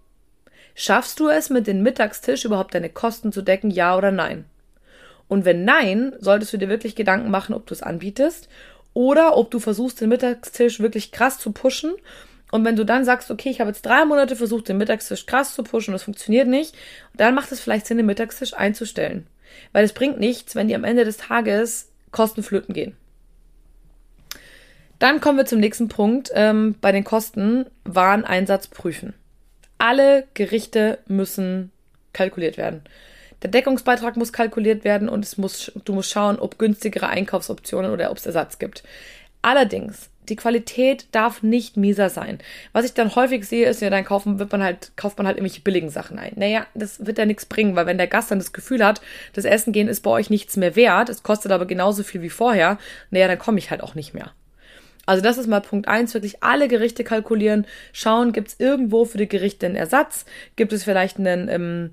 Schaffst 0.75 1.21
du 1.21 1.29
es 1.29 1.49
mit 1.49 1.67
dem 1.67 1.83
Mittagstisch 1.83 2.45
überhaupt 2.45 2.75
deine 2.75 2.89
Kosten 2.91 3.33
zu 3.33 3.43
decken, 3.43 3.71
ja 3.71 3.97
oder 3.97 4.11
nein? 4.11 4.45
Und 5.29 5.47
wenn 5.47 5.65
nein, 5.65 6.15
solltest 6.19 6.53
du 6.53 6.59
dir 6.59 6.69
wirklich 6.69 6.95
Gedanken 6.95 7.31
machen, 7.31 7.55
ob 7.55 7.67
du 7.67 7.73
es 7.73 7.83
anbietest 7.83 8.51
oder 8.95 9.37
ob 9.37 9.51
du 9.51 9.59
versuchst, 9.59 10.01
den 10.01 10.09
Mittagstisch 10.09 10.81
wirklich 10.81 11.13
krass 11.13 11.39
zu 11.39 11.53
pushen. 11.53 11.93
Und 12.51 12.65
wenn 12.65 12.77
du 12.77 12.85
dann 12.85 13.05
sagst, 13.05 13.31
okay, 13.31 13.49
ich 13.49 13.61
habe 13.61 13.71
jetzt 13.71 13.83
drei 13.83 14.05
Monate 14.05 14.37
versucht, 14.37 14.69
den 14.69 14.77
Mittagstisch 14.77 15.27
krass 15.27 15.55
zu 15.55 15.63
pushen 15.63 15.93
und 15.93 15.97
es 15.97 16.03
funktioniert 16.03 16.49
nicht, 16.49 16.75
dann 17.15 17.35
macht 17.35 17.51
es 17.51 17.61
vielleicht 17.61 17.87
Sinn, 17.87 17.97
den 17.97 18.07
Mittagstisch 18.07 18.55
einzustellen. 18.55 19.27
Weil 19.73 19.85
es 19.85 19.95
bringt 19.95 20.21
nichts, 20.21 20.55
wenn 20.55 20.69
die 20.69 20.75
am 20.75 20.85
Ende 20.85 21.05
des 21.05 21.17
Tages 21.17 21.89
Kosten 22.11 22.43
flöten 22.43 22.75
gehen. 22.75 22.97
Dann 24.99 25.21
kommen 25.21 25.39
wir 25.39 25.47
zum 25.47 25.61
nächsten 25.61 25.89
Punkt. 25.89 26.31
Ähm, 26.35 26.77
bei 26.81 26.93
den 26.93 27.05
Kosten 27.05 27.67
Wareneinsatz 27.85 28.69
prüfen. 28.69 29.15
Alle 29.79 30.29
Gerichte 30.35 30.99
müssen 31.09 31.73
kalkuliert 32.13 32.57
werden. 32.57 32.83
Der 33.43 33.51
Deckungsbeitrag 33.51 34.17
muss 34.17 34.33
kalkuliert 34.33 34.85
werden 34.85 35.09
und 35.09 35.25
es 35.25 35.37
muss, 35.37 35.73
du 35.85 35.93
musst 35.93 36.11
schauen, 36.11 36.39
ob 36.39 36.59
günstigere 36.59 37.09
Einkaufsoptionen 37.09 37.91
oder 37.91 38.11
ob 38.11 38.17
es 38.17 38.27
Ersatz 38.27 38.59
gibt. 38.59 38.83
Allerdings, 39.43 40.09
die 40.29 40.37
Qualität 40.37 41.07
darf 41.11 41.43
nicht 41.43 41.77
mieser 41.77 42.09
sein. 42.09 42.39
Was 42.73 42.85
ich 42.85 42.95
dann 42.95 43.15
häufig 43.17 43.45
sehe, 43.45 43.69
ist 43.69 43.83
ja, 43.83 43.91
dann 43.91 44.05
kaufen, 44.05 44.39
wird 44.39 44.53
man 44.53 44.63
halt, 44.63 44.93
kauft 44.97 45.19
man 45.19 45.27
halt 45.27 45.37
irgendwelche 45.37 45.63
billigen 45.63 45.91
Sachen 45.91 46.19
ein. 46.19 46.33
Naja, 46.37 46.67
das 46.75 47.05
wird 47.05 47.19
ja 47.19 47.27
nichts 47.27 47.45
bringen, 47.45 47.75
weil 47.75 47.87
wenn 47.87 47.99
der 47.99 48.07
Gast 48.07 48.31
dann 48.31 48.39
das 48.39 48.53
Gefühl 48.53 48.85
hat, 48.85 49.01
das 49.33 49.45
Essen 49.45 49.73
gehen 49.73 49.89
ist 49.89 50.03
bei 50.03 50.11
euch 50.11 50.31
nichts 50.31 50.57
mehr 50.57 50.77
wert, 50.77 51.09
es 51.09 51.25
kostet 51.25 51.51
aber 51.51 51.67
genauso 51.67 52.05
viel 52.05 52.23
wie 52.23 52.31
vorher, 52.31 52.79
naja, 53.11 53.27
dann 53.27 53.39
komme 53.39 53.59
ich 53.59 53.71
halt 53.71 53.83
auch 53.83 53.97
nicht 53.97 54.15
mehr. 54.15 54.31
Also 55.05 55.21
das 55.21 55.37
ist 55.37 55.49
mal 55.49 55.61
Punkt 55.61 55.89
eins, 55.89 56.15
wirklich 56.15 56.45
alle 56.45 56.69
Gerichte 56.69 57.03
kalkulieren, 57.03 57.67
schauen, 57.93 58.33
gibt 58.33 58.49
es 58.49 58.61
irgendwo 58.61 59.05
für 59.05 59.19
die 59.19 59.29
Gerichte 59.29 59.67
einen 59.67 59.75
Ersatz, 59.75 60.25
gibt 60.55 60.73
es 60.73 60.85
vielleicht 60.85 61.19
einen 61.19 61.49
ähm, 61.49 61.91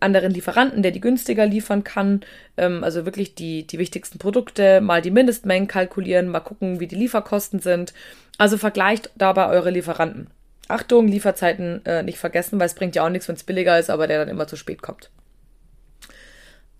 anderen 0.00 0.32
Lieferanten, 0.32 0.82
der 0.82 0.92
die 0.92 1.00
günstiger 1.00 1.46
liefern 1.46 1.84
kann, 1.84 2.22
ähm, 2.56 2.84
also 2.84 3.04
wirklich 3.04 3.34
die, 3.34 3.66
die 3.66 3.78
wichtigsten 3.78 4.18
Produkte, 4.18 4.80
mal 4.80 5.02
die 5.02 5.10
Mindestmengen 5.10 5.68
kalkulieren, 5.68 6.28
mal 6.28 6.40
gucken, 6.40 6.80
wie 6.80 6.86
die 6.86 6.96
Lieferkosten 6.96 7.60
sind. 7.60 7.92
Also 8.38 8.58
vergleicht 8.58 9.10
dabei 9.16 9.48
eure 9.48 9.70
Lieferanten. 9.70 10.28
Achtung, 10.68 11.08
Lieferzeiten 11.08 11.84
äh, 11.84 12.02
nicht 12.02 12.18
vergessen, 12.18 12.58
weil 12.58 12.66
es 12.66 12.74
bringt 12.74 12.96
ja 12.96 13.04
auch 13.04 13.10
nichts, 13.10 13.28
wenn 13.28 13.36
es 13.36 13.44
billiger 13.44 13.78
ist, 13.78 13.90
aber 13.90 14.06
der 14.06 14.18
dann 14.18 14.28
immer 14.28 14.46
zu 14.46 14.56
spät 14.56 14.82
kommt. 14.82 15.10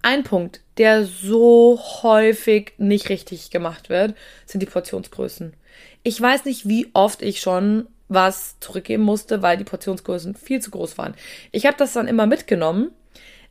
Ein 0.03 0.25
Punkt, 0.25 0.61
der 0.79 1.05
so 1.05 1.81
häufig 2.03 2.73
nicht 2.79 3.09
richtig 3.09 3.51
gemacht 3.51 3.89
wird, 3.89 4.15
sind 4.47 4.61
die 4.61 4.67
Portionsgrößen. 4.67 5.55
Ich 6.03 6.21
weiß 6.21 6.45
nicht, 6.45 6.67
wie 6.67 6.89
oft 6.93 7.23
ich 7.23 7.41
schon 7.41 7.87
was 8.15 8.59
zurückgeben 8.61 9.03
musste, 9.03 9.43
weil 9.43 9.57
die 9.57 9.65
Portionsgrößen 9.65 10.35
viel 10.35 10.61
zu 10.61 10.71
groß 10.71 10.99
waren. 10.99 11.15
Ich 11.51 11.67
habe 11.67 11.77
das 11.77 11.93
dann 11.93 12.09
immer 12.09 12.27
mitgenommen, 12.27 12.91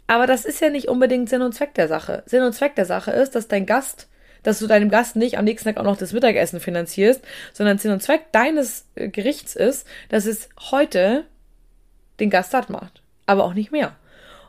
aber 0.07 0.27
das 0.27 0.45
ist 0.45 0.61
ja 0.61 0.69
nicht 0.69 0.87
unbedingt 0.87 1.29
Sinn 1.29 1.41
und 1.41 1.53
Zweck 1.53 1.73
der 1.73 1.87
Sache. 1.87 2.23
Sinn 2.25 2.43
und 2.43 2.53
Zweck 2.53 2.75
der 2.75 2.85
Sache 2.85 3.11
ist, 3.11 3.35
dass 3.35 3.47
dein 3.47 3.65
Gast, 3.65 4.07
dass 4.43 4.59
du 4.59 4.67
deinem 4.67 4.89
Gast 4.89 5.15
nicht 5.15 5.37
am 5.37 5.45
nächsten 5.45 5.69
Tag 5.69 5.77
auch 5.77 5.85
noch 5.85 5.97
das 5.97 6.13
Mittagessen 6.13 6.59
finanzierst, 6.59 7.21
sondern 7.53 7.77
Sinn 7.77 7.91
und 7.91 8.01
Zweck 8.03 8.31
deines 8.31 8.85
äh, 8.95 9.09
Gerichts 9.09 9.55
ist, 9.55 9.87
dass 10.09 10.25
es 10.25 10.49
heute 10.71 11.25
den 12.19 12.29
Gast 12.29 12.51
satt 12.51 12.69
macht, 12.69 13.01
aber 13.25 13.43
auch 13.43 13.53
nicht 13.53 13.71
mehr. 13.71 13.95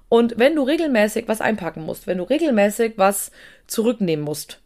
Und 0.09 0.39
wenn 0.39 0.57
du 0.57 0.63
regelmäßig 0.63 1.27
was 1.27 1.41
einpacken 1.41 1.85
musst, 1.85 2.07
wenn 2.07 2.19
du 2.19 2.25
regelmäßig 2.25 2.95
was 2.97 3.33
zurücknehmen 3.67 4.25
musst, 4.25 4.59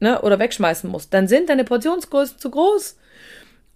ne, 0.00 0.20
oder 0.20 0.38
wegschmeißen 0.38 0.88
musst, 0.88 1.14
dann 1.14 1.28
sind 1.28 1.48
deine 1.48 1.64
Portionsgrößen 1.64 2.38
zu 2.38 2.50
groß. 2.50 2.96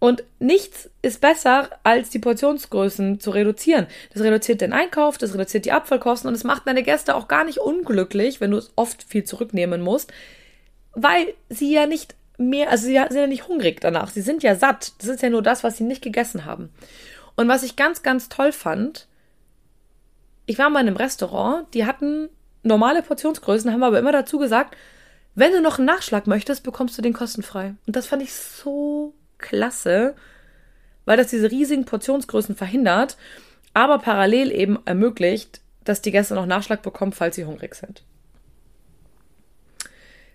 Und 0.01 0.23
nichts 0.39 0.89
ist 1.03 1.21
besser, 1.21 1.71
als 1.83 2.11
die 2.11 2.21
Portionsgrößen 2.21 3.19
zu 3.19 3.31
reduzieren. 3.31 3.89
Das 4.13 4.23
reduziert 4.23 4.61
den 4.61 4.73
Einkauf, 4.73 5.19
das 5.19 5.35
reduziert 5.35 5.65
die 5.65 5.73
Abfallkosten 5.73 6.29
und 6.29 6.35
es 6.35 6.45
macht 6.45 6.67
deine 6.67 6.85
Gäste 6.85 7.17
auch 7.17 7.27
gar 7.27 7.45
nicht 7.45 7.59
unglücklich, 7.59 8.41
wenn 8.41 8.53
du 8.53 8.63
oft 8.77 9.03
viel 9.03 9.25
zurücknehmen 9.25 9.81
musst, 9.81 10.13
weil 10.93 11.35
sie 11.49 11.73
ja 11.73 11.87
nicht 11.87 12.15
mehr, 12.39 12.71
also 12.71 12.87
sie 12.87 12.95
sind 12.95 13.15
ja 13.15 13.27
nicht 13.27 13.49
hungrig 13.49 13.81
danach. 13.81 14.11
Sie 14.11 14.21
sind 14.21 14.45
ja 14.45 14.55
satt. 14.55 14.93
Das 14.99 15.09
ist 15.09 15.23
ja 15.23 15.31
nur 15.31 15.43
das, 15.43 15.65
was 15.65 15.77
sie 15.77 15.85
nicht 15.85 16.03
gegessen 16.03 16.45
haben. 16.45 16.71
Und 17.35 17.49
was 17.49 17.65
ich 17.65 17.77
ganz, 17.77 18.03
ganz 18.03 18.29
toll 18.29 18.53
fand, 18.53 19.09
ich 20.47 20.59
war 20.59 20.71
mal 20.71 20.81
in 20.81 20.87
einem 20.87 20.97
Restaurant, 20.97 21.67
die 21.75 21.85
hatten 21.85 22.29
normale 22.63 23.03
Portionsgrößen, 23.03 23.73
haben 23.73 23.83
aber 23.83 23.99
immer 23.99 24.13
dazu 24.13 24.39
gesagt, 24.39 24.77
wenn 25.35 25.53
du 25.53 25.61
noch 25.61 25.79
einen 25.79 25.87
Nachschlag 25.87 26.27
möchtest, 26.27 26.63
bekommst 26.63 26.97
du 26.97 27.03
den 27.03 27.13
kostenfrei. 27.13 27.75
Und 27.87 27.97
das 27.97 28.07
fand 28.07 28.23
ich 28.23 28.33
so 28.33 29.15
klasse, 29.39 30.15
weil 31.05 31.17
das 31.17 31.29
diese 31.29 31.51
riesigen 31.51 31.85
Portionsgrößen 31.85 32.55
verhindert, 32.55 33.17
aber 33.75 33.99
parallel 33.99 34.53
eben 34.53 34.79
ermöglicht, 34.85 35.61
dass 35.85 36.03
die 36.03 36.11
Gäste 36.11 36.35
noch 36.35 36.47
Nachschlag 36.47 36.83
bekommen, 36.83 37.13
falls 37.13 37.37
sie 37.37 37.45
hungrig 37.45 37.75
sind. 37.75 38.03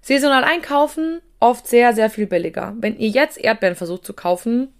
Saisonal 0.02 0.44
einkaufen, 0.44 1.22
oft 1.40 1.68
sehr, 1.68 1.94
sehr 1.94 2.10
viel 2.10 2.28
billiger. 2.28 2.76
Wenn 2.78 2.98
ihr 2.98 3.10
jetzt 3.10 3.38
Erdbeeren 3.38 3.76
versucht 3.76 4.06
zu 4.06 4.14
kaufen, 4.14 4.74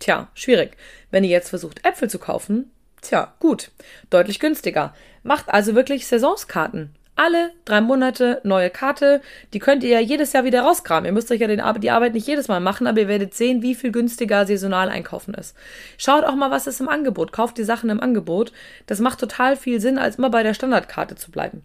tja, 0.00 0.28
schwierig. 0.34 0.76
Wenn 1.10 1.24
ihr 1.24 1.30
jetzt 1.30 1.48
versucht, 1.48 1.86
Äpfel 1.86 2.10
zu 2.10 2.18
kaufen, 2.18 2.70
tja, 3.00 3.34
gut, 3.38 3.70
deutlich 4.10 4.40
günstiger. 4.40 4.94
Macht 5.22 5.48
also 5.48 5.74
wirklich 5.74 6.06
Saisonskarten 6.06 6.94
Alle 7.18 7.52
drei 7.64 7.80
Monate 7.80 8.42
neue 8.44 8.68
Karte. 8.68 9.22
Die 9.54 9.58
könnt 9.58 9.82
ihr 9.82 9.88
ja 9.88 10.00
jedes 10.00 10.34
Jahr 10.34 10.44
wieder 10.44 10.60
rauskramen. 10.60 11.06
Ihr 11.06 11.12
müsst 11.12 11.32
euch 11.32 11.40
ja 11.40 11.46
den, 11.48 11.62
die 11.80 11.90
Arbeit 11.90 12.12
nicht 12.12 12.26
jedes 12.26 12.46
Mal 12.48 12.60
machen, 12.60 12.86
aber 12.86 13.00
ihr 13.00 13.08
werdet 13.08 13.32
sehen, 13.32 13.62
wie 13.62 13.74
viel 13.74 13.90
günstiger 13.90 14.46
saisonal 14.46 14.90
einkaufen 14.90 15.32
ist. 15.32 15.56
Schaut 15.96 16.24
auch 16.24 16.34
mal, 16.34 16.50
was 16.50 16.66
ist 16.66 16.80
im 16.80 16.90
Angebot. 16.90 17.32
Kauft 17.32 17.56
die 17.56 17.64
Sachen 17.64 17.88
im 17.88 18.00
Angebot. 18.00 18.52
Das 18.86 19.00
macht 19.00 19.18
total 19.18 19.56
viel 19.56 19.80
Sinn, 19.80 19.96
als 19.96 20.16
immer 20.16 20.28
bei 20.28 20.42
der 20.42 20.52
Standardkarte 20.52 21.16
zu 21.16 21.30
bleiben. 21.30 21.64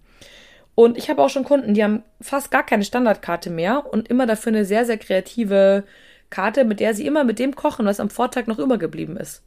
Und 0.73 0.97
ich 0.97 1.09
habe 1.09 1.21
auch 1.21 1.29
schon 1.29 1.43
Kunden, 1.43 1.73
die 1.73 1.83
haben 1.83 2.03
fast 2.21 2.49
gar 2.49 2.65
keine 2.65 2.85
Standardkarte 2.85 3.49
mehr 3.49 3.85
und 3.91 4.07
immer 4.07 4.25
dafür 4.25 4.53
eine 4.53 4.63
sehr, 4.63 4.85
sehr 4.85 4.97
kreative 4.97 5.83
Karte, 6.29 6.63
mit 6.63 6.79
der 6.79 6.93
sie 6.93 7.05
immer 7.05 7.25
mit 7.25 7.39
dem 7.39 7.57
kochen, 7.57 7.85
was 7.85 7.99
am 7.99 8.09
Vortag 8.09 8.47
noch 8.47 8.57
übergeblieben 8.57 9.17
ist. 9.17 9.43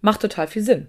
Macht 0.00 0.22
total 0.22 0.48
viel 0.48 0.62
Sinn. 0.62 0.88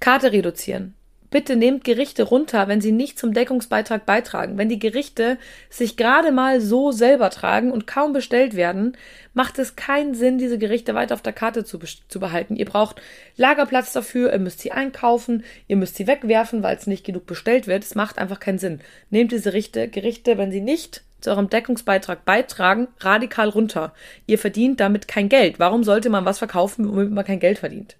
Karte 0.00 0.32
reduzieren. 0.32 0.94
Bitte 1.30 1.54
nehmt 1.54 1.84
Gerichte 1.84 2.24
runter, 2.24 2.66
wenn 2.66 2.80
sie 2.80 2.90
nicht 2.90 3.16
zum 3.16 3.32
Deckungsbeitrag 3.32 4.04
beitragen. 4.04 4.58
Wenn 4.58 4.68
die 4.68 4.80
Gerichte 4.80 5.38
sich 5.68 5.96
gerade 5.96 6.32
mal 6.32 6.60
so 6.60 6.90
selber 6.90 7.30
tragen 7.30 7.70
und 7.70 7.86
kaum 7.86 8.12
bestellt 8.12 8.56
werden, 8.56 8.96
macht 9.32 9.60
es 9.60 9.76
keinen 9.76 10.14
Sinn, 10.14 10.38
diese 10.38 10.58
Gerichte 10.58 10.94
weiter 10.96 11.14
auf 11.14 11.22
der 11.22 11.32
Karte 11.32 11.64
zu, 11.64 11.78
zu 11.78 12.18
behalten. 12.18 12.56
Ihr 12.56 12.64
braucht 12.64 13.00
Lagerplatz 13.36 13.92
dafür, 13.92 14.32
ihr 14.32 14.40
müsst 14.40 14.58
sie 14.58 14.72
einkaufen, 14.72 15.44
ihr 15.68 15.76
müsst 15.76 15.94
sie 15.94 16.08
wegwerfen, 16.08 16.64
weil 16.64 16.76
es 16.76 16.88
nicht 16.88 17.06
genug 17.06 17.26
bestellt 17.26 17.68
wird. 17.68 17.84
Es 17.84 17.94
macht 17.94 18.18
einfach 18.18 18.40
keinen 18.40 18.58
Sinn. 18.58 18.80
Nehmt 19.10 19.30
diese 19.30 19.50
Gerichte, 19.50 19.86
Gerichte, 19.86 20.36
wenn 20.36 20.50
sie 20.50 20.60
nicht 20.60 21.02
zu 21.20 21.30
eurem 21.30 21.48
Deckungsbeitrag 21.48 22.24
beitragen, 22.24 22.88
radikal 22.98 23.50
runter. 23.50 23.94
Ihr 24.26 24.38
verdient 24.38 24.80
damit 24.80 25.06
kein 25.06 25.28
Geld. 25.28 25.60
Warum 25.60 25.84
sollte 25.84 26.10
man 26.10 26.24
was 26.24 26.38
verkaufen, 26.38 26.88
womit 26.88 27.12
man 27.12 27.24
kein 27.24 27.40
Geld 27.40 27.58
verdient? 27.58 27.96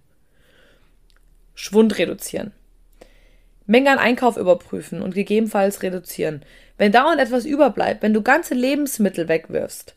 Schwund 1.55 1.99
reduzieren. 1.99 2.53
Menge 3.71 3.93
an 3.93 4.01
Einkauf 4.01 4.37
überprüfen 4.37 5.01
und 5.01 5.15
gegebenenfalls 5.15 5.85
reduzieren. 5.85 6.43
Wenn 6.77 6.91
dauernd 6.91 7.21
etwas 7.21 7.45
überbleibt, 7.45 8.03
wenn 8.03 8.13
du 8.13 8.21
ganze 8.21 8.55
Lebensmittel 8.55 9.29
wegwirfst, 9.29 9.95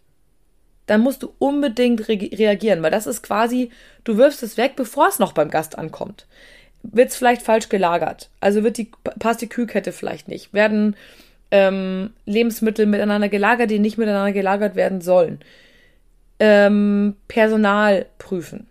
dann 0.86 1.02
musst 1.02 1.24
du 1.24 1.34
unbedingt 1.40 2.08
re 2.08 2.30
reagieren, 2.32 2.84
weil 2.84 2.92
das 2.92 3.08
ist 3.08 3.24
quasi, 3.24 3.72
du 4.04 4.18
wirfst 4.18 4.44
es 4.44 4.58
weg, 4.58 4.74
bevor 4.76 5.08
es 5.08 5.18
noch 5.18 5.34
beim 5.34 5.50
Gast 5.50 5.80
ankommt. 5.80 6.28
Wird 6.84 7.10
es 7.10 7.16
vielleicht 7.16 7.42
falsch 7.42 7.70
gelagert? 7.70 8.30
Also 8.42 8.64
wird 8.64 8.78
die, 8.78 8.92
passt 9.18 9.42
die 9.42 9.50
Kühlkette 9.50 9.92
vielleicht 9.92 10.28
nicht? 10.28 10.54
Werden 10.54 10.96
ähm, 11.50 12.12
Lebensmittel 12.26 12.86
miteinander 12.86 13.30
gelagert, 13.30 13.72
die 13.72 13.80
nicht 13.80 13.98
miteinander 13.98 14.34
gelagert 14.34 14.76
werden 14.76 15.02
sollen? 15.02 15.40
Ähm, 16.40 17.16
Personal 17.28 18.06
prüfen. 18.20 18.68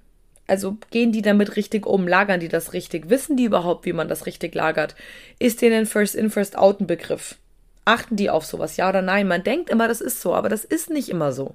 Also 0.46 0.76
gehen 0.90 1.12
die 1.12 1.22
damit 1.22 1.56
richtig 1.56 1.86
um? 1.86 2.08
Lagern 2.08 2.40
die 2.40 2.48
das 2.48 2.72
richtig? 2.72 3.08
Wissen 3.08 3.36
die 3.36 3.44
überhaupt, 3.44 3.86
wie 3.86 3.92
man 3.92 4.08
das 4.08 4.26
richtig 4.26 4.54
lagert? 4.54 4.94
Ist 5.38 5.62
denen 5.62 5.86
First 5.86 6.14
In, 6.14 6.30
First 6.30 6.58
Out 6.58 6.80
ein 6.80 6.86
Begriff? 6.86 7.36
Achten 7.84 8.16
die 8.16 8.30
auf 8.30 8.44
sowas, 8.44 8.76
ja 8.76 8.88
oder 8.88 9.02
nein? 9.02 9.26
Man 9.26 9.44
denkt 9.44 9.70
immer, 9.70 9.88
das 9.88 10.00
ist 10.00 10.20
so, 10.20 10.34
aber 10.34 10.48
das 10.48 10.64
ist 10.64 10.90
nicht 10.90 11.08
immer 11.08 11.32
so. 11.32 11.54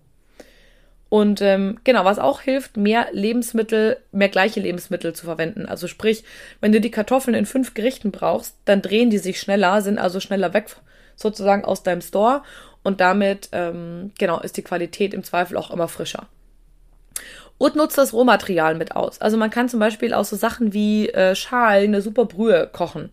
Und 1.09 1.41
ähm, 1.41 1.79
genau, 1.85 2.03
was 2.03 2.19
auch 2.19 2.41
hilft, 2.41 2.75
mehr 2.75 3.07
Lebensmittel, 3.11 3.97
mehr 4.11 4.27
gleiche 4.27 4.59
Lebensmittel 4.59 5.13
zu 5.13 5.25
verwenden. 5.25 5.65
Also 5.65 5.87
sprich, 5.87 6.25
wenn 6.59 6.73
du 6.73 6.81
die 6.81 6.91
Kartoffeln 6.91 7.33
in 7.33 7.45
fünf 7.45 7.73
Gerichten 7.73 8.11
brauchst, 8.11 8.57
dann 8.65 8.81
drehen 8.81 9.09
die 9.09 9.17
sich 9.17 9.39
schneller, 9.39 9.81
sind 9.81 9.99
also 9.99 10.19
schneller 10.19 10.53
weg 10.53 10.75
sozusagen 11.15 11.65
aus 11.65 11.81
deinem 11.81 12.01
Store 12.01 12.43
und 12.83 13.01
damit 13.01 13.49
ähm, 13.53 14.11
genau 14.17 14.39
ist 14.39 14.57
die 14.57 14.63
Qualität 14.63 15.13
im 15.13 15.23
Zweifel 15.23 15.57
auch 15.57 15.71
immer 15.71 15.87
frischer 15.87 16.27
und 17.57 17.75
nutzt 17.75 17.97
das 17.97 18.13
Rohmaterial 18.13 18.75
mit 18.75 18.95
aus. 18.95 19.19
Also 19.21 19.37
man 19.37 19.49
kann 19.49 19.69
zum 19.69 19.79
Beispiel 19.79 20.13
aus 20.13 20.29
so 20.29 20.35
Sachen 20.35 20.73
wie 20.73 21.09
äh, 21.09 21.35
Schalen 21.35 21.93
eine 21.93 22.01
super 22.01 22.25
Brühe 22.25 22.69
kochen. 22.71 23.09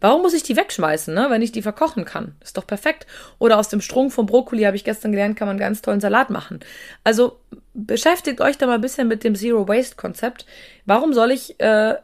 Warum 0.00 0.22
muss 0.22 0.34
ich 0.34 0.42
die 0.42 0.56
wegschmeißen, 0.56 1.14
ne, 1.14 1.28
wenn 1.30 1.40
ich 1.40 1.52
die 1.52 1.62
verkochen 1.62 2.04
kann? 2.04 2.34
Ist 2.42 2.58
doch 2.58 2.66
perfekt. 2.66 3.06
Oder 3.38 3.58
aus 3.58 3.70
dem 3.70 3.80
Strunk 3.80 4.12
vom 4.12 4.26
Brokkoli, 4.26 4.64
habe 4.64 4.76
ich 4.76 4.84
gestern 4.84 5.12
gelernt, 5.12 5.36
kann 5.36 5.48
man 5.48 5.56
ganz 5.56 5.80
tollen 5.80 6.00
Salat 6.00 6.28
machen. 6.28 6.60
Also 7.02 7.38
beschäftigt 7.72 8.42
euch 8.42 8.58
da 8.58 8.66
mal 8.66 8.74
ein 8.74 8.82
bisschen 8.82 9.08
mit 9.08 9.24
dem 9.24 9.34
Zero-Waste-Konzept. 9.34 10.44
Warum 10.84 11.14
soll 11.14 11.30
ich, 11.30 11.58
äh, 11.60 11.94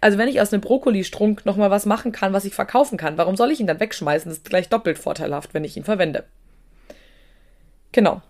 also 0.00 0.18
wenn 0.18 0.28
ich 0.28 0.40
aus 0.40 0.52
einem 0.52 0.62
Brokkoli-Strunk 0.62 1.46
nochmal 1.46 1.70
was 1.70 1.86
machen 1.86 2.10
kann, 2.10 2.32
was 2.32 2.44
ich 2.44 2.54
verkaufen 2.54 2.98
kann, 2.98 3.18
warum 3.18 3.36
soll 3.36 3.52
ich 3.52 3.60
ihn 3.60 3.68
dann 3.68 3.78
wegschmeißen? 3.78 4.28
Das 4.28 4.38
ist 4.38 4.50
gleich 4.50 4.68
doppelt 4.68 4.98
vorteilhaft, 4.98 5.54
wenn 5.54 5.64
ich 5.64 5.76
ihn 5.76 5.84
verwende. 5.84 6.24
Genau 7.92 8.22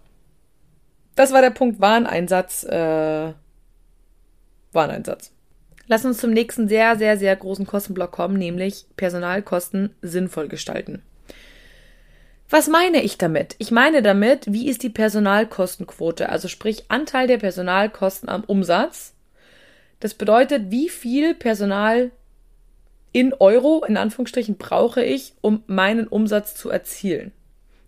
das 1.15 1.33
war 1.33 1.43
der 1.43 1.51
Punkt 1.51 1.81
Wareneinsatz. 1.81 2.65
Äh, 2.65 3.33
Wareneinsatz. 4.73 5.33
Lass 5.87 6.05
uns 6.05 6.19
zum 6.19 6.31
nächsten 6.31 6.69
sehr, 6.69 6.97
sehr, 6.97 7.19
sehr 7.19 7.37
großen 7.37 7.67
Kostenblock 7.67 8.13
kommen, 8.13 8.39
nämlich 8.39 8.87
Personalkosten 8.97 9.95
sinnvoll 10.01 10.49
gestalten. 10.49 11.03
Was 12.49 12.69
meine 12.69 13.03
ich 13.03 13.19
damit? 13.19 13.57
Ich 13.59 13.71
meine 13.71 14.03
damit, 14.03 14.53
wie 14.53 14.69
ist 14.69 14.83
die 14.83 14.91
Personalkostenquote, 14.91 16.29
also 16.29 16.49
sprich 16.49 16.85
Anteil 16.89 17.27
der 17.27 17.39
Personalkosten 17.39 18.29
am 18.29 18.45
Umsatz. 18.45 19.15
Das 20.01 20.15
bedeutet, 20.15 20.71
wie 20.71 20.89
viel 20.89 21.35
Personal 21.35 22.11
in 23.13 23.33
Euro, 23.35 23.85
in 23.85 23.97
Anführungsstrichen, 23.97 24.57
brauche 24.57 25.03
ich, 25.03 25.35
um 25.41 25.63
meinen 25.67 26.07
Umsatz 26.07 26.55
zu 26.55 26.71
erzielen. 26.71 27.33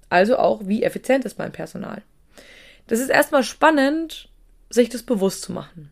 Also 0.09 0.39
auch, 0.39 0.63
wie 0.65 0.83
effizient 0.83 1.25
ist 1.25 1.39
mein 1.39 1.53
Personal. 1.53 2.03
Das 2.87 3.01
ist 3.01 3.09
erstmal 3.09 3.45
spannend, 3.45 4.29
sich 4.71 4.89
das 4.89 5.03
bewusst 5.03 5.43
zu 5.43 5.53
machen. 5.53 5.91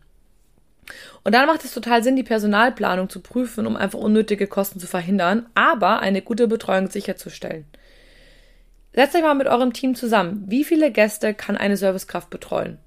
Und 1.23 1.33
dann 1.33 1.47
macht 1.47 1.63
es 1.63 1.73
total 1.73 2.03
Sinn, 2.03 2.15
die 2.15 2.23
Personalplanung 2.23 3.09
zu 3.09 3.21
prüfen, 3.21 3.65
um 3.65 3.77
einfach 3.77 3.99
unnötige 3.99 4.47
Kosten 4.47 4.79
zu 4.79 4.87
verhindern, 4.87 5.47
aber 5.55 5.99
eine 5.99 6.21
gute 6.21 6.47
Betreuung 6.47 6.89
sicherzustellen. 6.89 7.65
Setzt 8.93 9.15
euch 9.15 9.23
mal 9.23 9.33
mit 9.33 9.47
eurem 9.47 9.73
Team 9.73 9.95
zusammen. 9.95 10.43
Wie 10.47 10.63
viele 10.63 10.91
Gäste 10.91 11.33
kann 11.33 11.57
eine 11.57 11.77
Servicekraft 11.77 12.29
betreuen? 12.29 12.77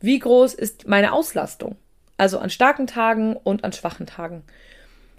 Wie 0.00 0.18
groß 0.18 0.54
ist 0.54 0.88
meine 0.88 1.12
Auslastung? 1.12 1.76
Also 2.16 2.38
an 2.38 2.50
starken 2.50 2.86
Tagen 2.86 3.36
und 3.36 3.62
an 3.64 3.72
schwachen 3.72 4.06
Tagen. 4.06 4.42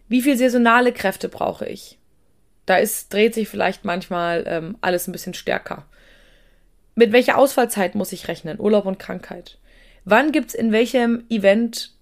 Wie 0.09 0.21
viel 0.21 0.37
saisonale 0.37 0.91
Kräfte 0.91 1.29
brauche 1.29 1.65
ich? 1.67 1.99
Da 2.65 2.77
ist, 2.77 3.13
dreht 3.13 3.33
sich 3.33 3.47
vielleicht 3.47 3.85
manchmal 3.85 4.43
ähm, 4.47 4.77
alles 4.81 5.07
ein 5.07 5.11
bisschen 5.11 5.33
stärker. 5.33 5.85
Mit 6.99 7.13
welcher 7.13 7.37
Ausfallzeit 7.37 7.95
muss 7.95 8.11
ich 8.11 8.27
rechnen? 8.27 8.59
Urlaub 8.59 8.85
und 8.85 8.99
Krankheit. 8.99 9.57
Wann 10.03 10.33
gibt's 10.33 10.53
in 10.53 10.73
welchem 10.73 11.23
Event, 11.29 11.93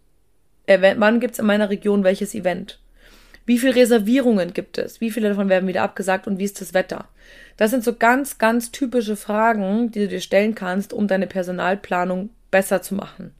äh, 0.66 0.96
wann 0.98 1.20
gibt's 1.20 1.38
in 1.38 1.46
meiner 1.46 1.70
Region 1.70 2.04
welches 2.04 2.34
Event? 2.34 2.80
Wie 3.46 3.60
viele 3.60 3.76
Reservierungen 3.76 4.54
gibt 4.54 4.80
es? 4.80 5.00
Wie 5.00 5.12
viele 5.12 5.30
davon 5.30 5.50
werden 5.50 5.68
wieder 5.68 5.84
abgesagt 5.84 6.26
und 6.26 6.40
wie 6.40 6.46
ist 6.46 6.62
das 6.62 6.74
Wetter? 6.74 7.08
Das 7.58 7.70
sind 7.70 7.84
so 7.84 7.94
ganz, 7.94 8.40
ganz 8.40 8.72
typische 8.72 9.16
Fragen, 9.16 9.92
die 9.92 10.00
du 10.00 10.08
dir 10.08 10.20
stellen 10.20 10.56
kannst, 10.56 10.94
um 10.94 11.08
deine 11.08 11.28
Personalplanung 11.28 12.32
besser 12.50 12.82
zu 12.82 12.96
machen. 12.96 13.36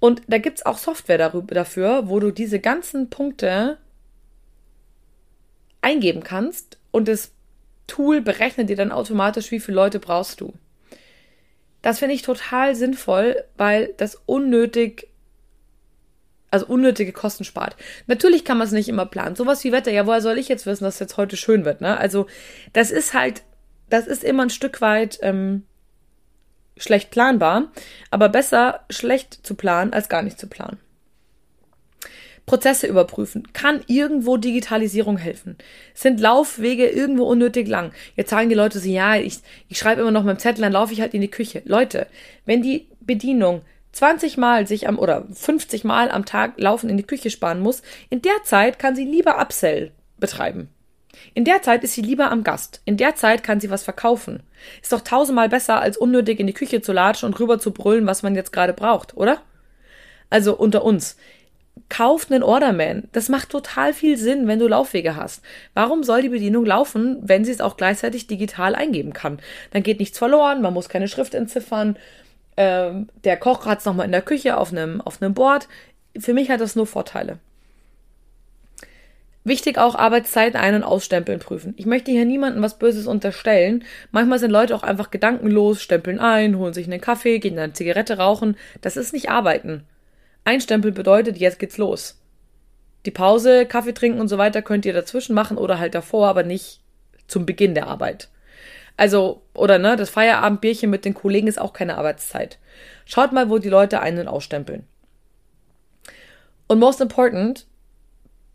Und 0.00 0.22
da 0.28 0.38
gibt's 0.38 0.64
auch 0.64 0.78
Software 0.78 1.18
darüber, 1.18 1.54
dafür, 1.54 2.08
wo 2.08 2.20
du 2.20 2.30
diese 2.30 2.58
ganzen 2.58 3.10
Punkte 3.10 3.76
eingeben 5.82 6.22
kannst 6.22 6.78
und 6.90 7.06
es 7.10 7.33
Tool 7.86 8.20
berechnet 8.20 8.68
dir 8.68 8.76
dann 8.76 8.92
automatisch, 8.92 9.50
wie 9.50 9.60
viele 9.60 9.76
Leute 9.76 9.98
brauchst 10.00 10.40
du. 10.40 10.54
Das 11.82 11.98
finde 11.98 12.14
ich 12.14 12.22
total 12.22 12.74
sinnvoll, 12.74 13.44
weil 13.56 13.92
das 13.98 14.20
unnötig, 14.24 15.08
also 16.50 16.66
unnötige 16.66 17.12
Kosten 17.12 17.44
spart. 17.44 17.76
Natürlich 18.06 18.44
kann 18.44 18.56
man 18.56 18.66
es 18.66 18.72
nicht 18.72 18.88
immer 18.88 19.04
planen. 19.04 19.36
Sowas 19.36 19.62
wie 19.64 19.72
Wetter, 19.72 19.90
ja, 19.90 20.06
woher 20.06 20.22
soll 20.22 20.38
ich 20.38 20.48
jetzt 20.48 20.64
wissen, 20.64 20.84
dass 20.84 20.94
es 20.94 21.00
jetzt 21.00 21.16
heute 21.18 21.36
schön 21.36 21.66
wird, 21.66 21.82
ne? 21.82 21.98
Also, 21.98 22.26
das 22.72 22.90
ist 22.90 23.12
halt, 23.12 23.42
das 23.90 24.06
ist 24.06 24.24
immer 24.24 24.44
ein 24.44 24.50
Stück 24.50 24.80
weit 24.80 25.18
ähm, 25.20 25.64
schlecht 26.76 27.10
planbar, 27.10 27.70
aber 28.10 28.28
besser 28.30 28.80
schlecht 28.88 29.46
zu 29.46 29.54
planen, 29.54 29.92
als 29.92 30.08
gar 30.08 30.22
nicht 30.22 30.38
zu 30.38 30.46
planen. 30.46 30.78
Prozesse 32.46 32.86
überprüfen. 32.86 33.52
Kann 33.52 33.82
irgendwo 33.86 34.36
Digitalisierung 34.36 35.16
helfen? 35.16 35.56
Sind 35.94 36.20
Laufwege 36.20 36.86
irgendwo 36.86 37.24
unnötig 37.24 37.68
lang? 37.68 37.92
Jetzt 38.16 38.30
sagen 38.30 38.48
die 38.48 38.54
Leute 38.54 38.78
so, 38.78 38.88
ja, 38.88 39.16
ich, 39.16 39.38
ich 39.68 39.78
schreibe 39.78 40.02
immer 40.02 40.10
noch 40.10 40.24
mit 40.24 40.36
dem 40.36 40.40
Zettel, 40.40 40.62
dann 40.62 40.72
laufe 40.72 40.92
ich 40.92 41.00
halt 41.00 41.14
in 41.14 41.22
die 41.22 41.30
Küche. 41.30 41.62
Leute, 41.64 42.06
wenn 42.44 42.62
die 42.62 42.88
Bedienung 43.00 43.62
20 43.92 44.36
Mal 44.36 44.66
sich 44.66 44.88
am 44.88 44.98
oder 44.98 45.26
50 45.32 45.84
Mal 45.84 46.10
am 46.10 46.24
Tag 46.24 46.54
laufen 46.58 46.90
in 46.90 46.96
die 46.96 47.04
Küche 47.04 47.30
sparen 47.30 47.60
muss, 47.60 47.82
in 48.10 48.20
der 48.22 48.42
Zeit 48.42 48.78
kann 48.78 48.96
sie 48.96 49.04
lieber 49.04 49.40
Upsell 49.40 49.92
betreiben. 50.18 50.68
In 51.32 51.44
der 51.44 51.62
Zeit 51.62 51.84
ist 51.84 51.94
sie 51.94 52.02
lieber 52.02 52.30
am 52.30 52.42
Gast. 52.42 52.82
In 52.84 52.96
der 52.96 53.14
Zeit 53.14 53.42
kann 53.42 53.60
sie 53.60 53.70
was 53.70 53.84
verkaufen. 53.84 54.42
Ist 54.82 54.92
doch 54.92 55.00
tausendmal 55.00 55.48
besser, 55.48 55.80
als 55.80 55.96
unnötig 55.96 56.40
in 56.40 56.46
die 56.46 56.52
Küche 56.52 56.82
zu 56.82 56.92
latschen 56.92 57.28
und 57.28 57.38
rüber 57.38 57.58
zu 57.58 57.70
brüllen, 57.70 58.06
was 58.06 58.22
man 58.22 58.34
jetzt 58.34 58.52
gerade 58.52 58.72
braucht, 58.72 59.16
oder? 59.16 59.40
Also 60.28 60.56
unter 60.56 60.84
uns 60.84 61.16
kauft 61.88 62.32
einen 62.32 62.42
Orderman. 62.42 63.04
Das 63.12 63.28
macht 63.28 63.50
total 63.50 63.92
viel 63.92 64.16
Sinn, 64.16 64.46
wenn 64.46 64.58
du 64.58 64.68
Laufwege 64.68 65.16
hast. 65.16 65.44
Warum 65.74 66.02
soll 66.02 66.22
die 66.22 66.28
Bedienung 66.28 66.64
laufen, 66.64 67.18
wenn 67.22 67.44
sie 67.44 67.52
es 67.52 67.60
auch 67.60 67.76
gleichzeitig 67.76 68.26
digital 68.26 68.74
eingeben 68.74 69.12
kann? 69.12 69.38
Dann 69.72 69.82
geht 69.82 70.00
nichts 70.00 70.18
verloren, 70.18 70.62
man 70.62 70.74
muss 70.74 70.88
keine 70.88 71.08
Schrift 71.08 71.34
entziffern. 71.34 71.96
Ähm, 72.56 73.08
der 73.24 73.36
Koch 73.36 73.66
hat 73.66 73.80
es 73.80 73.84
nochmal 73.84 74.06
in 74.06 74.12
der 74.12 74.22
Küche 74.22 74.56
auf 74.56 74.72
einem, 74.72 75.00
auf 75.00 75.20
einem 75.20 75.34
Board. 75.34 75.68
Für 76.18 76.34
mich 76.34 76.50
hat 76.50 76.60
das 76.60 76.76
nur 76.76 76.86
Vorteile. 76.86 77.38
Wichtig 79.46 79.76
auch 79.76 79.94
Arbeitszeiten 79.94 80.58
ein- 80.58 80.74
und 80.74 80.84
ausstempeln 80.84 81.38
prüfen. 81.38 81.74
Ich 81.76 81.84
möchte 81.84 82.10
hier 82.10 82.24
niemandem 82.24 82.62
was 82.62 82.78
Böses 82.78 83.06
unterstellen. 83.06 83.84
Manchmal 84.10 84.38
sind 84.38 84.50
Leute 84.50 84.74
auch 84.74 84.82
einfach 84.82 85.10
gedankenlos, 85.10 85.82
stempeln 85.82 86.18
ein, 86.18 86.56
holen 86.56 86.72
sich 86.72 86.86
einen 86.86 87.00
Kaffee, 87.00 87.40
gehen 87.40 87.58
eine 87.58 87.74
Zigarette 87.74 88.16
rauchen. 88.16 88.56
Das 88.80 88.96
ist 88.96 89.12
nicht 89.12 89.28
arbeiten. 89.28 89.84
Einstempeln 90.44 90.94
bedeutet, 90.94 91.38
jetzt 91.38 91.58
geht's 91.58 91.78
los. 91.78 92.20
Die 93.06 93.10
Pause, 93.10 93.66
Kaffee 93.66 93.92
trinken 93.92 94.20
und 94.20 94.28
so 94.28 94.38
weiter 94.38 94.62
könnt 94.62 94.86
ihr 94.86 94.92
dazwischen 94.92 95.34
machen 95.34 95.58
oder 95.58 95.78
halt 95.78 95.94
davor, 95.94 96.28
aber 96.28 96.42
nicht 96.42 96.80
zum 97.26 97.46
Beginn 97.46 97.74
der 97.74 97.86
Arbeit. 97.86 98.28
Also, 98.96 99.42
oder 99.54 99.78
ne, 99.78 99.96
das 99.96 100.10
Feierabendbierchen 100.10 100.88
mit 100.88 101.04
den 101.04 101.14
Kollegen 101.14 101.48
ist 101.48 101.60
auch 101.60 101.72
keine 101.72 101.98
Arbeitszeit. 101.98 102.58
Schaut 103.04 103.32
mal, 103.32 103.50
wo 103.50 103.58
die 103.58 103.68
Leute 103.68 104.00
ein- 104.00 104.18
und 104.18 104.28
ausstempeln. 104.28 104.84
Und 106.66 106.78
most 106.78 107.00
important, 107.00 107.66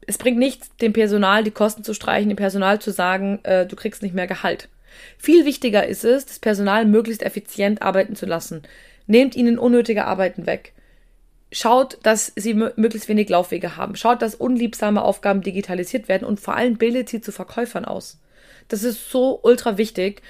es 0.07 0.17
bringt 0.17 0.37
nichts, 0.37 0.75
dem 0.77 0.93
Personal 0.93 1.43
die 1.43 1.51
Kosten 1.51 1.83
zu 1.83 1.93
streichen, 1.93 2.29
dem 2.29 2.37
Personal 2.37 2.79
zu 2.79 2.91
sagen, 2.91 3.39
äh, 3.43 3.65
du 3.65 3.75
kriegst 3.75 4.01
nicht 4.01 4.15
mehr 4.15 4.27
Gehalt. 4.27 4.69
Viel 5.17 5.45
wichtiger 5.45 5.85
ist 5.85 6.03
es, 6.03 6.25
das 6.25 6.39
Personal 6.39 6.85
möglichst 6.85 7.21
effizient 7.21 7.81
arbeiten 7.81 8.15
zu 8.15 8.25
lassen. 8.25 8.63
Nehmt 9.05 9.35
ihnen 9.35 9.59
unnötige 9.59 10.05
Arbeiten 10.05 10.45
weg. 10.45 10.73
Schaut, 11.51 11.97
dass 12.03 12.31
sie 12.35 12.53
möglichst 12.53 13.09
wenig 13.09 13.29
Laufwege 13.29 13.75
haben. 13.75 13.95
Schaut, 13.95 14.21
dass 14.21 14.35
unliebsame 14.35 15.01
Aufgaben 15.01 15.41
digitalisiert 15.41 16.07
werden 16.07 16.25
und 16.25 16.39
vor 16.39 16.55
allem 16.55 16.77
bildet 16.77 17.09
sie 17.09 17.21
zu 17.21 17.31
Verkäufern 17.31 17.85
aus. 17.85 18.19
Das 18.67 18.83
ist 18.83 19.09
so 19.09 19.39
ultra 19.41 19.77
wichtig, 19.77 20.21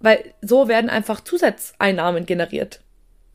weil 0.00 0.34
so 0.42 0.66
werden 0.66 0.90
einfach 0.90 1.20
Zusatzeinnahmen 1.22 2.26
generiert. 2.26 2.80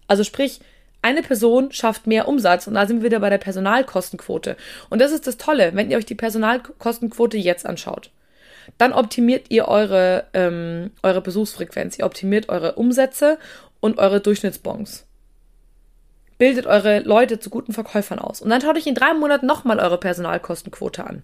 Also 0.07 0.23
sprich, 0.25 0.59
eine 1.01 1.21
Person 1.21 1.71
schafft 1.71 2.07
mehr 2.07 2.27
Umsatz 2.27 2.67
und 2.67 2.73
da 2.73 2.87
sind 2.87 2.97
wir 2.97 3.05
wieder 3.05 3.19
bei 3.19 3.29
der 3.29 3.37
Personalkostenquote. 3.37 4.57
Und 4.89 4.99
das 4.99 5.11
ist 5.11 5.27
das 5.27 5.37
Tolle, 5.37 5.71
wenn 5.75 5.91
ihr 5.91 5.97
euch 5.97 6.05
die 6.05 6.15
Personalkostenquote 6.15 7.37
jetzt 7.37 7.65
anschaut. 7.65 8.11
Dann 8.77 8.93
optimiert 8.93 9.47
ihr 9.49 9.67
eure, 9.67 10.25
ähm, 10.33 10.91
eure 11.03 11.21
Besuchsfrequenz, 11.21 11.99
ihr 11.99 12.05
optimiert 12.05 12.49
eure 12.49 12.75
Umsätze 12.75 13.37
und 13.81 13.97
eure 13.97 14.21
Durchschnittsbons. 14.21 15.05
Bildet 16.37 16.65
eure 16.65 16.99
Leute 16.99 17.39
zu 17.39 17.49
guten 17.49 17.73
Verkäufern 17.73 18.19
aus. 18.19 18.41
Und 18.41 18.49
dann 18.49 18.61
schaut 18.61 18.75
euch 18.75 18.87
in 18.87 18.95
drei 18.95 19.13
Monaten 19.13 19.45
nochmal 19.45 19.79
eure 19.79 19.99
Personalkostenquote 19.99 21.05
an. 21.05 21.23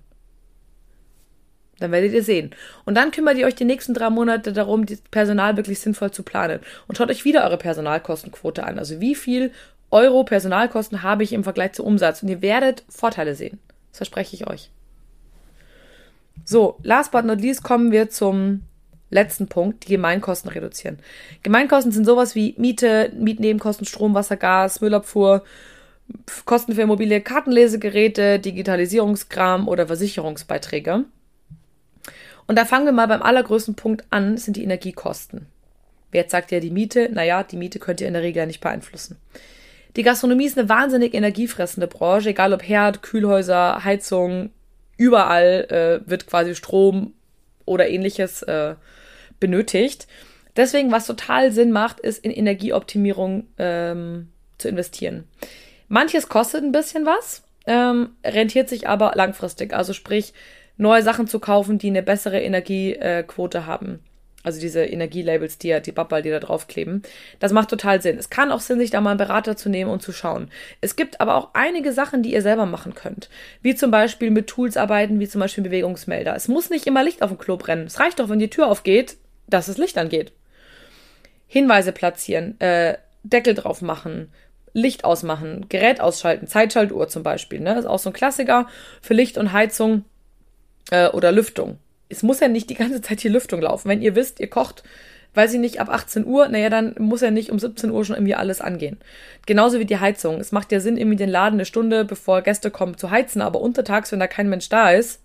Dann 1.80 1.92
werdet 1.92 2.14
ihr 2.14 2.24
sehen. 2.24 2.52
Und 2.86 2.96
dann 2.96 3.12
kümmert 3.12 3.38
ihr 3.38 3.48
euch 3.48 3.56
die 3.56 3.66
nächsten 3.66 3.94
drei 3.94 4.10
Monate 4.10 4.54
darum, 4.54 4.86
das 4.86 5.02
Personal 5.12 5.58
wirklich 5.58 5.80
sinnvoll 5.80 6.12
zu 6.12 6.24
planen. 6.24 6.60
Und 6.88 6.98
schaut 6.98 7.10
euch 7.10 7.26
wieder 7.26 7.44
eure 7.46 7.58
Personalkostenquote 7.58 8.64
an. 8.64 8.80
Also 8.80 9.00
wie 9.00 9.16
viel 9.16 9.52
Euro 9.92 10.24
Personalkosten 10.24 11.04
habe 11.04 11.24
ich 11.24 11.34
im 11.34 11.44
Vergleich 11.44 11.74
zu 11.74 11.84
Umsatz. 11.84 12.22
Und 12.22 12.30
ihr 12.30 12.42
werdet 12.42 12.84
Vorteile 12.90 13.36
sehen. 13.36 13.60
Das 13.92 13.98
verspreche 13.98 14.36
ich 14.36 14.48
euch. 14.48 14.70
So, 16.46 16.78
last 16.84 17.12
but 17.12 17.26
not 17.26 17.42
least 17.42 17.64
kommen 17.64 17.92
wir 17.92 18.10
zum 18.10 18.64
letzten 19.10 19.48
Punkt, 19.48 19.88
die 19.88 19.94
Gemeinkosten 19.94 20.52
reduzieren. 20.52 21.00
Gemeinkosten 21.44 21.92
sind 21.92 22.06
sowas 22.06 22.36
wie 22.36 22.56
Miete, 22.58 23.12
Mietnebenkosten, 23.18 23.86
Strom, 23.86 24.14
Wasser, 24.14 24.38
Gas, 24.38 24.82
Müllabfuhr, 24.82 25.44
Kosten 26.46 26.74
für 26.74 26.82
Immobilie, 26.82 27.22
Kartenlesegeräte, 27.22 28.40
Digitalisierungskram 28.40 29.68
oder 29.68 29.88
Versicherungsbeiträge. 29.88 31.06
Und 32.48 32.58
da 32.58 32.66
fangen 32.66 32.86
wir 32.86 32.94
mal 32.94 33.08
beim 33.08 33.22
allergrößten 33.22 33.76
Punkt 33.76 34.06
an, 34.10 34.38
sind 34.38 34.58
die 34.58 34.64
Energiekosten. 34.64 35.46
Wer 36.12 36.22
jetzt 36.22 36.32
sagt 36.32 36.52
ja 36.52 36.60
die 36.60 36.72
Miete? 36.72 37.10
Naja, 37.12 37.44
die 37.44 37.58
Miete 37.58 37.78
könnt 37.78 38.02
ihr 38.02 38.08
in 38.08 38.14
der 38.14 38.24
Regel 38.24 38.40
ja 38.40 38.46
nicht 38.48 38.62
beeinflussen. 38.62 39.18
Die 39.96 40.04
Gastronomie 40.04 40.46
ist 40.46 40.58
eine 40.58 40.70
wahnsinnig 40.70 41.14
energiefressende 41.14 41.88
Branche, 41.88 42.30
egal 42.30 42.54
ob 42.54 42.64
Herd, 42.64 43.04
Kühlhäuser, 43.04 43.84
Heizung, 43.84 44.50
überall 44.98 46.02
äh, 46.06 46.10
wird 46.10 46.28
quasi 46.28 46.56
Strom 46.56 47.14
oder 47.66 47.88
ähnliches 47.88 48.42
äh, 48.44 48.76
benötigt. 49.40 50.08
Deswegen, 50.56 50.92
was 50.92 51.08
total 51.08 51.52
Sinn 51.52 51.72
macht, 51.72 52.00
ist 52.00 52.24
in 52.24 52.32
Energieoptimierung 52.32 53.48
ähm, 53.58 54.30
zu 54.58 54.68
investieren. 54.68 55.26
Manches 55.88 56.30
kostet 56.30 56.64
ein 56.64 56.72
bisschen 56.72 57.06
was, 57.06 57.44
ähm, 57.66 58.12
rentiert 58.24 58.70
sich 58.70 58.88
aber 58.88 59.14
langfristig. 59.16 59.74
Also 59.74 59.94
sprich, 59.94 60.34
neue 60.78 61.04
Sachen 61.04 61.28
zu 61.28 61.40
kaufen, 61.40 61.78
die 61.78 61.88
eine 61.88 62.04
bessere 62.04 62.42
Energiequote 62.42 63.66
haben. 63.66 64.00
Also 64.42 64.62
diese 64.62 64.86
Energielabels, 64.86 65.58
die 65.58 65.68
ja 65.68 65.82
die 65.82 65.92
Babbal, 65.92 66.22
die 66.22 66.30
da 66.30 66.40
draufkleben. 66.40 67.04
Das 67.40 67.52
macht 67.52 67.70
total 67.70 68.02
Sinn. 68.02 68.18
Es 68.18 68.30
kann 68.30 68.52
auch 68.52 68.62
Sinn, 68.62 68.80
sich 68.80 68.90
da 68.90 69.02
mal 69.02 69.12
einen 69.12 69.18
Berater 69.18 69.58
zu 69.58 69.70
nehmen 69.70 69.92
und 69.92 70.02
zu 70.02 70.14
schauen. 70.14 70.50
Es 70.80 70.96
gibt 70.96 71.20
aber 71.20 71.36
auch 71.36 71.50
einige 71.54 71.92
Sachen, 71.92 72.24
die 72.24 72.34
ihr 72.34 72.42
selber 72.42 72.66
machen 72.66 72.96
könnt. 72.96 73.30
Wie 73.62 73.76
zum 73.76 73.92
Beispiel 73.92 74.32
mit 74.32 74.48
Tools 74.48 74.78
arbeiten, 74.78 75.20
wie 75.20 75.28
zum 75.28 75.42
Beispiel 75.42 75.66
Bewegungsmelder. 75.66 76.36
Es 76.36 76.48
muss 76.48 76.70
nicht 76.70 76.88
immer 76.88 77.04
Licht 77.04 77.22
auf 77.22 77.30
dem 77.30 77.38
Klo 77.38 77.58
brennen. 77.58 77.88
Es 77.88 78.00
reicht 78.00 78.20
doch, 78.20 78.30
wenn 78.30 78.40
die 78.40 78.50
Tür 78.50 78.68
aufgeht, 78.68 79.18
dass 79.50 79.68
das 79.68 79.78
Licht 79.78 79.98
angeht. 79.98 80.32
Hinweise 81.48 81.92
platzieren, 81.92 82.60
äh, 82.60 82.98
Deckel 83.24 83.56
drauf 83.56 83.82
machen, 83.82 84.32
Licht 84.74 85.04
ausmachen, 85.04 85.66
Gerät 85.70 86.00
ausschalten, 86.00 86.48
Zeitschaltuhr 86.48 87.08
zum 87.08 87.24
Beispiel. 87.24 87.60
Ne? 87.60 87.76
Das 87.76 87.86
ist 87.86 87.90
auch 87.90 88.00
so 88.00 88.10
ein 88.10 88.14
Klassiker 88.14 88.68
für 89.02 89.14
Licht 89.14 89.38
und 89.38 89.52
Heizung 89.52 90.06
äh, 90.92 91.10
oder 91.10 91.32
Lüftung. 91.32 91.80
Es 92.08 92.24
muss 92.24 92.40
ja 92.40 92.48
nicht 92.48 92.70
die 92.70 92.76
ganze 92.76 93.02
Zeit 93.02 93.24
die 93.24 93.30
Lüftung 93.30 93.62
laufen. 93.62 93.90
Wenn 93.90 94.02
ihr 94.02 94.16
wisst, 94.16 94.40
ihr 94.40 94.50
kocht, 94.50 94.84
weiß 95.34 95.54
ich 95.54 95.60
nicht, 95.60 95.80
ab 95.80 95.90
18 95.90 96.26
Uhr, 96.26 96.48
naja, 96.48 96.70
dann 96.70 96.96
muss 96.98 97.22
ja 97.22 97.32
nicht 97.32 97.52
um 97.52 97.60
17 97.60 97.92
Uhr 97.92 98.04
schon 98.04 98.16
irgendwie 98.16 98.36
alles 98.36 98.62
angehen. 98.62 98.98
Genauso 99.46 99.80
wie 99.80 99.86
die 99.86 100.00
Heizung. 100.00 100.40
Es 100.40 100.52
macht 100.52 100.72
ja 100.72 100.80
Sinn, 100.80 100.98
irgendwie 100.98 101.18
den 101.18 101.30
Laden 101.30 101.56
eine 101.56 101.66
Stunde, 101.66 102.06
bevor 102.06 102.42
Gäste 102.42 102.72
kommen, 102.72 102.98
zu 102.98 103.12
heizen, 103.12 103.42
aber 103.42 103.62
untertags, 103.62 104.12
wenn 104.12 104.20
da 104.20 104.28
kein 104.28 104.50
Mensch 104.50 104.70
da 104.70 104.92
ist, 104.92 105.22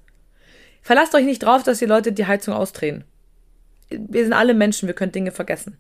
verlasst 0.83 1.15
euch 1.15 1.25
nicht 1.25 1.43
drauf, 1.43 1.63
dass 1.63 1.79
die 1.79 1.87
Leute 1.87 2.13
die 2.13 2.27
Heizung 2.27 2.55
ausdrehen. 2.55 3.05
Wir 4.09 4.25
sind 4.25 4.33
alle 4.33 4.55
Menschen, 4.55 4.87
wir 4.87 4.95
können 4.95 5.13
Dinge 5.13 5.33
vergessen. 5.33 5.77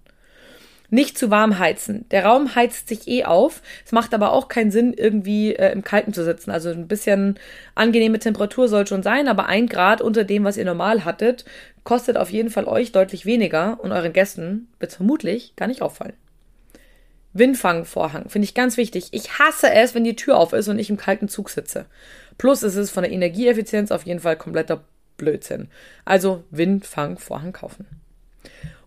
Nicht 0.90 1.18
zu 1.18 1.30
warm 1.30 1.58
heizen. 1.58 2.06
Der 2.10 2.24
Raum 2.24 2.54
heizt 2.54 2.88
sich 2.88 3.08
eh 3.08 3.24
auf. 3.24 3.62
Es 3.84 3.92
macht 3.92 4.14
aber 4.14 4.32
auch 4.32 4.48
keinen 4.48 4.70
Sinn, 4.70 4.92
irgendwie 4.92 5.54
äh, 5.54 5.72
im 5.72 5.82
Kalten 5.82 6.12
zu 6.12 6.24
sitzen. 6.24 6.50
Also 6.50 6.70
ein 6.70 6.86
bisschen 6.86 7.38
angenehme 7.74 8.18
Temperatur 8.18 8.68
soll 8.68 8.86
schon 8.86 9.02
sein, 9.02 9.26
aber 9.26 9.46
ein 9.46 9.66
Grad 9.66 10.02
unter 10.02 10.24
dem, 10.24 10.44
was 10.44 10.56
ihr 10.56 10.64
normal 10.64 11.04
hattet, 11.04 11.44
kostet 11.84 12.16
auf 12.16 12.30
jeden 12.30 12.50
Fall 12.50 12.66
euch 12.66 12.92
deutlich 12.92 13.26
weniger 13.26 13.78
und 13.82 13.92
euren 13.92 14.12
Gästen 14.12 14.68
wird 14.78 14.92
es 14.92 14.96
vermutlich 14.96 15.56
gar 15.56 15.66
nicht 15.66 15.82
auffallen. 15.82 16.14
Windfangvorhang 17.32 18.28
finde 18.28 18.44
ich 18.44 18.54
ganz 18.54 18.76
wichtig. 18.76 19.08
Ich 19.10 19.40
hasse 19.40 19.72
es, 19.72 19.94
wenn 19.94 20.04
die 20.04 20.16
Tür 20.16 20.36
auf 20.36 20.52
ist 20.52 20.68
und 20.68 20.78
ich 20.78 20.90
im 20.90 20.96
kalten 20.96 21.28
Zug 21.28 21.50
sitze. 21.50 21.86
Plus 22.38 22.62
ist 22.62 22.76
es 22.76 22.90
von 22.90 23.02
der 23.02 23.12
Energieeffizienz 23.12 23.90
auf 23.90 24.04
jeden 24.04 24.20
Fall 24.20 24.36
kompletter 24.36 24.84
Blödsinn. 25.16 25.68
Also 26.04 26.44
Windfangvorhang 26.50 27.52
kaufen. 27.52 27.86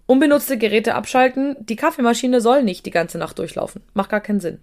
Unbenutzte 0.06 0.58
Geräte 0.58 0.96
abschalten. 0.96 1.56
Die 1.60 1.76
Kaffeemaschine 1.76 2.42
soll 2.42 2.64
nicht 2.64 2.86
die 2.86 2.92
ganze 2.92 3.18
Nacht 3.18 3.38
durchlaufen. 3.40 3.82
Macht 3.94 4.10
gar 4.10 4.22
keinen 4.22 4.40
Sinn. 4.40 4.60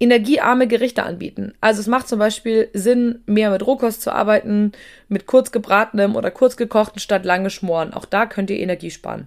Energiearme 0.00 0.68
Gerichte 0.68 1.02
anbieten. 1.02 1.54
Also 1.60 1.80
es 1.80 1.88
macht 1.88 2.06
zum 2.06 2.20
Beispiel 2.20 2.68
Sinn, 2.72 3.20
mehr 3.26 3.50
mit 3.50 3.66
Rohkost 3.66 4.00
zu 4.00 4.12
arbeiten, 4.12 4.72
mit 5.08 5.26
kurz 5.26 5.50
gebratenem 5.50 6.14
oder 6.14 6.30
kurz 6.30 6.56
gekochten 6.56 7.00
statt 7.00 7.24
lange 7.24 7.50
schmoren. 7.50 7.92
Auch 7.92 8.04
da 8.04 8.26
könnt 8.26 8.50
ihr 8.50 8.60
Energie 8.60 8.92
sparen. 8.92 9.26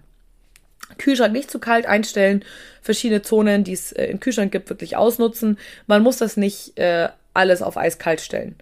Kühlschrank 0.97 1.33
nicht 1.33 1.51
zu 1.51 1.59
kalt 1.59 1.85
einstellen, 1.85 2.43
verschiedene 2.81 3.21
Zonen, 3.21 3.63
die 3.63 3.73
es 3.73 3.91
äh, 3.91 4.05
im 4.05 4.19
Kühlschrank 4.19 4.51
gibt, 4.51 4.69
wirklich 4.69 4.95
ausnutzen. 4.95 5.57
Man 5.87 6.03
muss 6.03 6.17
das 6.17 6.37
nicht 6.37 6.77
äh, 6.77 7.09
alles 7.33 7.61
auf 7.61 7.77
eiskalt 7.77 8.21
stellen. 8.21 8.55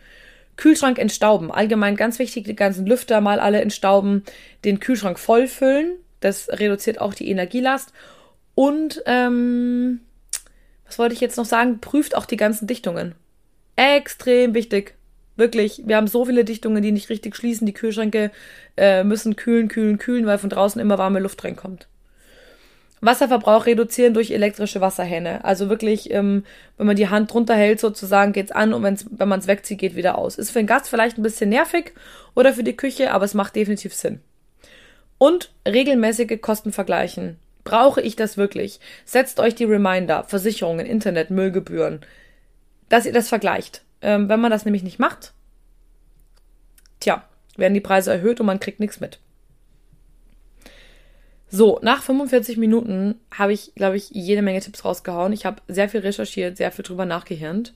Kühlschrank 0.59 0.99
entstauben. 0.99 1.51
Allgemein 1.51 1.95
ganz 1.95 2.19
wichtig, 2.19 2.43
die 2.43 2.55
ganzen 2.55 2.85
Lüfter 2.85 3.21
mal 3.21 3.39
alle 3.39 3.61
entstauben. 3.61 4.25
Den 4.65 4.81
Kühlschrank 4.81 5.17
vollfüllen, 5.17 5.93
das 6.19 6.49
reduziert 6.49 6.99
auch 6.99 7.13
die 7.13 7.29
Energielast. 7.29 7.93
Und, 8.55 9.01
ähm, 9.05 10.01
was 10.85 10.99
wollte 10.99 11.13
ich 11.13 11.21
jetzt 11.21 11.37
noch 11.37 11.45
sagen? 11.45 11.79
Prüft 11.79 12.13
auch 12.13 12.25
die 12.25 12.35
ganzen 12.35 12.67
Dichtungen. 12.67 13.15
Extrem 13.77 14.53
wichtig. 14.53 14.95
Wirklich, 15.37 15.83
wir 15.85 15.95
haben 15.95 16.07
so 16.07 16.25
viele 16.25 16.43
Dichtungen, 16.43 16.83
die 16.83 16.91
nicht 16.91 17.09
richtig 17.09 17.37
schließen. 17.37 17.65
Die 17.65 17.73
Kühlschränke 17.73 18.29
äh, 18.75 19.05
müssen 19.05 19.37
kühlen, 19.37 19.69
kühlen, 19.69 19.97
kühlen, 19.97 20.25
weil 20.25 20.39
von 20.39 20.49
draußen 20.49 20.81
immer 20.81 20.97
warme 20.97 21.21
Luft 21.21 21.41
reinkommt. 21.45 21.87
Wasserverbrauch 23.01 23.65
reduzieren 23.65 24.13
durch 24.13 24.31
elektrische 24.31 24.81
Wasserhähne. 24.81 25.43
Also 25.45 25.69
wirklich, 25.69 26.11
ähm, 26.11 26.43
wenn 26.77 26.87
man 26.87 26.95
die 26.95 27.09
Hand 27.09 27.33
drunter 27.33 27.55
hält, 27.55 27.79
sozusagen, 27.79 28.33
geht's 28.33 28.51
an 28.51 28.73
und 28.73 28.83
wenn's, 28.83 29.05
wenn 29.09 29.29
man 29.29 29.39
es 29.39 29.47
wegzieht, 29.47 29.79
geht 29.79 29.95
wieder 29.95 30.17
aus. 30.17 30.37
Ist 30.37 30.51
für 30.51 30.59
den 30.59 30.67
Gast 30.67 30.89
vielleicht 30.89 31.17
ein 31.17 31.23
bisschen 31.23 31.49
nervig 31.49 31.93
oder 32.35 32.53
für 32.53 32.63
die 32.63 32.75
Küche, 32.75 33.11
aber 33.11 33.25
es 33.25 33.33
macht 33.33 33.55
definitiv 33.55 33.93
Sinn. 33.93 34.21
Und 35.17 35.51
regelmäßige 35.67 36.39
Kosten 36.41 36.71
vergleichen. 36.71 37.37
Brauche 37.63 38.01
ich 38.01 38.15
das 38.15 38.37
wirklich? 38.37 38.79
Setzt 39.05 39.39
euch 39.39 39.55
die 39.55 39.65
Reminder, 39.65 40.23
Versicherungen, 40.23 40.85
Internet, 40.85 41.29
Müllgebühren, 41.29 42.01
dass 42.87 43.05
ihr 43.05 43.13
das 43.13 43.29
vergleicht. 43.29 43.83
Ähm, 44.01 44.29
wenn 44.29 44.39
man 44.39 44.51
das 44.51 44.65
nämlich 44.65 44.83
nicht 44.83 44.97
macht, 44.97 45.33
tja, 46.99 47.23
werden 47.57 47.73
die 47.73 47.81
Preise 47.81 48.11
erhöht 48.11 48.39
und 48.39 48.45
man 48.45 48.59
kriegt 48.59 48.79
nichts 48.79 48.99
mit. 48.99 49.19
So, 51.51 51.79
nach 51.81 52.03
45 52.03 52.57
Minuten 52.57 53.15
habe 53.31 53.53
ich, 53.53 53.73
glaube 53.73 53.97
ich, 53.97 54.11
jede 54.11 54.43
Menge 54.43 54.59
Tipps 54.61 54.85
rausgehauen. 54.85 55.33
Ich 55.33 55.45
habe 55.45 55.61
sehr 55.67 55.89
viel 55.89 56.01
recherchiert, 56.01 56.57
sehr 56.57 56.71
viel 56.71 56.85
drüber 56.85 57.05
nachgehirnt. 57.05 57.73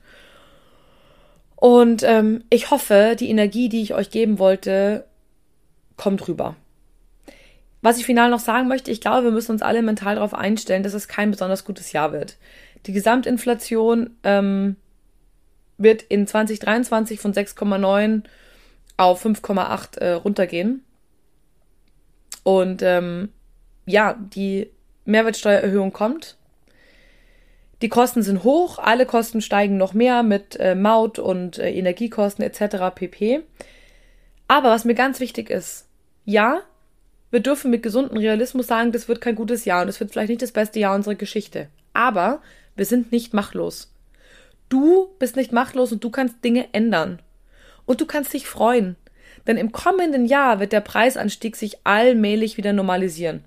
Und 1.55 2.03
ähm, 2.03 2.43
ich 2.49 2.69
hoffe, 2.69 3.15
die 3.19 3.29
Energie, 3.29 3.69
die 3.69 3.81
ich 3.81 3.93
euch 3.95 4.11
geben 4.11 4.37
wollte, 4.37 5.05
kommt 5.97 6.27
rüber. 6.27 6.55
Was 7.81 7.97
ich 7.97 8.05
final 8.05 8.29
noch 8.29 8.39
sagen 8.39 8.67
möchte, 8.67 8.91
ich 8.91 9.01
glaube, 9.01 9.25
wir 9.25 9.31
müssen 9.31 9.51
uns 9.51 9.61
alle 9.61 9.81
mental 9.81 10.15
darauf 10.15 10.33
einstellen, 10.33 10.83
dass 10.83 10.93
es 10.93 11.07
kein 11.07 11.31
besonders 11.31 11.65
gutes 11.65 11.91
Jahr 11.91 12.13
wird. 12.13 12.37
Die 12.85 12.93
Gesamtinflation 12.93 14.11
ähm, 14.23 14.75
wird 15.77 16.03
in 16.03 16.27
2023 16.27 17.19
von 17.19 17.33
6,9 17.33 18.23
auf 18.97 19.25
5,8 19.25 19.99
äh, 19.99 20.11
runtergehen. 20.11 20.83
Und 22.43 22.81
ähm, 22.83 23.29
ja, 23.85 24.17
die 24.19 24.69
Mehrwertsteuererhöhung 25.05 25.93
kommt. 25.93 26.37
Die 27.81 27.89
Kosten 27.89 28.23
sind 28.23 28.43
hoch, 28.43 28.79
alle 28.79 29.05
Kosten 29.05 29.41
steigen 29.41 29.77
noch 29.77 29.93
mehr 29.93 30.23
mit 30.23 30.57
äh, 30.57 30.73
Maut 30.73 31.19
und 31.19 31.57
äh, 31.57 31.71
Energiekosten 31.71 32.43
etc. 32.45 32.95
pp. 32.95 33.41
Aber 34.47 34.69
was 34.69 34.85
mir 34.85 34.95
ganz 34.95 35.19
wichtig 35.19 35.49
ist, 35.49 35.87
ja, 36.23 36.61
wir 37.29 37.41
dürfen 37.41 37.71
mit 37.71 37.83
gesundem 37.83 38.17
Realismus 38.17 38.67
sagen, 38.67 38.91
das 38.91 39.07
wird 39.07 39.19
kein 39.19 39.35
gutes 39.35 39.65
Jahr 39.65 39.81
und 39.81 39.89
es 39.89 39.99
wird 39.99 40.11
vielleicht 40.11 40.29
nicht 40.29 40.41
das 40.41 40.51
beste 40.51 40.79
Jahr 40.79 40.95
unserer 40.95 41.15
Geschichte. 41.15 41.67
Aber 41.91 42.41
wir 42.75 42.85
sind 42.85 43.11
nicht 43.11 43.33
machtlos. 43.33 43.91
Du 44.69 45.09
bist 45.19 45.35
nicht 45.35 45.51
machtlos 45.51 45.91
und 45.91 46.03
du 46.03 46.09
kannst 46.09 46.43
Dinge 46.43 46.67
ändern. 46.71 47.19
Und 47.85 48.01
du 48.01 48.05
kannst 48.05 48.33
dich 48.33 48.47
freuen. 48.47 48.95
Denn 49.45 49.57
im 49.57 49.71
kommenden 49.71 50.25
Jahr 50.25 50.59
wird 50.59 50.71
der 50.71 50.81
Preisanstieg 50.81 51.55
sich 51.55 51.79
allmählich 51.83 52.57
wieder 52.57 52.71
normalisieren. 52.71 53.43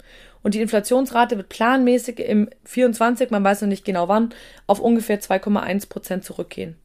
Und 0.46 0.54
die 0.54 0.60
Inflationsrate 0.60 1.38
wird 1.38 1.48
planmäßig 1.48 2.20
im 2.20 2.48
24, 2.66 3.32
man 3.32 3.42
weiß 3.42 3.62
noch 3.62 3.68
nicht 3.68 3.84
genau 3.84 4.06
wann, 4.06 4.32
auf 4.68 4.78
ungefähr 4.78 5.20
2,1 5.20 5.88
Prozent 5.88 6.22
zurückgehen. 6.22 6.76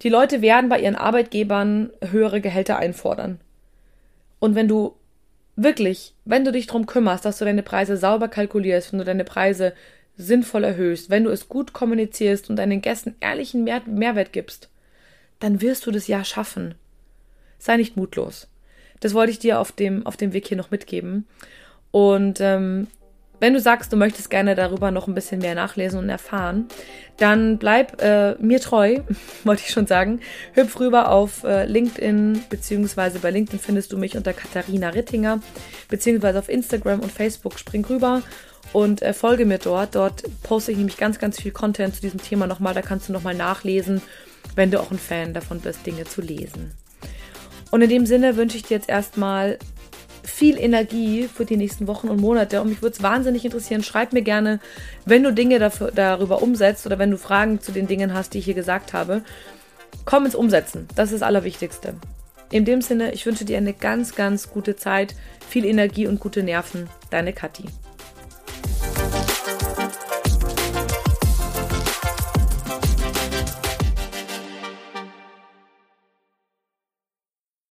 Die 0.00 0.08
Leute 0.08 0.40
werden 0.40 0.70
bei 0.70 0.80
ihren 0.80 0.94
Arbeitgebern 0.94 1.90
höhere 2.00 2.40
Gehälter 2.40 2.78
einfordern. 2.78 3.38
Und 4.38 4.54
wenn 4.54 4.66
du 4.66 4.96
wirklich, 5.56 6.14
wenn 6.24 6.46
du 6.46 6.52
dich 6.52 6.68
darum 6.68 6.86
kümmerst, 6.86 7.26
dass 7.26 7.36
du 7.36 7.44
deine 7.44 7.62
Preise 7.62 7.98
sauber 7.98 8.28
kalkulierst, 8.28 8.92
wenn 8.92 9.00
du 9.00 9.04
deine 9.04 9.24
Preise 9.24 9.74
sinnvoll 10.16 10.64
erhöhst, 10.64 11.10
wenn 11.10 11.24
du 11.24 11.30
es 11.30 11.50
gut 11.50 11.74
kommunizierst 11.74 12.48
und 12.48 12.56
deinen 12.56 12.80
Gästen 12.80 13.14
ehrlichen 13.20 13.62
Mehr 13.64 13.82
Mehrwert 13.84 14.32
gibst, 14.32 14.70
dann 15.38 15.60
wirst 15.60 15.84
du 15.84 15.90
das 15.90 16.06
ja 16.06 16.24
schaffen. 16.24 16.76
Sei 17.58 17.76
nicht 17.76 17.98
mutlos. 17.98 18.48
Das 19.00 19.12
wollte 19.12 19.32
ich 19.32 19.38
dir 19.38 19.60
auf 19.60 19.70
dem, 19.70 20.06
auf 20.06 20.16
dem 20.16 20.32
Weg 20.32 20.48
hier 20.48 20.56
noch 20.56 20.70
mitgeben. 20.70 21.26
Und 21.90 22.40
ähm, 22.40 22.88
wenn 23.38 23.52
du 23.52 23.60
sagst, 23.60 23.92
du 23.92 23.96
möchtest 23.96 24.30
gerne 24.30 24.54
darüber 24.54 24.90
noch 24.90 25.08
ein 25.08 25.14
bisschen 25.14 25.40
mehr 25.40 25.54
nachlesen 25.54 25.98
und 25.98 26.08
erfahren, 26.08 26.66
dann 27.18 27.58
bleib 27.58 28.00
äh, 28.02 28.34
mir 28.38 28.60
treu, 28.60 29.00
wollte 29.44 29.62
ich 29.66 29.70
schon 29.70 29.86
sagen. 29.86 30.20
Hüpf 30.52 30.80
rüber 30.80 31.10
auf 31.10 31.44
äh, 31.44 31.66
LinkedIn, 31.66 32.44
beziehungsweise 32.48 33.18
bei 33.18 33.30
LinkedIn 33.30 33.60
findest 33.60 33.92
du 33.92 33.98
mich 33.98 34.16
unter 34.16 34.32
Katharina 34.32 34.90
Rittinger, 34.90 35.40
beziehungsweise 35.88 36.38
auf 36.38 36.48
Instagram 36.48 37.00
und 37.00 37.12
Facebook. 37.12 37.58
Spring 37.58 37.84
rüber 37.84 38.22
und 38.72 39.02
äh, 39.02 39.12
folge 39.12 39.44
mir 39.44 39.58
dort. 39.58 39.94
Dort 39.94 40.22
poste 40.42 40.72
ich 40.72 40.78
nämlich 40.78 40.96
ganz, 40.96 41.18
ganz 41.18 41.40
viel 41.40 41.52
Content 41.52 41.94
zu 41.94 42.00
diesem 42.00 42.22
Thema 42.22 42.46
nochmal. 42.46 42.74
Da 42.74 42.82
kannst 42.82 43.08
du 43.08 43.12
nochmal 43.12 43.34
nachlesen, 43.34 44.00
wenn 44.54 44.70
du 44.70 44.80
auch 44.80 44.90
ein 44.90 44.98
Fan 44.98 45.34
davon 45.34 45.60
bist, 45.60 45.86
Dinge 45.86 46.04
zu 46.04 46.22
lesen. 46.22 46.72
Und 47.70 47.82
in 47.82 47.90
dem 47.90 48.06
Sinne 48.06 48.36
wünsche 48.36 48.56
ich 48.56 48.62
dir 48.62 48.76
jetzt 48.76 48.88
erstmal 48.88 49.58
viel 50.26 50.58
Energie 50.58 51.28
für 51.32 51.44
die 51.44 51.56
nächsten 51.56 51.86
Wochen 51.86 52.08
und 52.08 52.20
Monate. 52.20 52.60
Und 52.60 52.68
mich 52.68 52.82
würde 52.82 52.96
es 52.96 53.02
wahnsinnig 53.02 53.44
interessieren. 53.44 53.82
Schreib 53.82 54.12
mir 54.12 54.22
gerne, 54.22 54.60
wenn 55.04 55.22
du 55.22 55.32
Dinge 55.32 55.58
dafür, 55.58 55.92
darüber 55.94 56.42
umsetzt 56.42 56.84
oder 56.86 56.98
wenn 56.98 57.10
du 57.10 57.18
Fragen 57.18 57.60
zu 57.60 57.72
den 57.72 57.86
Dingen 57.86 58.12
hast, 58.12 58.34
die 58.34 58.38
ich 58.38 58.44
hier 58.44 58.54
gesagt 58.54 58.92
habe. 58.92 59.22
Komm 60.04 60.26
ins 60.26 60.34
Umsetzen. 60.34 60.88
Das 60.94 61.12
ist 61.12 61.20
das 61.20 61.26
Allerwichtigste. 61.26 61.94
In 62.50 62.64
dem 62.64 62.80
Sinne, 62.80 63.12
ich 63.12 63.26
wünsche 63.26 63.44
dir 63.44 63.56
eine 63.56 63.72
ganz, 63.72 64.14
ganz 64.14 64.50
gute 64.50 64.76
Zeit, 64.76 65.14
viel 65.48 65.64
Energie 65.64 66.06
und 66.06 66.20
gute 66.20 66.42
Nerven. 66.42 66.88
Deine 67.10 67.32
Kathi. 67.32 67.64